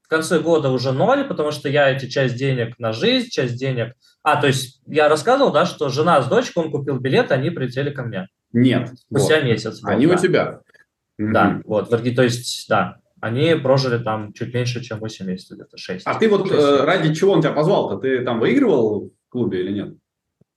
[0.02, 3.94] в конце года уже ноль, потому что я эти часть денег на жизнь, часть денег...
[4.22, 7.90] А, то есть я рассказывал, да, что жена с дочкой, он купил билет, они прилетели
[7.90, 8.28] ко мне.
[8.52, 8.90] Нет.
[8.96, 9.44] Спустя вот.
[9.44, 9.80] месяц.
[9.82, 10.60] Они вот, у да.
[11.28, 11.32] Тебя.
[11.32, 16.06] Да, вот, то есть, да, они прожили там чуть меньше, чем 8 месяцев, где-то 6.
[16.06, 17.98] А ты вот 6 э, ради чего он тебя позвал-то?
[17.98, 19.94] Ты там выигрывал в клубе или нет?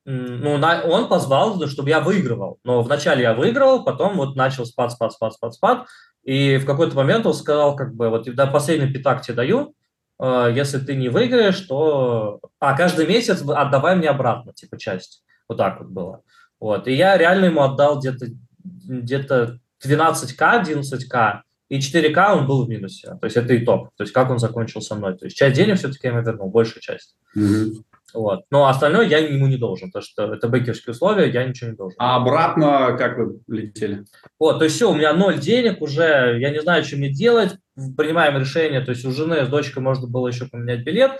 [0.06, 2.60] Ну, на, он позвал, чтобы я выигрывал.
[2.64, 5.88] Но вначале я выигрывал, потом вот начал спад, спад, спад, спад, спад.
[6.24, 9.76] И в какой-то момент он сказал, как бы, вот до последний пятак тебе даю,
[10.20, 12.40] э, если ты не выиграешь, то...
[12.60, 15.24] А, каждый месяц отдавай мне обратно, типа, часть.
[15.50, 16.22] Вот так вот было.
[16.60, 16.88] Вот.
[16.88, 18.28] И я реально ему отдал где-то
[18.64, 23.18] где-то 12к, 11к, и 4К он был в минусе.
[23.20, 23.90] То есть это итог.
[23.98, 25.18] То есть как он закончил со мной.
[25.18, 27.16] То есть часть денег все-таки я ему вернул, большую часть.
[27.36, 27.84] Mm-hmm.
[28.14, 28.42] Вот.
[28.52, 31.96] Но остальное я ему не должен, потому что это бейкерские условия, я ничего не должен.
[31.98, 34.06] А обратно как вы летели?
[34.40, 37.56] Вот, то есть все, у меня ноль денег уже, я не знаю, что мне делать,
[37.98, 41.14] принимаем решение, то есть у жены с дочкой можно было еще поменять билет,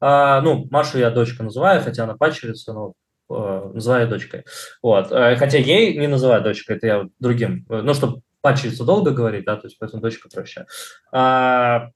[0.00, 2.92] а, ну, Машу я дочка называю, хотя она пачерица, но
[3.28, 4.44] называю дочкой.
[4.82, 5.10] Вот.
[5.10, 9.56] Э, хотя ей не называю дочкой, это я другим, ну, чтобы пачерицу долго говорить, да,
[9.56, 10.66] то есть поэтому дочка проще.
[11.12, 11.88] А,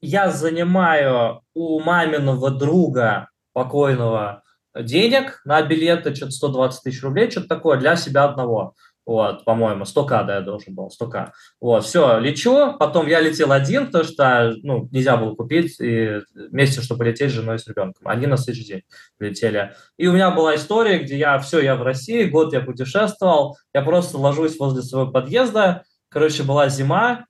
[0.00, 4.42] я занимаю у маминого друга покойного
[4.74, 8.74] денег на билеты, что-то 120 тысяч рублей, что-то такое, для себя одного.
[9.04, 11.30] Вот, по-моему, 100к, да, я должен был, 100к.
[11.60, 16.82] Вот, все, лечу, потом я летел один, потому что, ну, нельзя было купить и вместе,
[16.82, 18.06] чтобы полететь с женой и с ребенком.
[18.06, 18.82] Они на следующий день
[19.18, 19.74] летели.
[19.96, 23.82] И у меня была история, где я, все, я в России, год я путешествовал, я
[23.82, 27.26] просто ложусь возле своего подъезда, короче, была зима,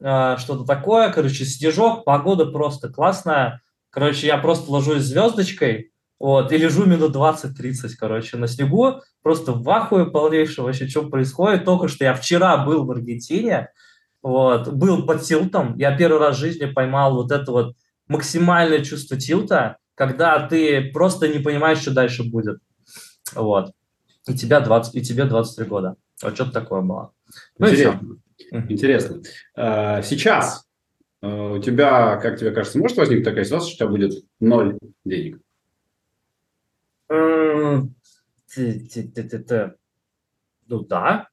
[0.00, 6.56] э, что-то такое, короче, снежок, погода просто классная, короче, я просто ложусь звездочкой, вот, и
[6.56, 11.64] лежу минут 20-30, короче, на снегу, просто в ахуе полнейшем вообще, что происходит.
[11.64, 13.68] Только что я вчера был в Аргентине,
[14.22, 17.74] вот, был под тилтом, я первый раз в жизни поймал вот это вот
[18.08, 22.58] максимальное чувство тилта, когда ты просто не понимаешь, что дальше будет.
[23.34, 23.72] Вот.
[24.26, 25.96] И, тебя 20, и тебе 23 года.
[26.22, 27.12] Вот что-то такое было.
[27.58, 28.00] Ну Интересно.
[28.50, 29.22] Интересно.
[29.54, 30.66] А, сейчас
[31.20, 34.78] а, у тебя, как тебе кажется, может возникнуть такая ситуация, что у тебя будет ноль
[35.04, 35.40] денег?
[40.68, 41.28] Ну да.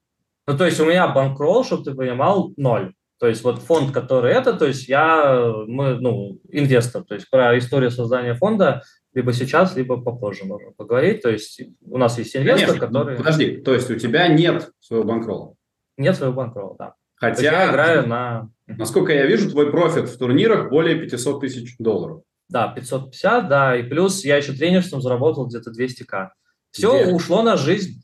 [0.48, 2.94] Ну, то есть у меня банкролл, чтобы ты понимал, ноль.
[3.20, 7.04] То есть вот фонд, который это, то есть я, мы, ну, инвестор.
[7.04, 8.82] То есть про историю создания фонда
[9.14, 11.22] либо сейчас, либо попозже можно поговорить.
[11.22, 12.88] То есть у нас есть инвестор, Конечно.
[12.88, 13.18] который...
[13.18, 15.54] Подожди, то есть у тебя нет своего банкролла?
[15.98, 16.94] Нет своего банкролла, да.
[17.14, 18.50] Хотя, я играю на...
[18.66, 22.24] Насколько я вижу, твой профит в турнирах более 500 тысяч долларов.
[22.52, 26.32] Да, 550, да, и плюс я еще тренерством заработал где-то 200к.
[26.72, 27.14] Все Где?
[27.14, 28.04] ушло на жизнь.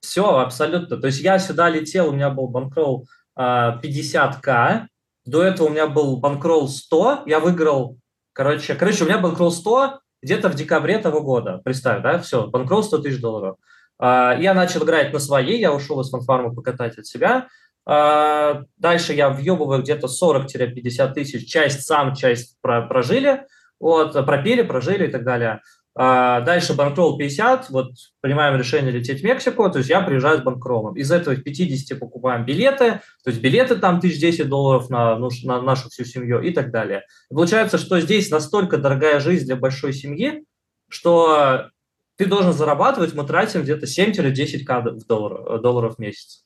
[0.00, 0.96] Все, абсолютно.
[0.96, 3.06] То есть я сюда летел, у меня был банкролл
[3.38, 4.86] 50к, а,
[5.26, 7.98] до этого у меня был банкролл 100, я выиграл,
[8.32, 12.82] короче, короче, у меня банкролл 100 где-то в декабре того года, представь, да, все, банкролл
[12.82, 13.56] 100 тысяч долларов.
[13.98, 17.46] А, я начал играть на своей, я ушел из фанфарма покатать от себя,
[17.84, 23.46] а, Дальше я въебываю где-то 40-50 тысяч, часть сам, часть прожили,
[23.82, 25.60] вот, пропили, прожили и так далее.
[25.94, 30.42] А дальше банкролл 50, вот принимаем решение лететь в Мексику, то есть я приезжаю с
[30.42, 30.96] банкроллом.
[30.96, 35.90] Из этого 50 покупаем билеты, то есть билеты там 1010 долларов на, ну, на нашу
[35.90, 37.02] всю семью и так далее.
[37.30, 40.44] И получается, что здесь настолько дорогая жизнь для большой семьи,
[40.88, 41.68] что
[42.16, 46.44] ты должен зарабатывать, мы тратим где-то 7-10к долларов, долларов в месяц.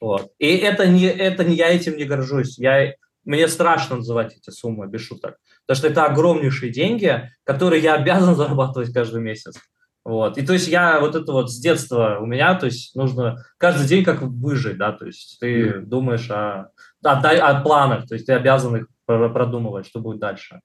[0.00, 0.30] Вот.
[0.38, 2.56] И это не, это не я этим не горжусь.
[2.56, 2.94] Я
[3.24, 5.36] мне страшно называть эти суммы, без шуток.
[5.66, 9.56] Потому что это огромнейшие деньги, которые я обязан зарабатывать каждый месяц.
[10.04, 10.38] Вот.
[10.38, 13.86] И то есть я вот это вот с детства у меня, то есть нужно каждый
[13.86, 15.80] день как выжить, да, то есть ты mm.
[15.82, 16.70] думаешь о,
[17.04, 20.60] о, о планах, то есть ты обязан их продумывать, что будет дальше.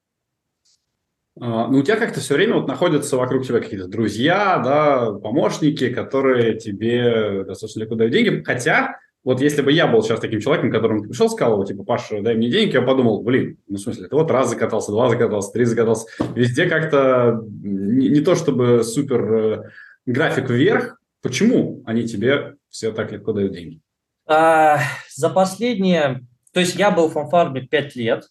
[1.39, 5.89] А, ну, у тебя как-то все время вот находятся вокруг тебя какие-то друзья, да, помощники,
[5.89, 8.41] которые тебе достаточно легко дают деньги.
[8.41, 12.35] Хотя вот если бы я был сейчас таким человеком, которому пришел, сказал, типа, Паша, дай
[12.35, 15.65] мне денег, я подумал, блин, ну, в смысле, ты вот раз закатался, два закатался, три
[15.65, 16.05] закатался.
[16.35, 19.63] Везде как-то не, не то чтобы супер э,
[20.05, 20.99] график вверх.
[21.23, 23.81] Почему они тебе все так легко дают деньги?
[24.27, 24.77] А,
[25.15, 26.21] за последние...
[26.53, 28.25] То есть я был в фанфарме пять лет.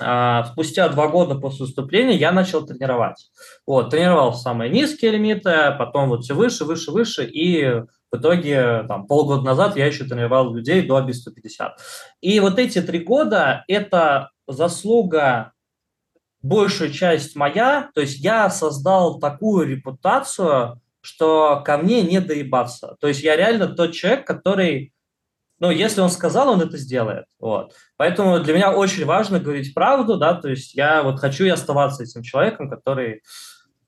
[0.00, 3.30] А, спустя два года после выступления я начал тренировать.
[3.66, 7.82] Вот, тренировал самые низкие лимиты, потом вот все выше, выше, выше, и
[8.12, 11.80] В итоге, там, полгода назад я еще тренировал людей до би 150.
[12.20, 15.52] И вот эти три года– это заслуга
[16.42, 22.96] большую часть моя, то есть я создал такую репутацию, что ко мне не доебаться.
[23.00, 24.92] То есть я реально тот человек, который,
[25.58, 27.24] ну, если он сказал, он это сделает.
[27.38, 27.74] Вот.
[27.96, 32.02] Поэтому для меня очень важно говорить правду, да, то есть я вот хочу и оставаться
[32.02, 33.22] этим человеком, который,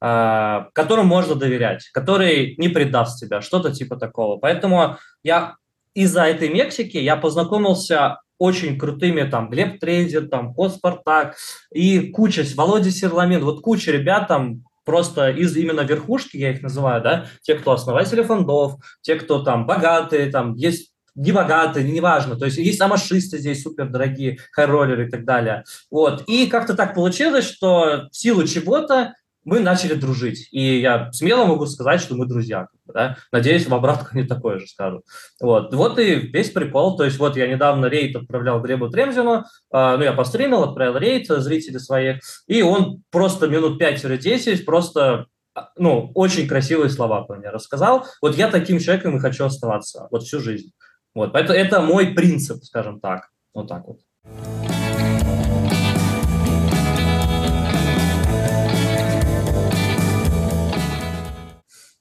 [0.04, 4.36] которому можно доверять, который не предаст тебя, что-то типа такого.
[4.38, 5.56] Поэтому я
[5.94, 11.36] из-за этой Мексики я познакомился очень крутыми, там, Глеб Трейдер, там, Кот Спартак
[11.72, 17.02] и куча, Володя Серламин, вот куча ребят там просто из именно верхушки, я их называю,
[17.02, 22.36] да, те, кто основатели фондов, те, кто там богатые, там есть не богатые, неважно.
[22.36, 25.64] То есть есть амашисты здесь супер дорогие, хайроллеры и так далее.
[25.90, 26.24] Вот.
[26.26, 29.14] И как-то так получилось, что в силу чего-то
[29.44, 30.48] мы начали дружить.
[30.50, 32.68] И я смело могу сказать, что мы друзья.
[32.86, 33.16] Да?
[33.32, 35.02] Надеюсь, в обратку не такое же скажу.
[35.40, 35.74] Вот.
[35.74, 36.96] вот и весь прикол.
[36.96, 41.26] То есть вот я недавно рейд отправлял Глебу Тремзину, э, ну я постримил, отправил рейд
[41.26, 47.52] зрители своих, и он просто минут 5-10 просто а, ну, очень красивые слова про меня
[47.52, 48.06] рассказал.
[48.20, 50.72] Вот я таким человеком и хочу оставаться вот всю жизнь.
[51.14, 53.28] Вот, поэтому это мой принцип, скажем так.
[53.54, 54.00] Вот так вот.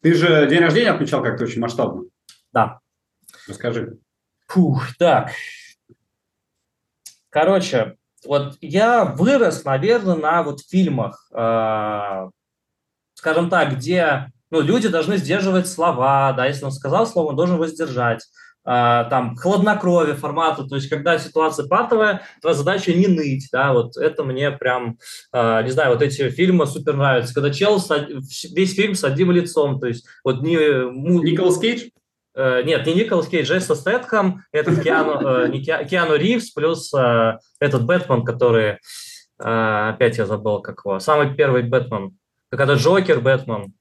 [0.03, 2.03] Ты же день рождения отмечал как-то очень масштабно.
[2.51, 2.79] Да.
[3.47, 3.99] Расскажи.
[4.47, 5.31] Фух, так.
[7.29, 7.95] Короче,
[8.25, 12.29] вот я вырос, наверное, на вот фильмах, э,
[13.13, 17.55] скажем так, где ну, люди должны сдерживать слова, да, если он сказал слово, он должен
[17.55, 18.23] его сдержать.
[18.66, 23.97] А, там, хладнокровие формата, то есть когда ситуация патовая, твоя задача не ныть, да, вот
[23.97, 24.97] это мне прям,
[25.34, 27.82] а, не знаю, вот эти фильмы супер нравятся, когда чел
[28.53, 30.55] весь фильм с одним лицом, то есть вот не...
[30.55, 31.89] Николас Кейдж?
[32.36, 37.38] Э, нет, не Николас Кейдж, Джейсон Стэтхэм, этот Киану, э, не Киану Ривз, плюс э,
[37.59, 38.80] этот Бэтмен, который,
[39.38, 42.18] опять я забыл, как его, самый первый Бэтмен,
[42.51, 43.74] это Джокер Бэтмен,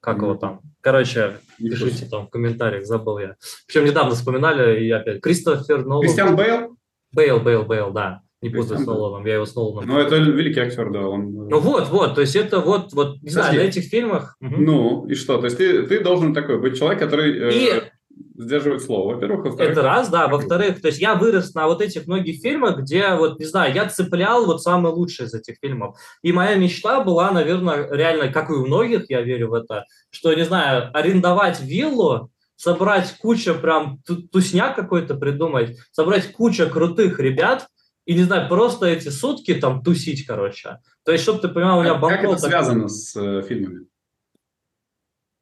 [0.00, 0.60] как его там?
[0.80, 3.36] Короче, пишите там в комментариях, забыл я.
[3.66, 6.02] Причем недавно вспоминали, и опять Кристофер Нолан.
[6.02, 6.76] Кристиан Бейл?
[7.12, 8.22] Бейл, Бейл, Бейл, да.
[8.42, 9.86] Не путаю с Ноланом, я его с Ноланом.
[9.86, 11.06] Ну, это великий актер, да.
[11.06, 11.30] Он...
[11.30, 13.30] Ну вот, вот, то есть это вот, вот не Подожди.
[13.30, 14.36] знаю, на этих фильмах...
[14.40, 15.36] Ну, и что?
[15.36, 17.38] То есть ты, ты должен такой быть человек, который...
[17.38, 17.82] Э, и...
[18.40, 19.44] Сдерживать слово, во-первых.
[19.44, 20.26] Во-вторых, это раз, да.
[20.26, 23.86] Во-вторых, то есть я вырос на вот этих многих фильмах, где, вот, не знаю, я
[23.86, 25.98] цеплял вот самые лучшие из этих фильмов.
[26.22, 30.32] И моя мечта была, наверное, реально, как и у многих, я верю в это, что,
[30.32, 34.00] не знаю, арендовать виллу, собрать кучу прям
[34.32, 37.68] тусняк какой-то придумать, собрать кучу крутых ребят,
[38.06, 40.78] и, не знаю, просто эти сутки там тусить, короче.
[41.04, 42.36] То есть, чтобы ты понимал, у меня банкрот...
[42.36, 43.86] Как это связано с э, фильмами?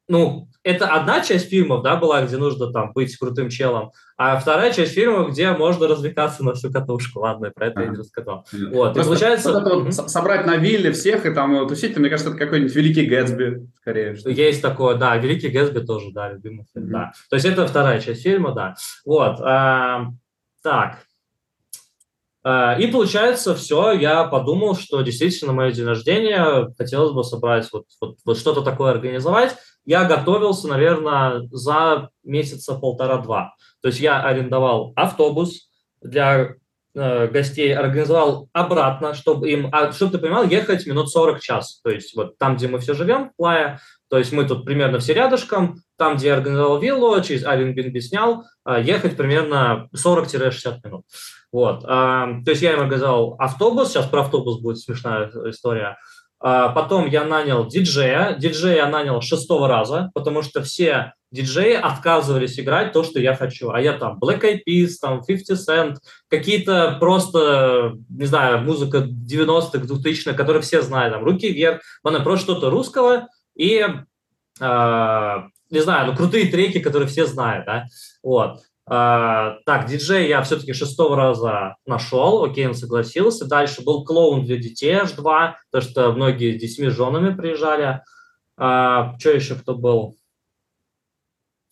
[0.09, 4.73] ну, это одна часть фильмов, да, была, где нужно там быть крутым челом, а вторая
[4.73, 7.21] часть фильмов, где можно развлекаться на всю катушку.
[7.21, 8.45] Ладно, про это а, я не рассказал.
[8.51, 9.53] Вот, и получается...
[9.53, 10.07] Вот вот mm-hmm.
[10.07, 14.15] собрать на вилле всех и там тусить, мне кажется, это какой-нибудь Великий Гэтсби, скорее.
[14.15, 16.91] Что Есть такое, да, Великий Гэтсби тоже, да, любимый фильм, mm-hmm.
[16.91, 17.11] да.
[17.29, 18.75] То есть это вторая часть фильма, да.
[19.05, 20.07] Вот, а,
[20.61, 20.99] так,
[22.41, 27.85] а, и получается, все, я подумал, что действительно мое день рождения хотелось бы собрать, вот,
[27.99, 29.55] вот, вот что-то такое организовать.
[29.89, 33.55] Я готовился, наверное, за месяца полтора-два.
[33.81, 35.67] То есть я арендовал автобус
[35.99, 36.57] для
[36.93, 41.81] э, гостей, организовал обратно, чтобы им, а, чтобы ты понимал, ехать минут 40 час.
[41.83, 43.79] То есть вот там, где мы все живем, Плая,
[44.11, 48.43] то есть мы тут примерно все рядышком, там, где я организовал виллу, через Airbnb снял,
[48.63, 51.05] а, ехать примерно 40-60 минут.
[51.51, 51.83] Вот.
[51.87, 55.97] А, то есть я им организовал автобус, сейчас про автобус будет смешная история.
[56.41, 58.35] А, потом я нанял диджея.
[58.37, 63.69] Диджея я нанял шестого раза, потому что все диджеи отказывались играть то, что я хочу.
[63.69, 65.95] А я там Black Eyed Peas, там 50 Cent,
[66.27, 72.53] какие-то просто, не знаю, музыка 90-х, 2000-х, которые все знают, там «Руки вверх», она просто
[72.53, 73.85] что-то русского и,
[74.59, 75.35] э,
[75.69, 77.85] не знаю, ну, крутые треки, которые все знают, да,
[78.23, 78.61] вот.
[78.89, 83.45] Uh, так, диджей я все-таки шестого раза нашел, окей, он согласился.
[83.45, 88.01] Дальше был клоун для детей аж два, потому что многие с детьми, с женами приезжали.
[88.59, 90.15] Uh, что еще кто был?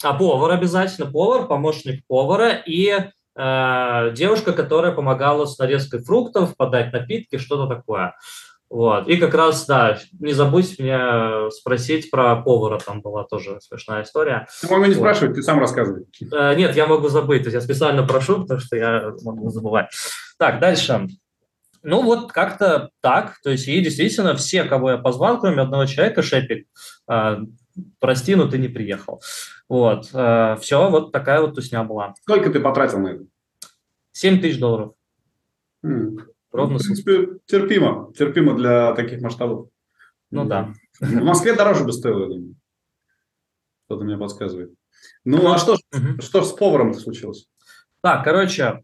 [0.04, 2.94] А повар обязательно, повар, помощник повара и
[3.36, 8.14] uh, девушка, которая помогала с нарезкой фруктов, подать напитки, что-то такое.
[8.70, 9.08] Вот.
[9.08, 14.48] И как раз, да, не забудь меня спросить про повара, там была тоже смешная история.
[14.62, 14.98] Ты могу не вот.
[14.98, 16.06] спрашивать, ты сам рассказывай.
[16.34, 19.88] Э, нет, я могу забыть, то есть я специально прошу, потому что я могу забывать.
[20.38, 21.08] Так, дальше.
[21.82, 23.40] Ну, вот как-то так.
[23.42, 26.68] То есть, и действительно, все, кого я позвал, кроме одного человека, Шепик,
[27.10, 27.38] э,
[28.00, 29.22] прости, но ты не приехал.
[29.70, 30.10] Вот.
[30.14, 32.14] Э, все, вот такая вот тусня была.
[32.22, 33.24] Сколько ты потратил на это?
[34.12, 34.94] 7 тысяч долларов.
[35.84, 36.18] М.
[36.58, 36.74] Ровно.
[36.74, 38.12] Ну, в принципе, терпимо.
[38.18, 39.70] Терпимо для таких масштабов.
[40.32, 40.74] Ну да.
[41.00, 42.56] В Москве дороже бы стоило, я думаю.
[43.86, 44.74] Что-то мне подсказывает.
[45.24, 46.20] Ну, а что, угу.
[46.20, 47.48] что с поваром случилось?
[48.02, 48.84] Так, короче,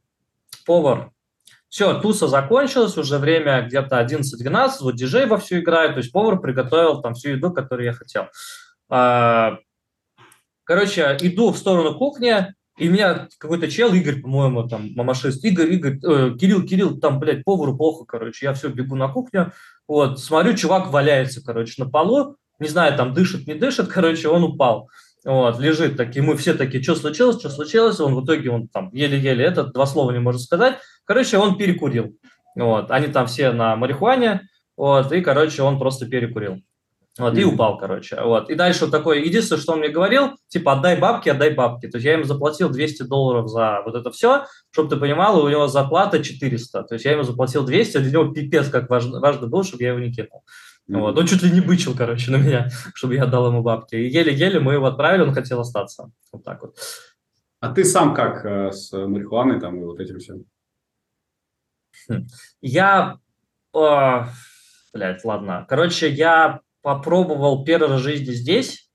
[0.66, 1.12] повар.
[1.68, 7.02] Все, туса закончилась, уже время где-то 11-12, вот диджей вовсю играет, то есть повар приготовил
[7.02, 8.28] там всю еду, которую я хотел.
[8.90, 9.58] А,
[10.64, 12.54] короче, иду в сторону кухни,
[12.84, 17.46] и меня какой-то чел, Игорь, по-моему, там, мамашист, Игорь, Игорь, э, Кирилл, Кирилл, там, блядь,
[17.46, 19.54] повару плохо, короче, я все, бегу на кухню,
[19.88, 24.44] вот, смотрю, чувак валяется, короче, на полу, не знаю, там, дышит, не дышит, короче, он
[24.44, 24.90] упал,
[25.24, 28.90] вот, лежит такие, мы все такие, что случилось, что случилось, он в итоге, он там,
[28.92, 30.76] еле-еле этот, два слова не может сказать,
[31.06, 32.18] короче, он перекурил,
[32.58, 34.42] вот, они там все на марихуане,
[34.76, 36.62] вот, и, короче, он просто перекурил.
[37.20, 37.42] Вот, mm-hmm.
[37.42, 38.20] и упал, короче.
[38.20, 38.50] Вот.
[38.50, 41.88] И дальше вот такое, единственное, что он мне говорил, типа, отдай бабки, отдай бабки.
[41.88, 45.48] То есть я ему заплатил 200 долларов за вот это все, чтобы ты понимал, у
[45.48, 46.84] него зарплата 400.
[46.84, 49.84] То есть я ему заплатил 200, а для него пипец как важно, важно было, чтобы
[49.84, 50.44] я его не кинул.
[50.90, 51.00] Mm-hmm.
[51.00, 51.20] Вот.
[51.20, 53.94] Он чуть ли не бычил, короче, на меня, чтобы я отдал ему бабки.
[53.94, 56.10] И еле-еле мы его отправили, он хотел остаться.
[56.32, 56.78] Вот так вот.
[57.60, 60.46] А ты сам как э, с марихуаной там и вот этим всем?
[62.10, 62.26] Хм.
[62.60, 63.20] Я...
[63.76, 64.24] Э,
[64.94, 65.66] блядь, ладно.
[65.70, 68.92] Короче, я попробовал первый раз в жизни здесь,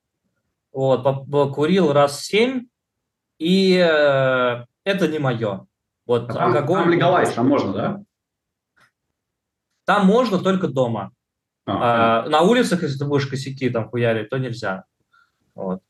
[0.72, 1.04] вот,
[1.54, 2.66] курил раз семь,
[3.38, 5.66] и э, это не мое.
[6.06, 6.82] Вот, а там, алкоголь...
[6.82, 8.02] Там легалайз, там можно, да?
[9.84, 11.12] Там можно только дома.
[11.66, 14.84] А, а, на улицах, если ты будешь косяки там хуярить, то нельзя.
[15.54, 15.80] Вот.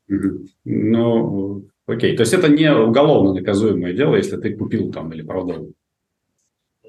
[0.65, 2.17] Ну, окей.
[2.17, 5.69] То есть это не уголовно наказуемое дело, если ты купил там или продал?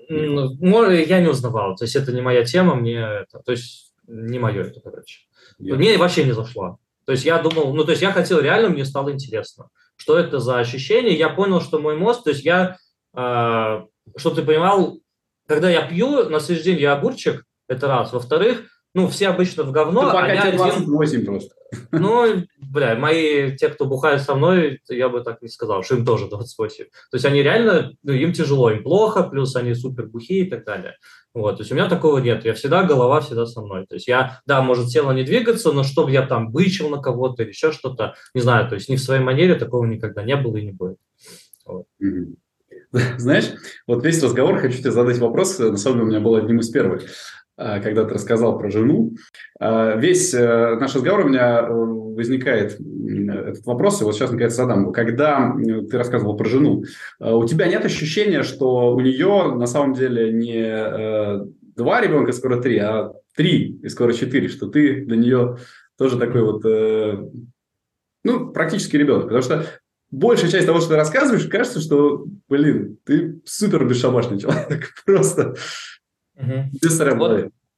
[0.10, 1.76] Ну, я не узнавал.
[1.76, 3.40] То есть это не моя тема, мне это...
[3.40, 5.22] То есть не мое это, короче.
[5.62, 5.76] Yeah.
[5.76, 6.80] Мне вообще не зашло.
[7.06, 10.40] То есть я думал, ну, то есть я хотел реально, мне стало интересно, что это
[10.40, 11.18] за ощущение.
[11.18, 12.78] Я понял, что мой мозг, то есть я,
[13.16, 13.82] э,
[14.18, 15.00] чтобы ты понимал,
[15.48, 18.14] когда я пью, на следующий день я огурчик, это раз.
[18.14, 20.08] Во-вторых, ну, все обычно в говно.
[20.08, 21.26] Ты пока тебе 28 один...
[21.26, 21.56] просто.
[21.92, 26.06] Ну, бля, мои, те, кто бухают со мной, я бы так не сказал, что им
[26.06, 26.86] тоже 28.
[26.86, 30.66] То есть они реально, ну, им тяжело, им плохо, плюс они супер бухие и так
[30.66, 30.96] далее.
[31.36, 32.44] Вот, то есть у меня такого нет.
[32.46, 33.86] Я всегда, голова всегда со мной.
[33.88, 37.44] То есть я, да, может тело не двигаться, но чтобы я там бычил на кого-то
[37.44, 40.58] или еще что-то, не знаю, то есть ни в своей манере такого никогда не было
[40.58, 40.98] и не будет.
[41.66, 41.86] Вот.
[43.18, 43.52] Знаешь,
[43.86, 46.70] вот весь разговор хочу тебе задать вопрос, на самом деле у меня был одним из
[46.70, 47.04] первых.
[47.62, 49.16] А, когда ты рассказал про жену.
[49.60, 54.54] А, весь э, наш разговор у меня э, возникает этот вопрос, и вот сейчас наконец
[54.54, 54.94] задам.
[54.94, 55.54] Когда
[55.90, 56.84] ты рассказывал про жену,
[57.20, 61.46] у тебя нет ощущения, что у нее на самом деле не э,
[61.76, 65.58] два ребенка, скоро три, а три и скоро четыре, что ты для нее
[65.98, 66.64] тоже такой вот,
[68.24, 69.66] ну, практически ребенок, потому что
[70.12, 75.56] большая часть того, что ты рассказываешь, кажется, что, блин, ты супер бесшабашный человек, просто
[76.40, 76.70] Угу.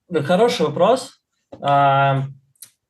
[0.09, 1.20] Вот, ну, хороший вопрос.
[1.62, 2.24] А,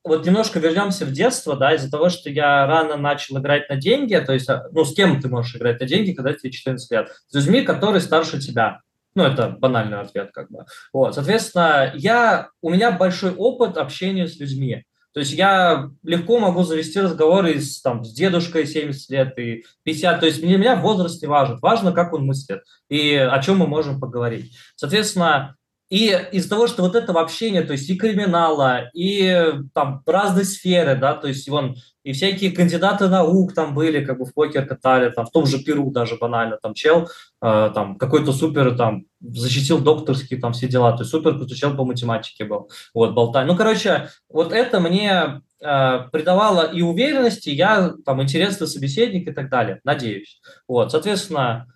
[0.04, 4.16] вот немножко вернемся в детство, да, из-за того, что я рано начал играть на деньги,
[4.16, 7.10] то есть, а, ну, с кем ты можешь играть на деньги, когда тебе 14 лет?
[7.28, 8.82] С людьми, которые старше тебя.
[9.14, 10.66] Ну, это банальный ответ, как бы.
[10.94, 14.84] Вот, соответственно, я, у меня большой опыт общения с людьми.
[15.14, 20.20] То есть я легко могу завести разговоры с, там, с дедушкой 70 лет и 50.
[20.22, 21.60] То есть для меня возраст не важен.
[21.62, 24.56] Важно, как он мыслит и о чем мы можем поговорить.
[24.76, 25.58] Соответственно,
[25.92, 30.96] и из-за того, что вот этого общения, то есть и криминала, и там разные сферы,
[30.96, 35.12] да, то есть вон и всякие кандидаты наук там были, как бы в покер катали,
[35.12, 37.10] там в том же Перу даже банально, там чел,
[37.42, 41.76] э, там какой-то супер там защитил докторский, там все дела, то есть супер крутой чел
[41.76, 43.46] по математике был, вот, болтай.
[43.46, 49.50] Ну, короче, вот это мне э, придавало и уверенности, я там интересный собеседник и так
[49.50, 50.40] далее, надеюсь.
[50.70, 51.68] Вот, соответственно,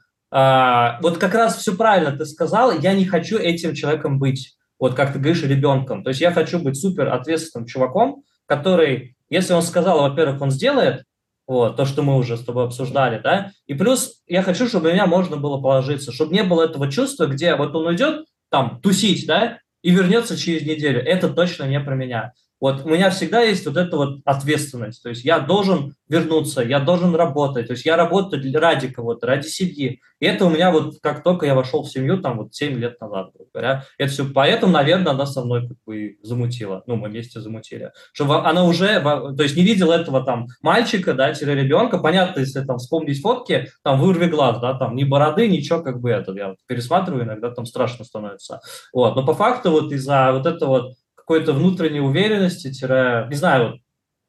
[1.01, 5.13] вот как раз все правильно ты сказал, я не хочу этим человеком быть, вот как
[5.13, 6.03] ты говоришь, ребенком.
[6.03, 11.05] То есть я хочу быть супер ответственным чуваком, который, если он сказал, во-первых, он сделает,
[11.47, 15.05] вот, то, что мы уже с тобой обсуждали, да, и плюс я хочу, чтобы меня
[15.05, 19.59] можно было положиться, чтобы не было этого чувства, где вот он уйдет там тусить, да,
[19.83, 21.01] и вернется через неделю.
[21.01, 22.33] Это точно не про меня.
[22.61, 25.03] Вот у меня всегда есть вот эта вот ответственность.
[25.03, 27.67] То есть я должен вернуться, я должен работать.
[27.67, 29.99] То есть я работаю ради кого-то, ради семьи.
[30.19, 32.99] И это у меня вот как только я вошел в семью, там вот 7 лет
[33.01, 34.25] назад, говоря, это все.
[34.25, 36.83] Поэтому, наверное, она со мной как бы замутила.
[36.87, 37.91] Ну, мы вместе замутили.
[38.13, 41.97] Что она уже, то есть не видела этого там мальчика, да, ребенка.
[41.97, 46.11] Понятно, если там вспомнить фотки, там вырви глаз, да, там ни бороды, ничего как бы
[46.11, 46.31] это.
[46.31, 48.61] Я вот пересматриваю, иногда там страшно становится.
[48.93, 49.15] Вот.
[49.15, 50.93] Но по факту вот из-за вот этого вот
[51.25, 53.79] какой-то внутренней уверенности, тире, не знаю,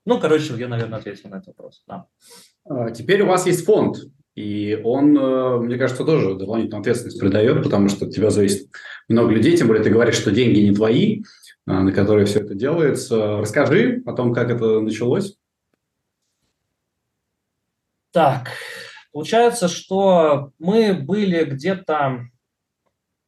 [0.07, 1.83] ну, короче, я, наверное, ответил на этот вопрос.
[1.87, 2.07] Да.
[2.65, 3.99] А, теперь у вас есть фонд,
[4.35, 8.71] и он, э, мне кажется, тоже дополнительную ответственность придает, потому что от тебя зависит
[9.09, 11.23] много людей, тем более ты говоришь, что деньги не твои,
[11.67, 13.39] а, на которые все это делается.
[13.39, 15.37] Расскажи о том, как это началось.
[18.13, 18.53] Так,
[19.13, 22.29] получается, что мы были где-то,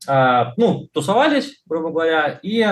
[0.07, 2.65] а, ну, тусовались, грубо говоря, и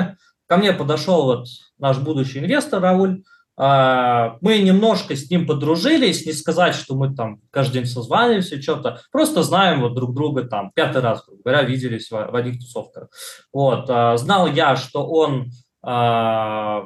[0.47, 1.47] Ко мне подошел вот
[1.79, 3.23] наш будущий инвестор Рауль.
[3.59, 9.01] А, мы немножко с ним подружились, не сказать, что мы там каждый день созваниваемся, что-то,
[9.11, 13.09] просто знаем вот друг друга там пятый раз, грубо говоря, виделись в, одних тусовках.
[13.53, 15.47] Вот, а, знал я, что он
[15.83, 16.85] а,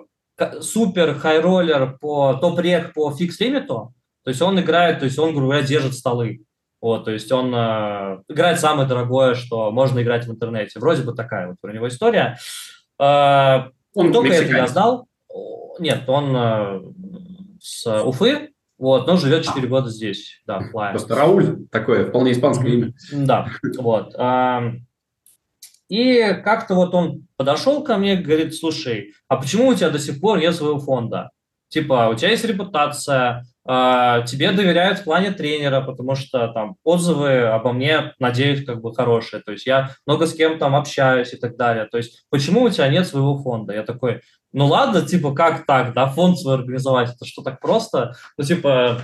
[0.60, 3.92] супер хайроллер по топ-рек по фикс-лимиту,
[4.24, 6.44] то есть он играет, то есть он, грубо говоря, держит столы.
[6.80, 10.80] Вот, то есть он э, играет самое дорогое, что можно играть в интернете.
[10.80, 12.38] Вроде бы такая вот про него история.
[13.00, 15.08] А, он Только это я знал.
[15.78, 16.80] Нет, он э,
[17.60, 20.92] с Уфы, вот, но живет 4 года здесь, да, Флайер.
[20.92, 22.92] Просто Рауль, такое вполне испанское имя.
[23.12, 23.48] Да,
[23.78, 24.14] вот.
[25.88, 30.20] И как-то вот он подошел ко мне, говорит, слушай, а почему у тебя до сих
[30.20, 31.30] пор нет своего фонда?
[31.68, 33.59] Типа, у тебя есть репутация, а,
[34.26, 39.42] тебе доверяют в плане тренера, потому что там отзывы обо мне, надеюсь, как бы хорошие.
[39.42, 41.84] То есть я много с кем там общаюсь и так далее.
[41.84, 43.72] То есть почему у тебя нет своего фонда?
[43.72, 48.14] Я такой, ну ладно, типа как так, да, фонд свой организовать, это что так просто?
[48.36, 49.02] Ну типа,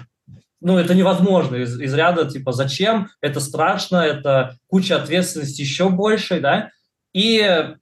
[0.61, 6.41] ну, это невозможно из, из ряда, типа, зачем, это страшно, это куча ответственности еще больше,
[6.41, 6.71] да,
[7.13, 7.75] и,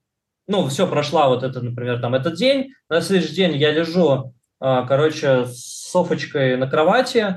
[0.48, 4.86] ну, все, прошла вот это, например, там, этот день, на следующий день я лежу, а,
[4.86, 7.36] короче, с Софочкой на кровати,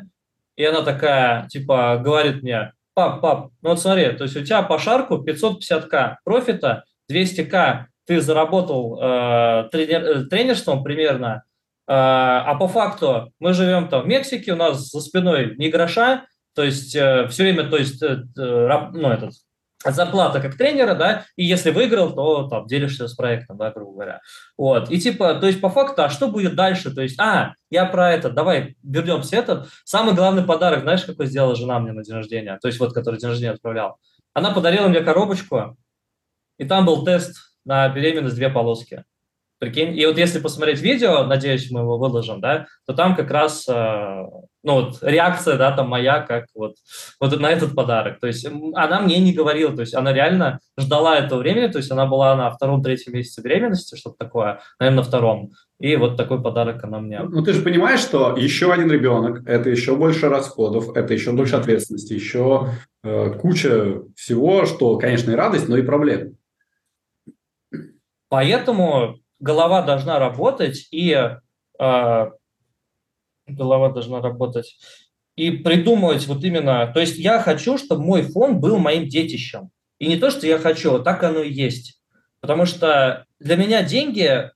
[0.55, 4.63] и она такая, типа, говорит мне, пап, пап, ну вот смотри, то есть у тебя
[4.63, 11.43] по шарку 550к профита, 200к ты заработал э, тренер, э, тренерством примерно,
[11.87, 16.25] э, а по факту мы живем там в Мексике, у нас за спиной ни гроша,
[16.55, 19.33] то есть э, все время, то есть, э, э, ну, этот,
[19.95, 24.21] зарплата как тренера, да, и если выиграл, то там делишься с проектом, да, грубо говоря.
[24.57, 26.93] Вот, и типа, то есть по факту, а что будет дальше?
[26.93, 29.69] То есть, а, я про это, давай вернемся этот.
[29.83, 32.57] Самый главный подарок, знаешь, какой сделала жена мне на день рождения?
[32.61, 33.97] То есть вот, который день рождения отправлял.
[34.33, 35.77] Она подарила мне коробочку,
[36.57, 37.35] и там был тест
[37.65, 39.03] на беременность две полоски.
[39.59, 43.67] Прикинь, и вот если посмотреть видео, надеюсь, мы его выложим, да, то там как раз,
[43.67, 44.23] э,
[44.67, 46.75] ну вот реакция, да, там моя, как вот,
[47.21, 48.19] вот на этот подарок.
[48.19, 51.89] То есть она мне не говорила, то есть она реально ждала этого времени, то есть
[51.89, 55.51] она была на втором-третьем месяце беременности, что-то такое, наверное, на втором.
[55.79, 57.21] И вот такой подарок она мне.
[57.21, 61.55] Ну, ты же понимаешь, что еще один ребенок, это еще больше расходов, это еще больше
[61.55, 62.71] ответственности, еще
[63.05, 66.35] э, куча всего, что, конечно, и радость, но и проблем.
[68.27, 71.13] Поэтому голова должна работать и
[71.79, 72.25] э,
[73.47, 74.77] голова должна работать
[75.37, 79.69] и придумывать вот именно, то есть я хочу, чтобы мой фонд был моим детищем.
[79.99, 82.01] И не то, что я хочу, а так оно и есть.
[82.41, 84.51] Потому что для меня деньги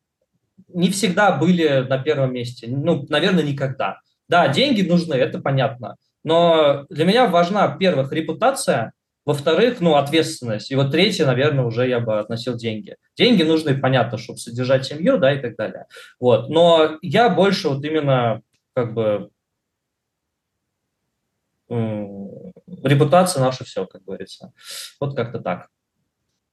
[0.68, 2.68] не всегда были на первом месте.
[2.68, 4.00] Ну, наверное, никогда.
[4.28, 5.98] Да, деньги нужны, это понятно.
[6.24, 8.94] Но для меня важна, во-первых, репутация,
[9.26, 10.72] во-вторых, ну, ответственность.
[10.72, 12.96] И вот третье, наверное, уже я бы относил деньги.
[13.16, 15.86] Деньги нужны, понятно, чтобы содержать семью, да, и так далее.
[16.20, 16.50] Вот.
[16.50, 18.42] Но я больше вот именно
[18.74, 19.30] как бы
[22.84, 24.52] репутация наша все, как говорится.
[25.00, 25.68] Вот как-то так.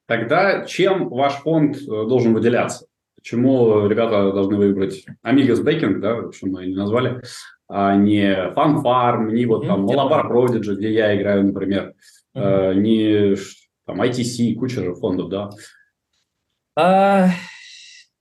[0.07, 2.87] Тогда чем ваш фонд э, должен выделяться?
[3.17, 7.21] Почему ребята должны выбрать Amigos Backing, да, общем, мы не назвали,
[7.69, 11.95] а не Fun Farm, не вот там Malabar Prodigy, где я играю, например
[12.35, 12.75] mm-hmm.
[12.75, 13.37] не
[13.85, 15.51] там ITC, куча же фондов, да?
[16.77, 17.29] А,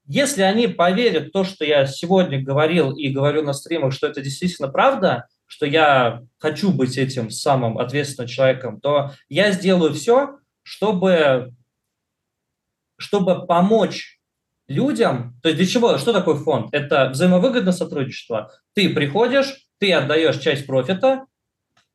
[0.08, 4.22] если они поверят в то, что я сегодня говорил и говорю на стримах, что это
[4.22, 11.54] действительно правда, что я хочу быть этим самым ответственным человеком, то я сделаю все, чтобы,
[12.98, 14.20] чтобы помочь
[14.68, 15.40] людям.
[15.42, 15.98] То есть для чего?
[15.98, 16.70] Что такое фонд?
[16.72, 18.52] Это взаимовыгодное сотрудничество.
[18.74, 21.26] Ты приходишь, ты отдаешь часть профита,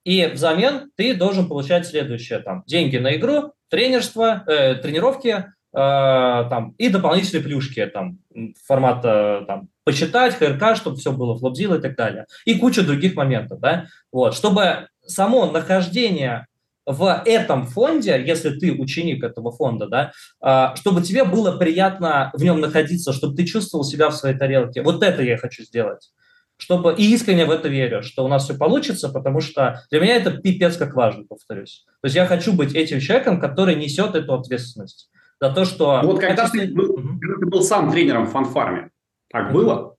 [0.04, 6.88] и взамен ты должен получать следующее, там, деньги на игру, тренерство, э, тренировки, там, и
[6.88, 8.18] дополнительные плюшки, там,
[8.66, 12.26] формата, там, почитать, ХРК, чтобы все было флопзил и так далее.
[12.44, 16.46] И куча других моментов, да, вот, чтобы само нахождение
[16.84, 22.42] в этом фонде, если ты ученик этого фонда, да, а, чтобы тебе было приятно в
[22.42, 24.82] нем находиться, чтобы ты чувствовал себя в своей тарелке.
[24.82, 26.10] Вот это я хочу сделать.
[26.56, 30.16] Чтобы, и искренне в это верю, что у нас все получится, потому что для меня
[30.16, 31.84] это пипец как важно, повторюсь.
[32.02, 35.08] То есть я хочу быть этим человеком, который несет эту ответственность
[35.42, 36.00] за то, что...
[36.04, 38.90] Вот когда, ты, был, когда ты был сам тренером в фанфарме,
[39.28, 39.96] так было?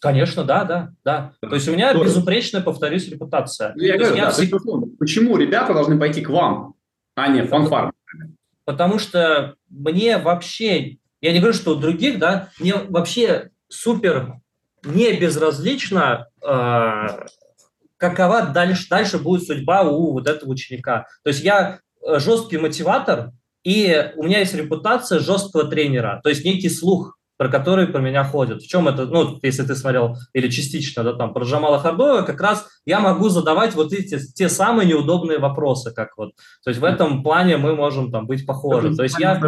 [0.00, 1.32] Конечно, да, да, да.
[1.40, 2.06] То есть у меня Тоже.
[2.06, 3.72] безупречная, повторюсь, репутация.
[3.76, 4.52] Ну, я говорю, я да, всег...
[4.98, 6.74] Почему ребята должны пойти к вам,
[7.14, 7.92] а не в фанфарм?
[8.64, 14.40] Потому что мне вообще, я не говорю, что у других, да, мне вообще супер
[14.82, 17.06] не безразлично, э,
[17.96, 21.06] какова дальше, дальше будет судьба у вот этого ученика.
[21.22, 21.78] То есть я
[22.18, 23.30] жесткий мотиватор,
[23.64, 28.24] и у меня есть репутация жесткого тренера, то есть некий слух про которые про меня
[28.24, 28.62] ходят.
[28.62, 32.40] В чем это, ну, если ты смотрел, или частично, да, там, про Джамала Хардоева, как
[32.40, 36.32] раз я могу задавать вот эти, те самые неудобные вопросы, как вот,
[36.62, 38.94] то есть в этом плане мы можем там быть похожи.
[38.94, 39.40] То есть я,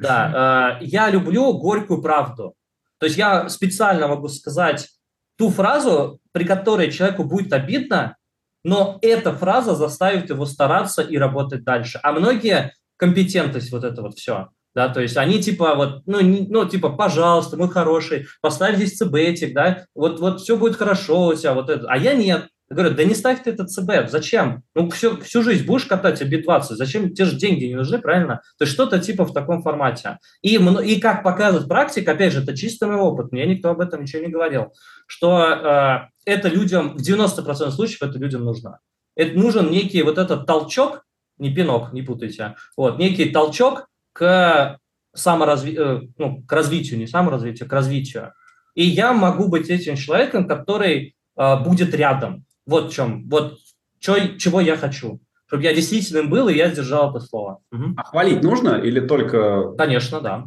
[0.00, 2.54] да, э, я люблю горькую правду.
[2.98, 4.88] То есть я специально могу сказать
[5.36, 8.16] ту фразу, при которой человеку будет обидно,
[8.64, 12.00] но эта фраза заставит его стараться и работать дальше.
[12.02, 14.48] А многие компетентность вот это вот все
[14.78, 18.96] да, то есть они типа вот, ну, не, ну, типа, пожалуйста, мы хорошие, поставь здесь
[18.96, 22.46] цбетик, да, вот, вот все будет хорошо у тебя, вот это, а я нет.
[22.70, 24.62] Я говорю, да не ставь ты этот ЦБ, зачем?
[24.76, 27.12] Ну, всю, всю жизнь будешь катать обидваться, зачем?
[27.12, 28.42] Те же деньги не нужны, правильно?
[28.58, 30.18] То есть что-то типа в таком формате.
[30.42, 34.02] И, и как показывает практика, опять же, это чисто мой опыт, мне никто об этом
[34.02, 34.74] ничего не говорил,
[35.06, 38.78] что э, это людям, в 90% случаев это людям нужно.
[39.16, 41.02] Это нужен некий вот этот толчок,
[41.38, 44.78] не пинок, не путайте, вот, некий толчок, к,
[45.14, 45.76] саморазви...
[45.78, 48.32] Э, ну, к развитию, не саморазвитию, к развитию.
[48.74, 52.44] И я могу быть этим человеком, который э, будет рядом.
[52.66, 53.58] Вот в чем, вот
[53.98, 55.20] чё, чего я хочу.
[55.46, 57.60] Чтобы я действительно был, и я сдержал это слово.
[57.72, 57.94] Угу.
[57.96, 59.72] А хвалить нужно или только...
[59.78, 60.44] Конечно, да.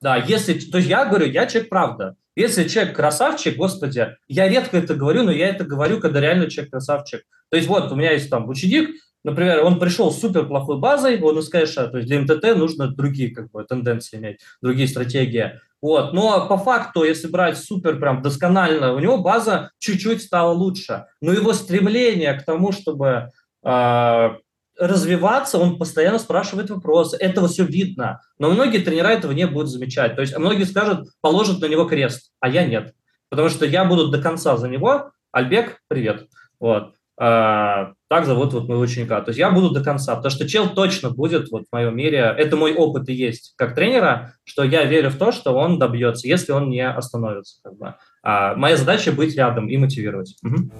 [0.00, 0.54] Да, если...
[0.54, 2.16] То есть я говорю, я человек правда.
[2.34, 6.72] Если человек красавчик, господи, я редко это говорю, но я это говорю, когда реально человек
[6.72, 7.22] красавчик.
[7.50, 8.90] То есть вот у меня есть там ученик,
[9.24, 12.88] Например, он пришел с супер плохой базой, он из кэша, то есть для МТТ нужно
[12.88, 15.60] другие как бы, тенденции иметь, другие стратегии.
[15.80, 16.12] Вот.
[16.12, 21.06] Но по факту, если брать супер прям досконально, у него база чуть-чуть стала лучше.
[21.20, 23.30] Но его стремление к тому, чтобы
[23.64, 24.30] э,
[24.78, 27.16] развиваться, он постоянно спрашивает вопросы.
[27.16, 28.20] Этого все видно.
[28.38, 30.14] Но многие тренера этого не будут замечать.
[30.14, 32.94] То есть многие скажут, положат на него крест, а я нет.
[33.28, 35.10] Потому что я буду до конца за него.
[35.32, 36.28] Альбек, привет.
[36.60, 36.94] Вот.
[37.18, 39.20] А, так зовут вот моего ученика.
[39.20, 42.34] То есть я буду до конца, потому что чел точно будет вот в моем мире,
[42.36, 46.26] это мой опыт и есть как тренера, что я верю в то, что он добьется,
[46.26, 47.58] если он не остановится.
[47.62, 47.94] Как бы.
[48.22, 50.36] а моя задача быть рядом и мотивировать.
[50.42, 50.70] Угу.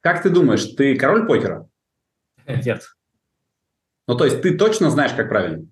[0.00, 1.68] Как ты думаешь, ты король покера?
[2.46, 2.82] Нет.
[4.06, 5.66] Ну, то есть ты точно знаешь, как правильно?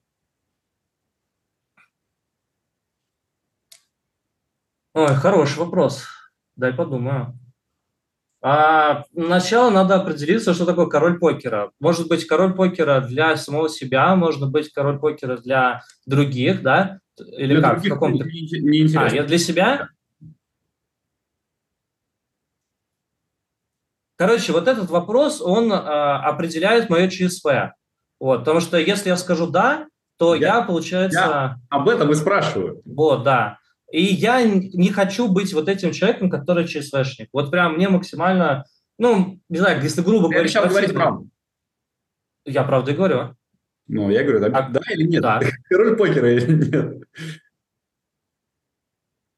[4.94, 6.04] Ой, хороший вопрос.
[6.54, 7.36] Дай подумаю.
[8.40, 11.72] А, сначала надо определиться, что такое король покера.
[11.80, 17.00] Может быть, король покера для самого себя, может быть, король покера для других, да?
[17.18, 17.84] Или для как?
[17.84, 18.24] В каком-то...
[18.24, 19.88] Не, не а, я для себя?
[24.16, 27.72] Короче, вот этот вопрос, он э, определяет мое ЧСВ.
[28.20, 29.88] Вот, потому что если я скажу «да»,
[30.18, 31.18] то я, я получается...
[31.18, 32.80] Я об этом и спрашиваю.
[32.84, 33.58] Вот, да.
[33.94, 37.28] И я не хочу быть вот этим человеком, который ЧСВшник.
[37.32, 38.64] Вот прям мне максимально,
[38.98, 40.48] ну, не знаю, если грубо говоря...
[40.48, 41.28] Я говорить правду.
[42.44, 43.36] Я правду и говорю.
[43.86, 45.22] Ну, я говорю, да, а, да или нет?
[45.22, 45.40] Да.
[45.68, 47.04] Король покера или нет?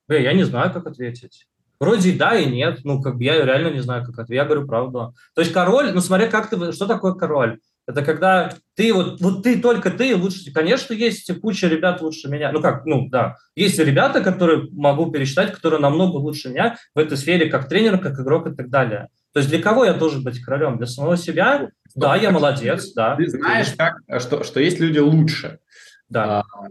[0.09, 1.47] Бля, я не знаю, как ответить.
[1.79, 2.81] Вроде да и нет.
[2.83, 4.37] Ну, как бы я реально не знаю, как ответить.
[4.37, 5.15] Я говорю правду.
[5.35, 6.73] То есть король, ну, смотря как ты...
[6.73, 7.61] Что такое король?
[7.87, 10.53] Это когда ты вот, вот ты только ты лучше.
[10.53, 12.51] Конечно, есть куча ребят лучше меня.
[12.51, 13.37] Ну как, ну да.
[13.55, 18.19] Есть ребята, которые могу пересчитать, которые намного лучше меня в этой сфере, как тренер, как
[18.19, 19.09] игрок и так далее.
[19.33, 20.79] То есть для кого я должен быть королем?
[20.79, 21.69] Для самого себя?
[21.95, 23.15] Да, я молодец, да.
[23.17, 25.61] Ты знаешь, как, что, что есть люди лучше.
[26.09, 26.41] Да.
[26.41, 26.69] А,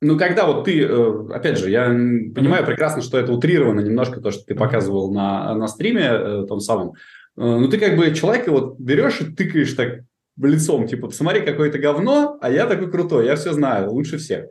[0.00, 4.30] ну, когда вот ты, э, опять же, я понимаю прекрасно, что это утрировано немножко, то,
[4.30, 6.90] что ты показывал на, на стриме э, том самом.
[6.90, 6.92] Э,
[7.36, 10.00] ну, ты как бы человека вот берешь и тыкаешь так
[10.46, 14.46] лицом, типа, посмотри, какое-то говно, а я такой крутой, я все знаю, лучше всех.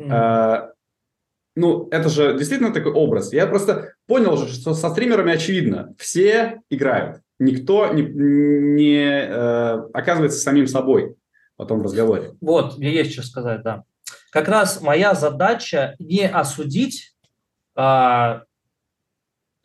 [0.00, 0.08] Mm-hmm.
[0.10, 0.72] А,
[1.54, 3.32] ну, это же действительно такой образ.
[3.32, 10.38] Я просто понял же, что со стримерами очевидно, все играют, никто не, не э, оказывается
[10.38, 11.16] самим собой.
[11.56, 12.34] потом в разговоре.
[12.40, 13.84] Вот, мне есть что сказать, да.
[14.30, 17.16] Как раз моя задача не осудить
[17.74, 18.42] а,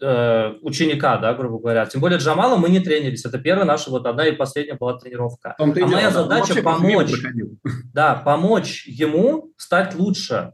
[0.02, 1.86] э, ученика, да, грубо говоря.
[1.86, 3.26] Тем более Джамала мы не тренились.
[3.26, 5.56] Это первая наша, вот одна и последняя была тренировка.
[5.58, 7.12] А дело, моя задача помочь,
[7.94, 10.54] да, помочь ему стать лучше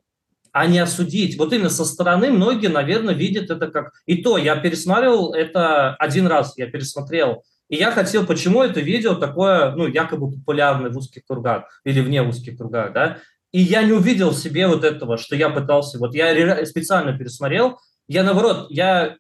[0.54, 1.38] а не осудить.
[1.38, 3.92] Вот именно со стороны многие, наверное, видят это как...
[4.08, 7.44] И то, я пересматривал это один раз, я пересмотрел.
[7.70, 12.24] И я хотел, почему это видео такое, ну, якобы популярное в узких кругах или вне
[12.24, 13.18] узких кругах, да,
[13.52, 17.80] и я не увидел в себе вот этого, что я пытался, вот я специально пересмотрел,
[18.08, 19.18] я наоборот, я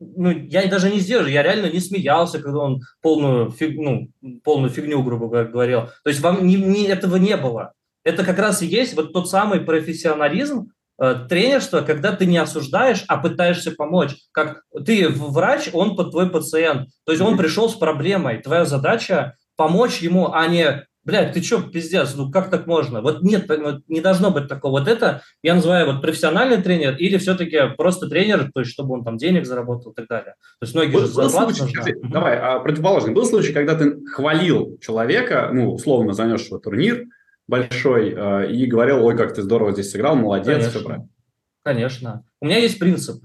[0.00, 4.08] ну, я даже не сдерживаю, я реально не смеялся, когда он полную, фиг, ну,
[4.42, 5.80] полную фигню, грубо говоря, говорил.
[6.02, 7.72] То есть вам не, не, этого не было.
[8.04, 13.04] Это как раз и есть вот тот самый профессионализм, э, тренерство, когда ты не осуждаешь,
[13.08, 14.14] а пытаешься помочь.
[14.32, 16.88] Как ты врач, он под твой пациент.
[17.06, 18.42] То есть он пришел с проблемой.
[18.42, 23.00] Твоя задача помочь ему, а не блядь, ты что, пиздец, ну как так можно?
[23.00, 23.48] Вот нет,
[23.88, 24.80] не должно быть такого.
[24.80, 29.04] Вот это я называю вот профессиональный тренер или все-таки просто тренер, то есть чтобы он
[29.04, 30.34] там денег заработал и так далее.
[30.60, 31.94] То есть многие был, же зарплаты случай, нужны.
[32.10, 33.12] Давай, а, противоположный.
[33.12, 37.04] Был случай, когда ты хвалил человека, ну, условно занесшего турнир,
[37.46, 40.70] большой э, и говорил, ой, как ты здорово здесь сыграл, молодец, Конечно.
[40.70, 41.08] все правильно.
[41.62, 42.24] Конечно.
[42.40, 43.22] У меня есть принцип.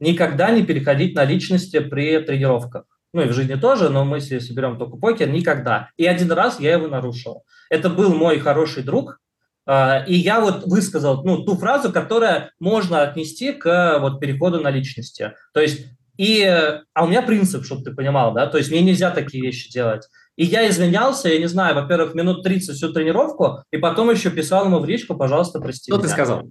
[0.00, 2.84] Никогда не переходить на личности при тренировках.
[3.14, 5.88] Ну и в жизни тоже, но мы если берем только покер, никогда.
[5.96, 7.44] И один раз я его нарушил.
[7.70, 9.20] Это был мой хороший друг,
[9.68, 14.68] э, и я вот высказал ну, ту фразу, которая можно отнести к вот, переходу на
[14.68, 15.32] личности.
[15.52, 15.86] То есть,
[16.16, 16.44] и,
[16.92, 20.08] а у меня принцип, чтобы ты понимал, да, то есть мне нельзя такие вещи делать.
[20.34, 24.64] И я извинялся, я не знаю, во-первых, минут 30 всю тренировку, и потом еще писал
[24.64, 26.08] ему в личку, пожалуйста, прости Что меня.
[26.08, 26.48] ты сказал?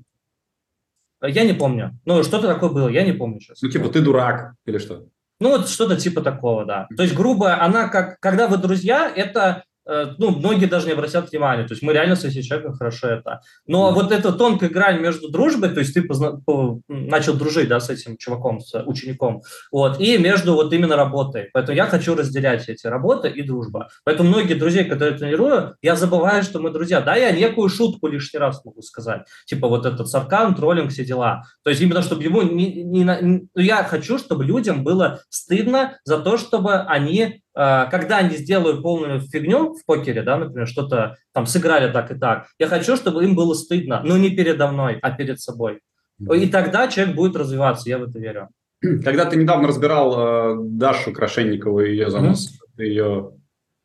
[1.21, 1.99] Я не помню.
[2.05, 3.61] Ну, что-то такое было, я не помню сейчас.
[3.61, 5.07] Ну, типа, ты дурак или что?
[5.43, 6.87] Ну, вот что-то типа такого, да.
[6.95, 11.63] То есть, грубо, она как, когда вы друзья, это ну, многие даже не обратят внимания.
[11.63, 13.41] То есть мы реально с этим человеком хорошо это.
[13.67, 17.67] Но mm вот эта тонкая грань между дружбой, то есть ты позна- по- начал дружить,
[17.67, 21.49] да, с этим чуваком, с учеником, вот, и между вот именно работой.
[21.53, 23.89] Поэтому я хочу разделять эти работы и дружба.
[24.03, 27.01] Поэтому многие друзья, которые я тренирую, я забываю, что мы друзья.
[27.01, 29.23] Да, я некую шутку лишний раз могу сказать.
[29.45, 31.43] Типа вот этот саркан, троллинг, все дела.
[31.63, 36.19] То есть именно, чтобы ему не, не, не, я хочу, чтобы людям было стыдно за
[36.19, 41.45] то, чтобы они Э, когда они сделают полную фигню в покере, да, например, что-то там
[41.45, 45.11] сыграли так и так, я хочу, чтобы им было стыдно, но не передо мной, а
[45.11, 45.81] перед собой.
[46.19, 48.49] И тогда человек будет развиваться, я в это верю.
[48.81, 52.77] Когда ты недавно разбирал э, Дашу Крашенникову и ее занос, mm-hmm.
[52.77, 53.31] ты ее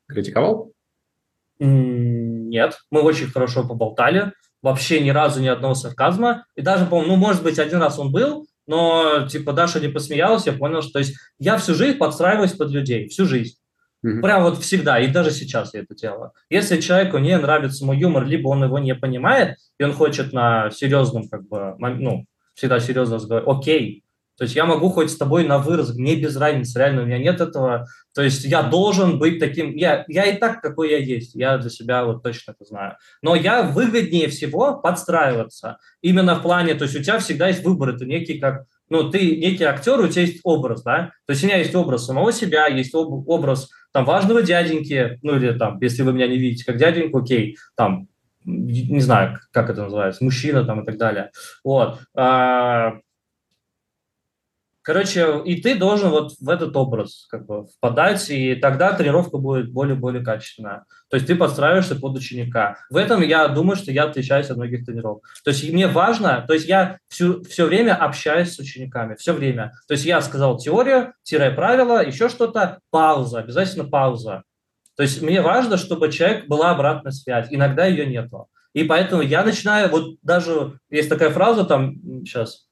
[0.07, 0.73] критиковал?
[1.59, 4.33] Нет, мы очень хорошо поболтали,
[4.63, 8.13] вообще ни разу ни одного сарказма, и даже, по-моему, ну, может быть, один раз он
[8.13, 12.53] был, но, типа, Даша не посмеялась, я понял, что, то есть, я всю жизнь подстраиваюсь
[12.53, 13.57] под людей, всю жизнь.
[14.07, 14.21] Mm-hmm.
[14.21, 16.31] Прям вот всегда, и даже сейчас я это делаю.
[16.51, 20.71] Если человеку не нравится мой юмор, либо он его не понимает, и он хочет на
[20.71, 22.25] серьезном, как бы, ну,
[22.55, 24.05] всегда серьезно разговаривать, окей,
[24.39, 27.19] то есть я могу хоть с тобой на вырос, мне без разницы, реально у меня
[27.19, 27.89] нет этого.
[28.15, 31.69] То есть я должен быть таким, я, я и так, какой я есть, я для
[31.69, 32.97] себя вот точно это знаю.
[33.21, 35.79] Но я выгоднее всего подстраиваться.
[36.03, 39.37] Именно в плане, то есть у тебя всегда есть выбор, это некий как, ну ты
[39.37, 41.11] некий актер, у тебя есть образ, да?
[41.27, 45.35] То есть у меня есть образ самого себя, есть об, образ там важного дяденьки, ну
[45.35, 48.07] или там, если вы меня не видите как дяденьку, окей, там
[48.45, 51.33] не знаю, как это называется, мужчина там и так далее.
[51.65, 51.99] Вот.
[52.17, 52.95] А,
[54.89, 59.71] Короче, и ты должен вот в этот образ как бы впадать, и тогда тренировка будет
[59.71, 60.87] более-более качественная.
[61.11, 62.79] То есть ты подстраиваешься под ученика.
[62.89, 65.19] В этом я думаю, что я отличаюсь от многих тренеров.
[65.45, 69.75] То есть мне важно, то есть я всю, все время общаюсь с учениками, все время.
[69.89, 74.43] То есть я сказал теорию, тире правила, еще что-то, пауза, обязательно пауза.
[74.97, 77.49] То есть мне важно, чтобы человек была обратная связь.
[77.51, 78.49] Иногда ее нету.
[78.73, 82.68] И поэтому я начинаю, вот даже есть такая фраза там, сейчас,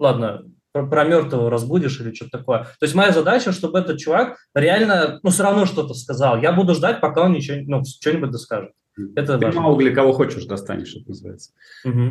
[0.00, 2.58] ладно, про, про мертвого разбудишь или что-то такое.
[2.64, 6.40] То есть моя задача, чтобы этот чувак реально, ну, все равно что-то сказал.
[6.40, 8.72] Я буду ждать, пока он ничего, ну, что-нибудь доскажет.
[9.14, 9.60] Это Ты важно.
[9.60, 11.52] Маугли кого хочешь достанешь, это называется.
[11.84, 12.10] Угу.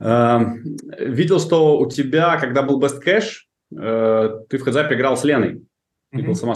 [0.00, 0.38] Э,
[1.00, 3.30] видел, что у тебя, когда был Best Cash,
[3.76, 5.64] э, ты в хедзапе играл с Леной.
[6.12, 6.54] И был сама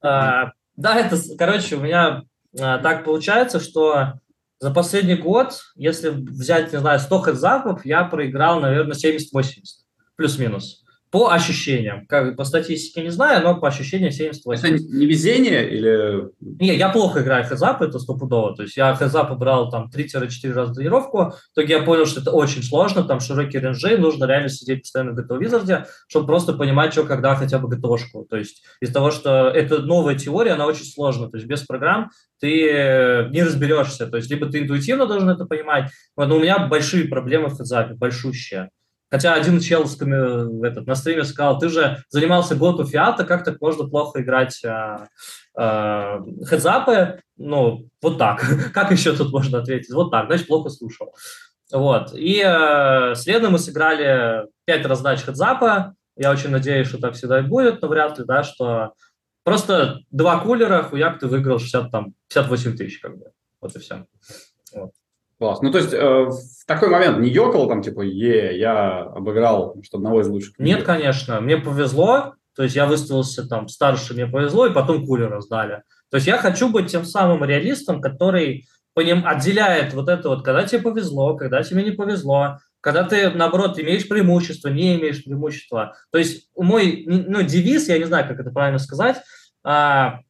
[0.00, 2.22] а, Да, это, короче, у меня
[2.58, 4.20] а, так получается, что
[4.58, 9.42] за последний год, если взять, не знаю, 100 хедзапов, я проиграл, наверное, 70-80,
[10.16, 10.85] плюс-минус.
[11.16, 12.06] По ощущениям.
[12.06, 14.68] Как, по статистике не знаю, но по ощущениям 78.
[14.68, 16.28] Это не везение или...
[16.40, 18.54] Не, я плохо играю в хедзап, это стопудово.
[18.54, 22.32] То есть я хедзап брал там 3-4 раза тренировку, в итоге я понял, что это
[22.32, 26.92] очень сложно, там широкие ренжи, нужно реально сидеть постоянно в GTO Wizard, чтобы просто понимать,
[26.92, 28.26] что когда хотя бы GTO-шку.
[28.28, 31.30] То есть из-за того, что это новая теория, она очень сложна.
[31.30, 32.10] То есть без программ
[32.40, 34.06] ты не разберешься.
[34.06, 37.94] То есть либо ты интуитивно должен это понимать, но у меня большие проблемы в хедзапе,
[37.94, 38.68] большущие.
[39.10, 43.60] Хотя один чел этот, на стриме сказал, ты же занимался год у Фиата, как так
[43.60, 45.06] можно плохо играть а,
[45.56, 47.20] а, хедзапы?
[47.36, 48.44] Ну, вот так.
[48.74, 49.92] как еще тут можно ответить?
[49.92, 51.14] Вот так, значит, плохо слушал.
[51.72, 52.14] Вот.
[52.14, 55.94] И э, следом мы сыграли 5 раздач хедзапа.
[56.16, 58.92] Я очень надеюсь, что так всегда и будет, но вряд ли, да, что
[59.44, 63.32] просто два кулера, хуяк, ты выиграл 60, там, 58 тысяч, как бы.
[63.60, 64.06] Вот и все.
[64.72, 64.92] Вот.
[65.38, 65.60] Класс.
[65.60, 69.98] Ну, то есть э, в такой момент не ёкал там, типа, е, я обыграл что
[69.98, 70.58] одного из лучших?
[70.58, 71.40] Нет, конечно.
[71.40, 72.34] Мне повезло.
[72.54, 75.82] То есть я выставился там старше, мне повезло, и потом кулер раздали.
[76.10, 80.42] То есть я хочу быть тем самым реалистом, который по ним отделяет вот это вот,
[80.42, 85.96] когда тебе повезло, когда тебе не повезло, когда ты, наоборот, имеешь преимущество, не имеешь преимущества.
[86.10, 89.18] То есть мой ну, девиз, я не знаю, как это правильно сказать,
[89.62, 90.20] а,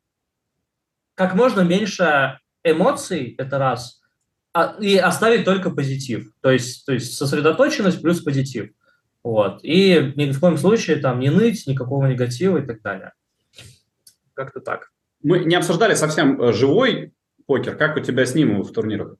[1.14, 3.95] как можно меньше эмоций, это раз,
[4.80, 6.30] и оставить только позитив.
[6.40, 8.70] То есть, то есть сосредоточенность плюс позитив.
[9.22, 9.60] Вот.
[9.62, 13.12] И ни в коем случае там не ныть, никакого негатива и так далее.
[14.34, 14.92] Как-то так.
[15.22, 17.12] Мы не обсуждали совсем э, живой
[17.46, 17.76] покер.
[17.76, 19.16] Как у тебя с ним в турнирах?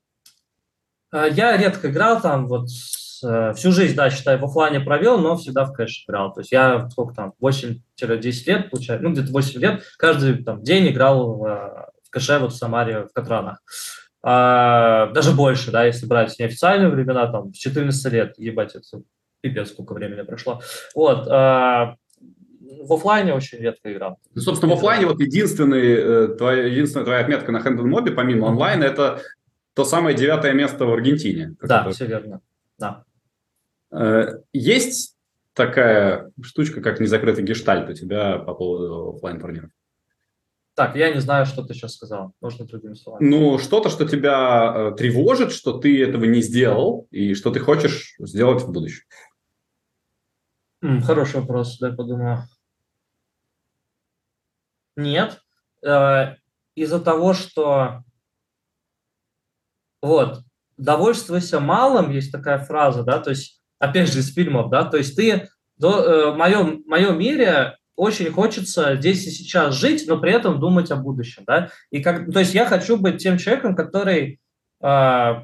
[1.10, 2.68] А, я редко играл там, вот
[3.24, 6.32] э, всю жизнь, да, считаю, в офлайне провел, но всегда в кэш играл.
[6.32, 7.80] То есть я сколько там, 8-10
[8.46, 12.52] лет, получается, ну, где-то 8 лет, каждый там день играл в, э, в кэше вот
[12.52, 13.60] в Самаре, в Катранах.
[14.28, 19.02] А, даже больше, да, если брать неофициальные времена, там, с 14 лет, ебать, это
[19.40, 20.60] пипец, сколько времени прошло.
[20.96, 21.94] Вот, а,
[22.60, 24.18] в офлайне очень редко играл.
[24.34, 28.48] Ну, собственно, в офлайне вот единственный, э, твоя, единственная твоя отметка на Hand Mob, помимо
[28.48, 29.22] онлайна, это
[29.74, 31.54] то самое девятое место в Аргентине.
[31.62, 31.90] Да, это...
[31.92, 32.40] все верно,
[32.78, 33.04] да.
[33.92, 35.14] Э, есть
[35.54, 39.70] такая штучка, как незакрытый гештальт у тебя по поводу офлайн турниров?
[40.76, 42.34] Так, я не знаю, что ты сейчас сказал.
[42.42, 43.26] Нужно другими словами.
[43.26, 48.14] Ну, что-то, что тебя э, тревожит, что ты этого не сделал, и что ты хочешь
[48.18, 49.04] сделать в будущем.
[50.82, 52.42] Хороший вопрос, дай подумаю.
[54.96, 55.40] Нет.
[55.82, 56.34] Э,
[56.74, 58.02] из-за того, что
[60.02, 60.40] вот,
[60.76, 65.16] довольствуйся малым, есть такая фраза, да, то есть, опять же, из фильмов, да, то есть
[65.16, 65.48] ты,
[65.78, 70.32] до, э, в моем, в моем мире очень хочется здесь и сейчас жить, но при
[70.32, 71.70] этом думать о будущем, да.
[71.90, 74.38] И как, то есть я хочу быть тем человеком, который,
[74.82, 75.34] э,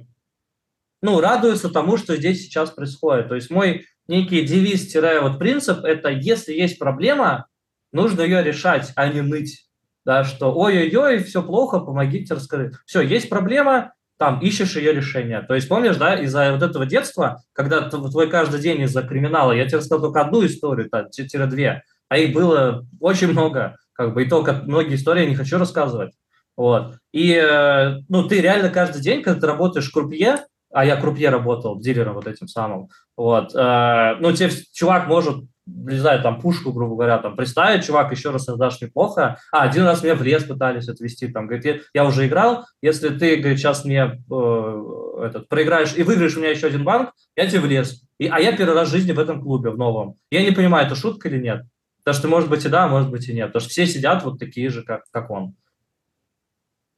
[1.01, 3.29] ну, радуется тому, что здесь сейчас происходит.
[3.29, 7.47] То есть мой некий девиз-вот принцип– это если есть проблема,
[7.93, 9.67] нужно ее решать, а не ныть.
[10.05, 12.73] Да, что ой-ой-ой, все плохо, помогите, расскажи.
[12.87, 15.43] Все, есть проблема, там ищешь ее решение.
[15.43, 19.67] То есть помнишь, да, из-за вот этого детства, когда твой каждый день из-за криминала, я
[19.67, 24.29] тебе рассказал только одну историю, там, тире-две, а их было очень много, как бы, и
[24.29, 26.13] только многие истории не хочу рассказывать.
[26.59, 26.97] Вот.
[27.11, 31.81] И, э, ну, ты реально каждый день, когда ты работаешь крупье, а я крупье работал,
[31.81, 36.97] дилером вот этим самым, вот, э, ну, тебе чувак может, не знаю, там, пушку, грубо
[36.97, 40.91] говоря, там, представить, чувак, еще раз создашь неплохо, а, один раз меня в лес пытались
[40.91, 44.85] отвести, там, говорит, я, я уже играл, если ты, говорит, сейчас мне э,
[45.25, 48.39] этот, проиграешь и выиграешь у меня еще один банк, я тебе в лес, и, а
[48.39, 50.17] я первый раз в жизни в этом клубе, в новом.
[50.31, 51.63] Я не понимаю, это шутка или нет.
[52.05, 53.49] Потому что, может быть, и да, может быть, и нет.
[53.49, 55.55] Потому что все сидят вот такие же, как, как он.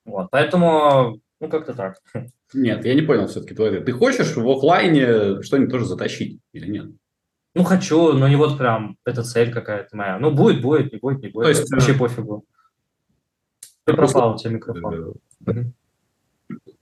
[0.05, 1.97] Вот, поэтому, ну, как-то так.
[2.55, 6.87] Нет, я не понял все-таки твой Ты хочешь в офлайне что-нибудь тоже затащить или нет?
[7.55, 10.19] Ну, хочу, но не вот прям, это цель какая-то моя.
[10.19, 11.45] Ну, будет, будет, не будет, не будет.
[11.45, 11.99] То есть, Вообще э...
[11.99, 12.45] пофигу.
[13.85, 15.15] Ты пропал, у тебя микрофон.
[15.47, 15.73] Угу.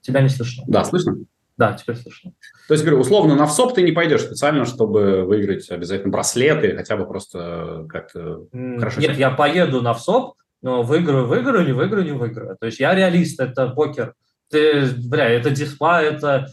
[0.01, 0.65] Тебя не слышно.
[0.67, 1.17] Да, слышно?
[1.57, 2.33] Да, теперь слышно.
[2.67, 6.97] То есть, говорю, условно, на ВСОП ты не пойдешь специально, чтобы выиграть обязательно браслеты, хотя
[6.97, 9.01] бы просто как-то хорошо.
[9.01, 12.57] Нет, я поеду на ВСОП, но выиграю, выиграю, не выиграю, не выиграю.
[12.59, 14.15] То есть я реалист, это покер.
[14.51, 16.47] Ты, бля, это диспа, это,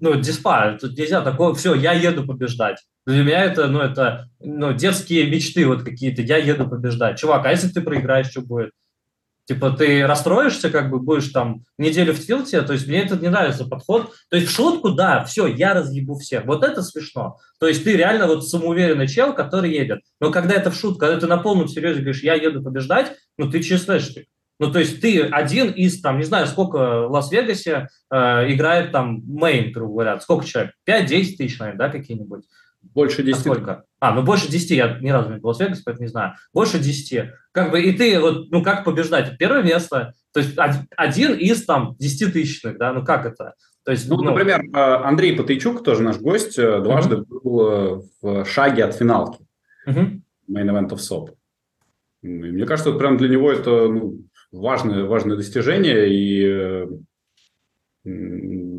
[0.00, 2.84] ну, диспа, тут нельзя такое, все, я еду побеждать.
[3.06, 7.18] Для меня это, ну, это, ну, детские мечты вот какие-то, я еду побеждать.
[7.18, 8.72] Чувак, а если ты проиграешь, что будет?
[9.46, 13.28] Типа ты расстроишься, как бы будешь там неделю в тилте, то есть мне это не
[13.28, 14.12] нравится подход.
[14.28, 16.44] То есть в шутку, да, все, я разъебу всех.
[16.46, 17.38] Вот это смешно.
[17.60, 20.00] То есть ты реально вот самоуверенный чел, который едет.
[20.20, 23.48] Но когда это в шутку, когда ты на полном серьезе говоришь, я еду побеждать, ну
[23.48, 24.26] ты честный.
[24.58, 29.22] Ну, то есть ты один из, там, не знаю, сколько в Лас-Вегасе э, играет там
[29.26, 30.72] main, грубо говоря, сколько человек?
[30.88, 32.44] 5-10 тысяч, наверное, да, какие-нибудь?
[32.96, 33.36] Больше 10.
[33.36, 33.84] А сколько?
[34.00, 36.32] А, ну больше 10, я ни разу не был в Лас-Вегасе, поэтому не знаю.
[36.54, 37.30] Больше 10.
[37.52, 39.36] Как бы, и ты вот, ну как побеждать?
[39.36, 40.54] Первое место, то есть
[40.96, 43.52] один из там 10 тысячных, да, ну как это?
[43.84, 47.26] То есть, ну, ну, например, э, Андрей Патайчук, тоже наш гость, э, дважды uh-huh.
[47.26, 49.46] был э, в шаге от финалки.
[49.86, 50.18] Uh-huh.
[50.50, 51.34] Main Event of SOP.
[52.22, 56.08] мне кажется, вот прям для него это ну, важное, важное достижение.
[56.08, 56.86] И,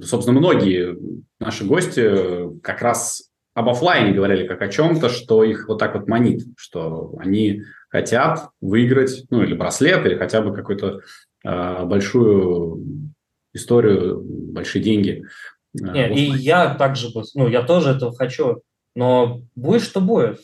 [0.03, 0.97] собственно, многие
[1.39, 3.26] наши гости как раз
[3.57, 8.51] об офлайне говорили как о чем-то, что их вот так вот манит, что они хотят
[8.61, 10.99] выиграть, ну, или браслет, или хотя бы какую-то
[11.43, 13.09] э, большую
[13.55, 15.25] историю, большие деньги.
[15.73, 18.61] Не, и я также, ну, я тоже этого хочу,
[18.93, 20.39] но будет, что будет.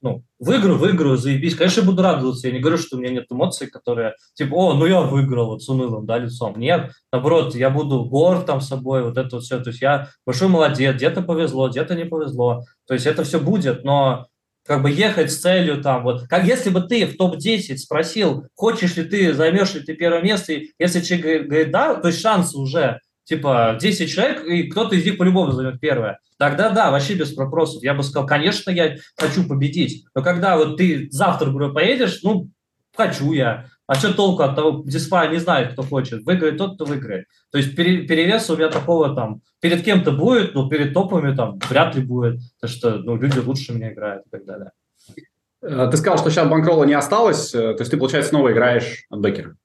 [0.00, 1.54] Ну, выиграю, выиграю, заебись.
[1.54, 2.46] Конечно, я буду радоваться.
[2.46, 5.62] Я не говорю, что у меня нет эмоций, которые, типа, о, ну я выиграл вот
[5.62, 6.58] с унылым, да, лицом.
[6.58, 9.60] Нет, наоборот, я буду горд там собой, вот это вот все.
[9.60, 12.64] То есть я большой молодец, где-то повезло, где-то не повезло.
[12.86, 14.26] То есть это все будет, но
[14.68, 18.96] как бы ехать с целью там, вот, как если бы ты в топ-10 спросил, хочешь
[18.96, 22.58] ли ты, займешь ли ты первое место, и если человек говорит да, то есть шансы
[22.58, 26.18] уже, типа, 10 человек, и кто-то из них по-любому займет первое.
[26.38, 27.82] Тогда да, вообще без вопросов.
[27.82, 30.06] Я бы сказал, конечно, я хочу победить.
[30.14, 32.48] Но когда вот ты завтра, говорю, поедешь, ну,
[32.96, 33.66] хочу я.
[33.86, 36.24] А что толку от того, диспа не знает, кто хочет.
[36.24, 37.26] Выиграет тот, кто выиграет.
[37.52, 41.94] То есть перевес у меня такого там, перед кем-то будет, но перед топами там вряд
[41.96, 42.40] ли будет.
[42.60, 44.70] Потому что ну, люди лучше меня играют и так далее.
[45.62, 49.04] Э, ты сказал, что сейчас банкролла не осталось, э, то есть ты, получается, снова играешь
[49.10, 49.56] от бекера.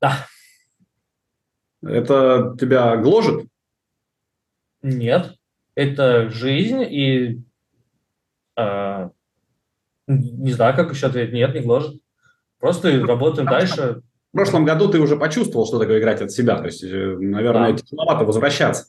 [0.00, 0.26] Да.
[1.82, 3.46] Это тебя гложет?
[4.82, 5.34] Нет.
[5.74, 7.40] Это жизнь, и
[8.56, 9.08] э,
[10.06, 11.34] не знаю, как еще ответить.
[11.34, 12.00] Нет, не гложет.
[12.58, 14.02] Просто работаем Потому дальше.
[14.32, 16.58] В прошлом году ты уже почувствовал, что такое играть от себя.
[16.58, 17.78] То есть, э, наверное, да.
[17.78, 18.86] тяжеловато возвращаться.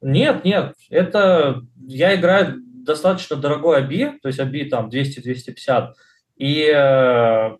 [0.00, 0.74] Нет, нет.
[0.90, 5.92] Это я играю достаточно дорогой ABI, то есть ABI там 200-250.
[6.36, 7.56] И э,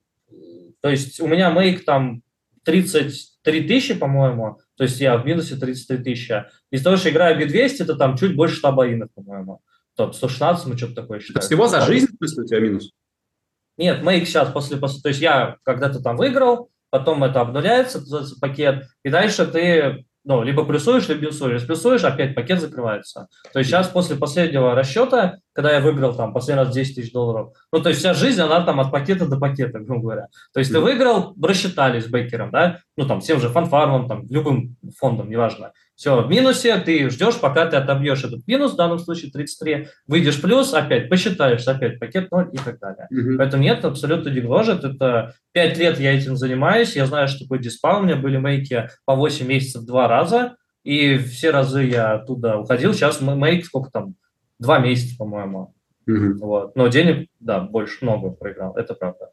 [0.81, 2.23] то есть у меня мейк там
[2.67, 4.59] 33 тысячи, по-моему.
[4.77, 6.45] То есть я в минусе 33 тысячи.
[6.71, 9.61] Из того, что играю ABI 200, это там чуть больше 100 боинов, по-моему.
[9.97, 11.47] Топ 116, мы что-то такое считаем.
[11.47, 12.91] Всего за жизнь, в смысле, у тебя минус?
[13.79, 15.01] Нет, мейк сейчас после, после...
[15.01, 18.03] То есть я когда-то там выиграл, потом это обнуляется,
[18.41, 21.53] пакет, и дальше ты ну, либо плюсуешь, либо минусуешь.
[21.55, 23.29] Если плюсуешь, опять пакет закрывается.
[23.53, 27.55] То есть сейчас после последнего расчета, когда я выиграл там последний раз 10 тысяч долларов,
[27.73, 30.27] ну, то есть вся жизнь, она там от пакета до пакета, грубо говоря.
[30.53, 34.77] То есть ты выиграл, рассчитались с бейкером, да, ну, там, тем же фанфармом, там, любым
[34.99, 35.73] фондом, неважно.
[35.95, 40.43] Все, в минусе ты ждешь, пока ты отобьешь этот минус, в данном случае 33, выйдешь
[40.43, 43.09] плюс, опять посчитаешь, опять пакет 0 и так далее.
[43.11, 43.37] Mm-hmm.
[43.39, 44.85] Поэтому нет, абсолютно не гложет.
[44.85, 48.91] Это 5 лет я этим занимаюсь, я знаю, что такое диспал, у меня были мейки
[49.07, 52.93] по 8 месяцев два раза, и все разы я оттуда уходил.
[52.93, 54.17] Сейчас мейк сколько там?
[54.59, 55.75] Два месяца, по-моему.
[56.09, 56.33] Mm-hmm.
[56.41, 56.77] Вот.
[56.77, 59.31] Но денег, да, больше много проиграл, это правда.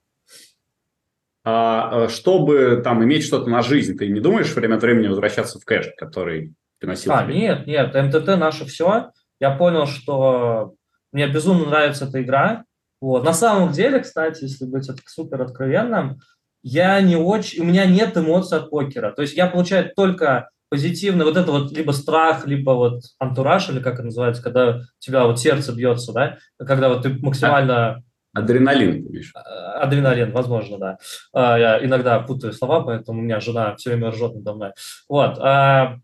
[1.45, 5.59] А, э, чтобы там иметь что-то на жизнь, ты не думаешь время от времени возвращаться
[5.59, 7.35] в кэш, который приносил а, тебе?
[7.35, 9.11] Нет, нет, МТТ наше все.
[9.39, 10.73] Я понял, что
[11.11, 12.63] мне безумно нравится эта игра.
[13.01, 13.25] Вот.
[13.25, 16.19] На самом деле, кстати, если быть супер откровенным,
[16.63, 19.11] я не очень, у меня нет эмоций от покера.
[19.11, 23.79] То есть я получаю только позитивный, вот это вот либо страх, либо вот антураж, или
[23.79, 28.01] как это называется, когда у тебя вот сердце бьется, да, когда вот ты максимально
[28.33, 29.31] Адреналин, видишь?
[29.35, 30.97] А, адреналин, возможно, да.
[31.31, 34.71] А, я иногда путаю слова, поэтому у меня жена все время ржет надо мной.
[35.07, 35.37] Вот.
[35.37, 35.97] А,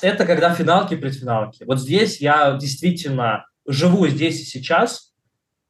[0.00, 1.64] это когда финалки, предфиналки.
[1.64, 5.12] Вот здесь я действительно живу здесь и сейчас,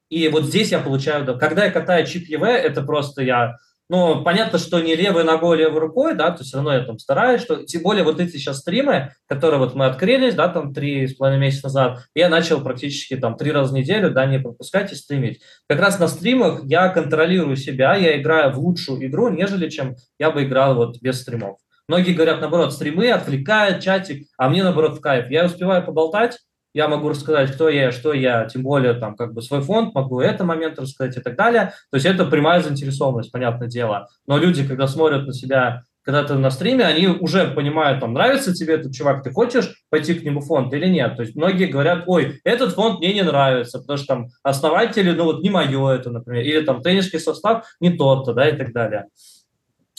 [0.09, 1.37] и вот здесь я получаю...
[1.37, 3.57] Когда я катаю чип ЕВ, это просто я
[3.95, 7.41] ну, понятно, что не левой ногой, левой рукой, да, то все равно я там стараюсь,
[7.41, 11.15] что, тем более вот эти сейчас стримы, которые вот мы открылись, да, там три с
[11.15, 14.97] половиной месяца назад, я начал практически там три раза в неделю, да, не пропускать и
[14.97, 15.43] стримить.
[15.69, 20.33] Как раз на стримах я контролирую себя, я играю в лучшую игру, нежели чем я
[20.33, 21.59] бы играл вот без стримов.
[21.87, 25.31] Многие говорят, наоборот, стримы отвлекают, чатик, а мне, наоборот, в кайф.
[25.31, 26.39] Я успеваю поболтать,
[26.75, 30.21] я могу рассказать, кто я, что я, тем более там как бы свой фонд, могу
[30.21, 31.73] это момент рассказать и так далее.
[31.91, 34.09] То есть это прямая заинтересованность, понятное дело.
[34.27, 38.53] Но люди, когда смотрят на себя, когда ты на стриме, они уже понимают, там, нравится
[38.53, 41.17] тебе этот чувак, ты хочешь пойти к нему в фонд или нет.
[41.17, 45.25] То есть многие говорят, ой, этот фонд мне не нравится, потому что там основатели, ну
[45.25, 49.07] вот не мое это, например, или там тренерский состав не тот-то, да, и так далее.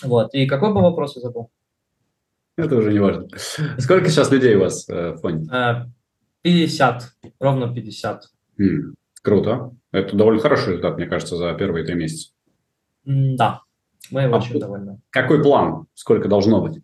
[0.03, 0.33] Вот.
[0.33, 1.49] И какой бы вопрос я забыл?
[2.57, 3.27] Это уже не важно.
[3.79, 5.49] Сколько сейчас людей у вас э, в фонде?
[6.45, 8.23] Э, 50, ровно 50.
[8.59, 8.93] Mm,
[9.23, 9.71] круто.
[9.91, 12.33] Это довольно хороший результат, мне кажется, за первые три месяца.
[13.03, 13.61] да,
[14.11, 15.01] мы а очень довольны.
[15.09, 15.87] Какой план?
[15.95, 16.81] Сколько должно быть?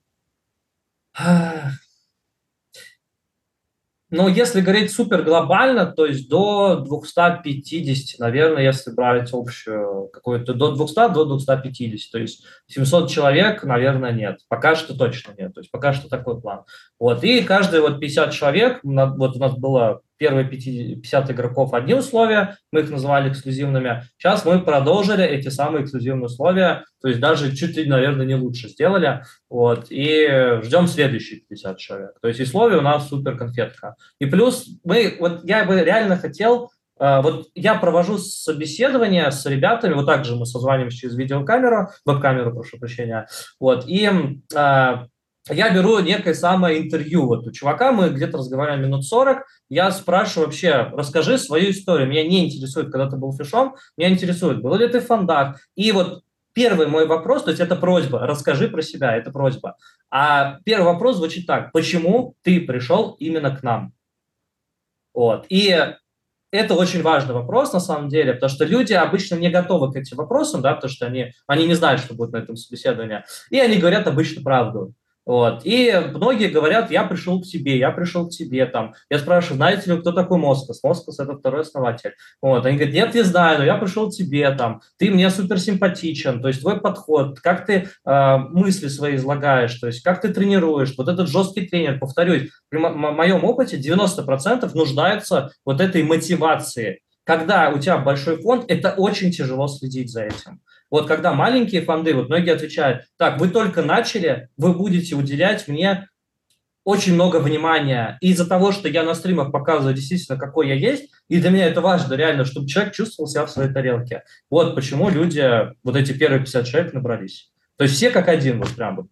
[4.12, 10.76] Но если говорить супер глобально, то есть до 250, наверное, если брать общую какую-то, до
[10.76, 12.12] 200, до 250.
[12.12, 14.40] То есть 700 человек, наверное, нет.
[14.50, 15.54] Пока что точно нет.
[15.54, 16.64] То есть пока что такой план.
[17.00, 17.24] Вот.
[17.24, 22.82] И каждые вот 50 человек, вот у нас было первые 50 игроков одни условия, мы
[22.82, 24.04] их называли эксклюзивными.
[24.20, 28.70] Сейчас мы продолжили эти самые эксклюзивные условия, то есть даже чуть ли, наверное, не лучше
[28.70, 29.24] сделали.
[29.50, 32.12] Вот, и ждем следующие 50 человек.
[32.22, 33.96] То есть условия у нас супер конфетка.
[34.20, 36.70] И плюс мы, вот я бы реально хотел,
[37.00, 42.54] э, вот я провожу собеседование с ребятами, вот так же мы созваниваемся через видеокамеру, веб-камеру,
[42.54, 43.28] прошу прощения,
[43.60, 44.08] вот, и
[44.56, 44.94] э,
[45.50, 47.26] я беру некое самое интервью.
[47.26, 52.28] Вот у чувака, мы где-то разговариваем минут 40, я спрашиваю вообще, расскажи свою историю, меня
[52.28, 56.24] не интересует, когда ты был фишом, меня интересует, был ли ты в фондах, и вот
[56.54, 59.78] первый мой вопрос, то есть это просьба, расскажи про себя, это просьба.
[60.12, 63.94] А первый вопрос звучит так, почему ты пришел именно к нам?
[65.14, 65.96] Вот, и
[66.52, 70.18] это очень важный вопрос на самом деле, потому что люди обычно не готовы к этим
[70.18, 73.78] вопросам, да, потому что они, они не знают, что будет на этом собеседовании, и они
[73.78, 74.94] говорят обычно правду.
[75.26, 75.62] Вот.
[75.66, 78.66] И многие говорят, я пришел к тебе, я пришел к тебе.
[78.66, 78.94] Там.
[79.10, 80.84] Я спрашиваю, знаете ли кто такой Москос?
[80.84, 82.14] Москос– это второй основатель.
[82.42, 82.66] Вот.
[82.66, 84.82] Они говорят, нет, не знаю, но я пришел к тебе, там.
[84.98, 89.88] ты мне супер симпатичен, то есть твой подход, как ты э, мысли свои излагаешь, то
[89.88, 90.96] есть как ты тренируешь.
[90.98, 97.02] Вот этот жесткий тренер, повторюсь, при моем опыте 90% нуждается вот этой мотивации.
[97.24, 100.62] Когда у тебя большой фонд, это очень тяжело следить за этим.
[100.92, 106.10] Вот когда маленькие фонды, вот многие отвечают, так, вы только начали, вы будете уделять мне
[106.84, 108.18] очень много внимания.
[108.22, 111.68] И из-за того, что я на стримах показываю действительно, какой я есть, и для меня
[111.68, 114.24] это важно реально, чтобы человек чувствовал себя в своей тарелке.
[114.50, 115.50] Вот почему люди,
[115.84, 117.52] вот эти первые 50 человек набрались.
[117.78, 119.08] То есть все как один, вот прям вот.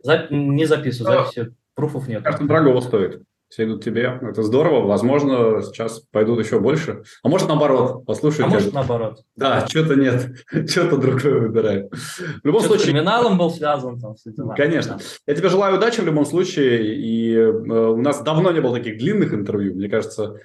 [0.00, 0.30] Зап...
[0.30, 2.22] Не записываю, записи, пруфов нет.
[2.22, 4.18] Кажется, дорого стоит все идут тебе.
[4.20, 4.86] Это здорово.
[4.86, 7.02] Возможно, сейчас пойдут еще больше.
[7.22, 8.44] А может, наоборот, послушайте.
[8.44, 9.22] А может, наоборот.
[9.36, 10.28] Да, что-то нет.
[10.68, 11.88] что-то другое выбираем.
[11.88, 12.92] В любом что случае...
[12.92, 13.98] криминалом был связан.
[13.98, 14.54] Там, все дела.
[14.54, 14.96] Конечно.
[14.98, 15.04] Да.
[15.26, 16.94] Я тебе желаю удачи в любом случае.
[16.96, 19.74] И э, у нас давно не было таких длинных интервью.
[19.74, 20.36] Мне кажется,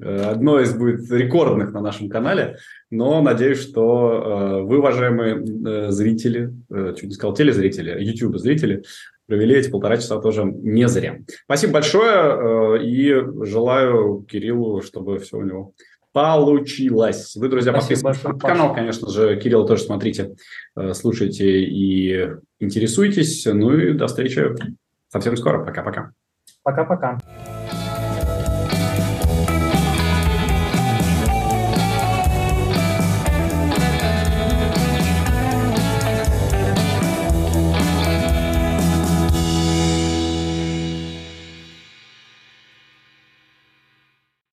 [0.00, 2.58] э, одно из будет рекордных на нашем канале.
[2.90, 8.84] Но надеюсь, что э, вы, уважаемые э, зрители, э, чуть не сказал телезрители, YouTube-зрители,
[9.32, 11.20] провели эти полтора часа тоже не зря.
[11.44, 13.14] Спасибо большое э, и
[13.46, 15.72] желаю Кириллу, чтобы все у него
[16.12, 17.34] получилось.
[17.34, 20.34] Вы, друзья, подписывайтесь на канал, конечно же, Кирилл тоже смотрите,
[20.76, 22.28] э, слушайте и
[22.60, 23.46] интересуйтесь.
[23.46, 24.48] Ну и до встречи
[25.08, 25.64] совсем скоро.
[25.64, 26.10] Пока-пока.
[26.62, 27.18] Пока-пока.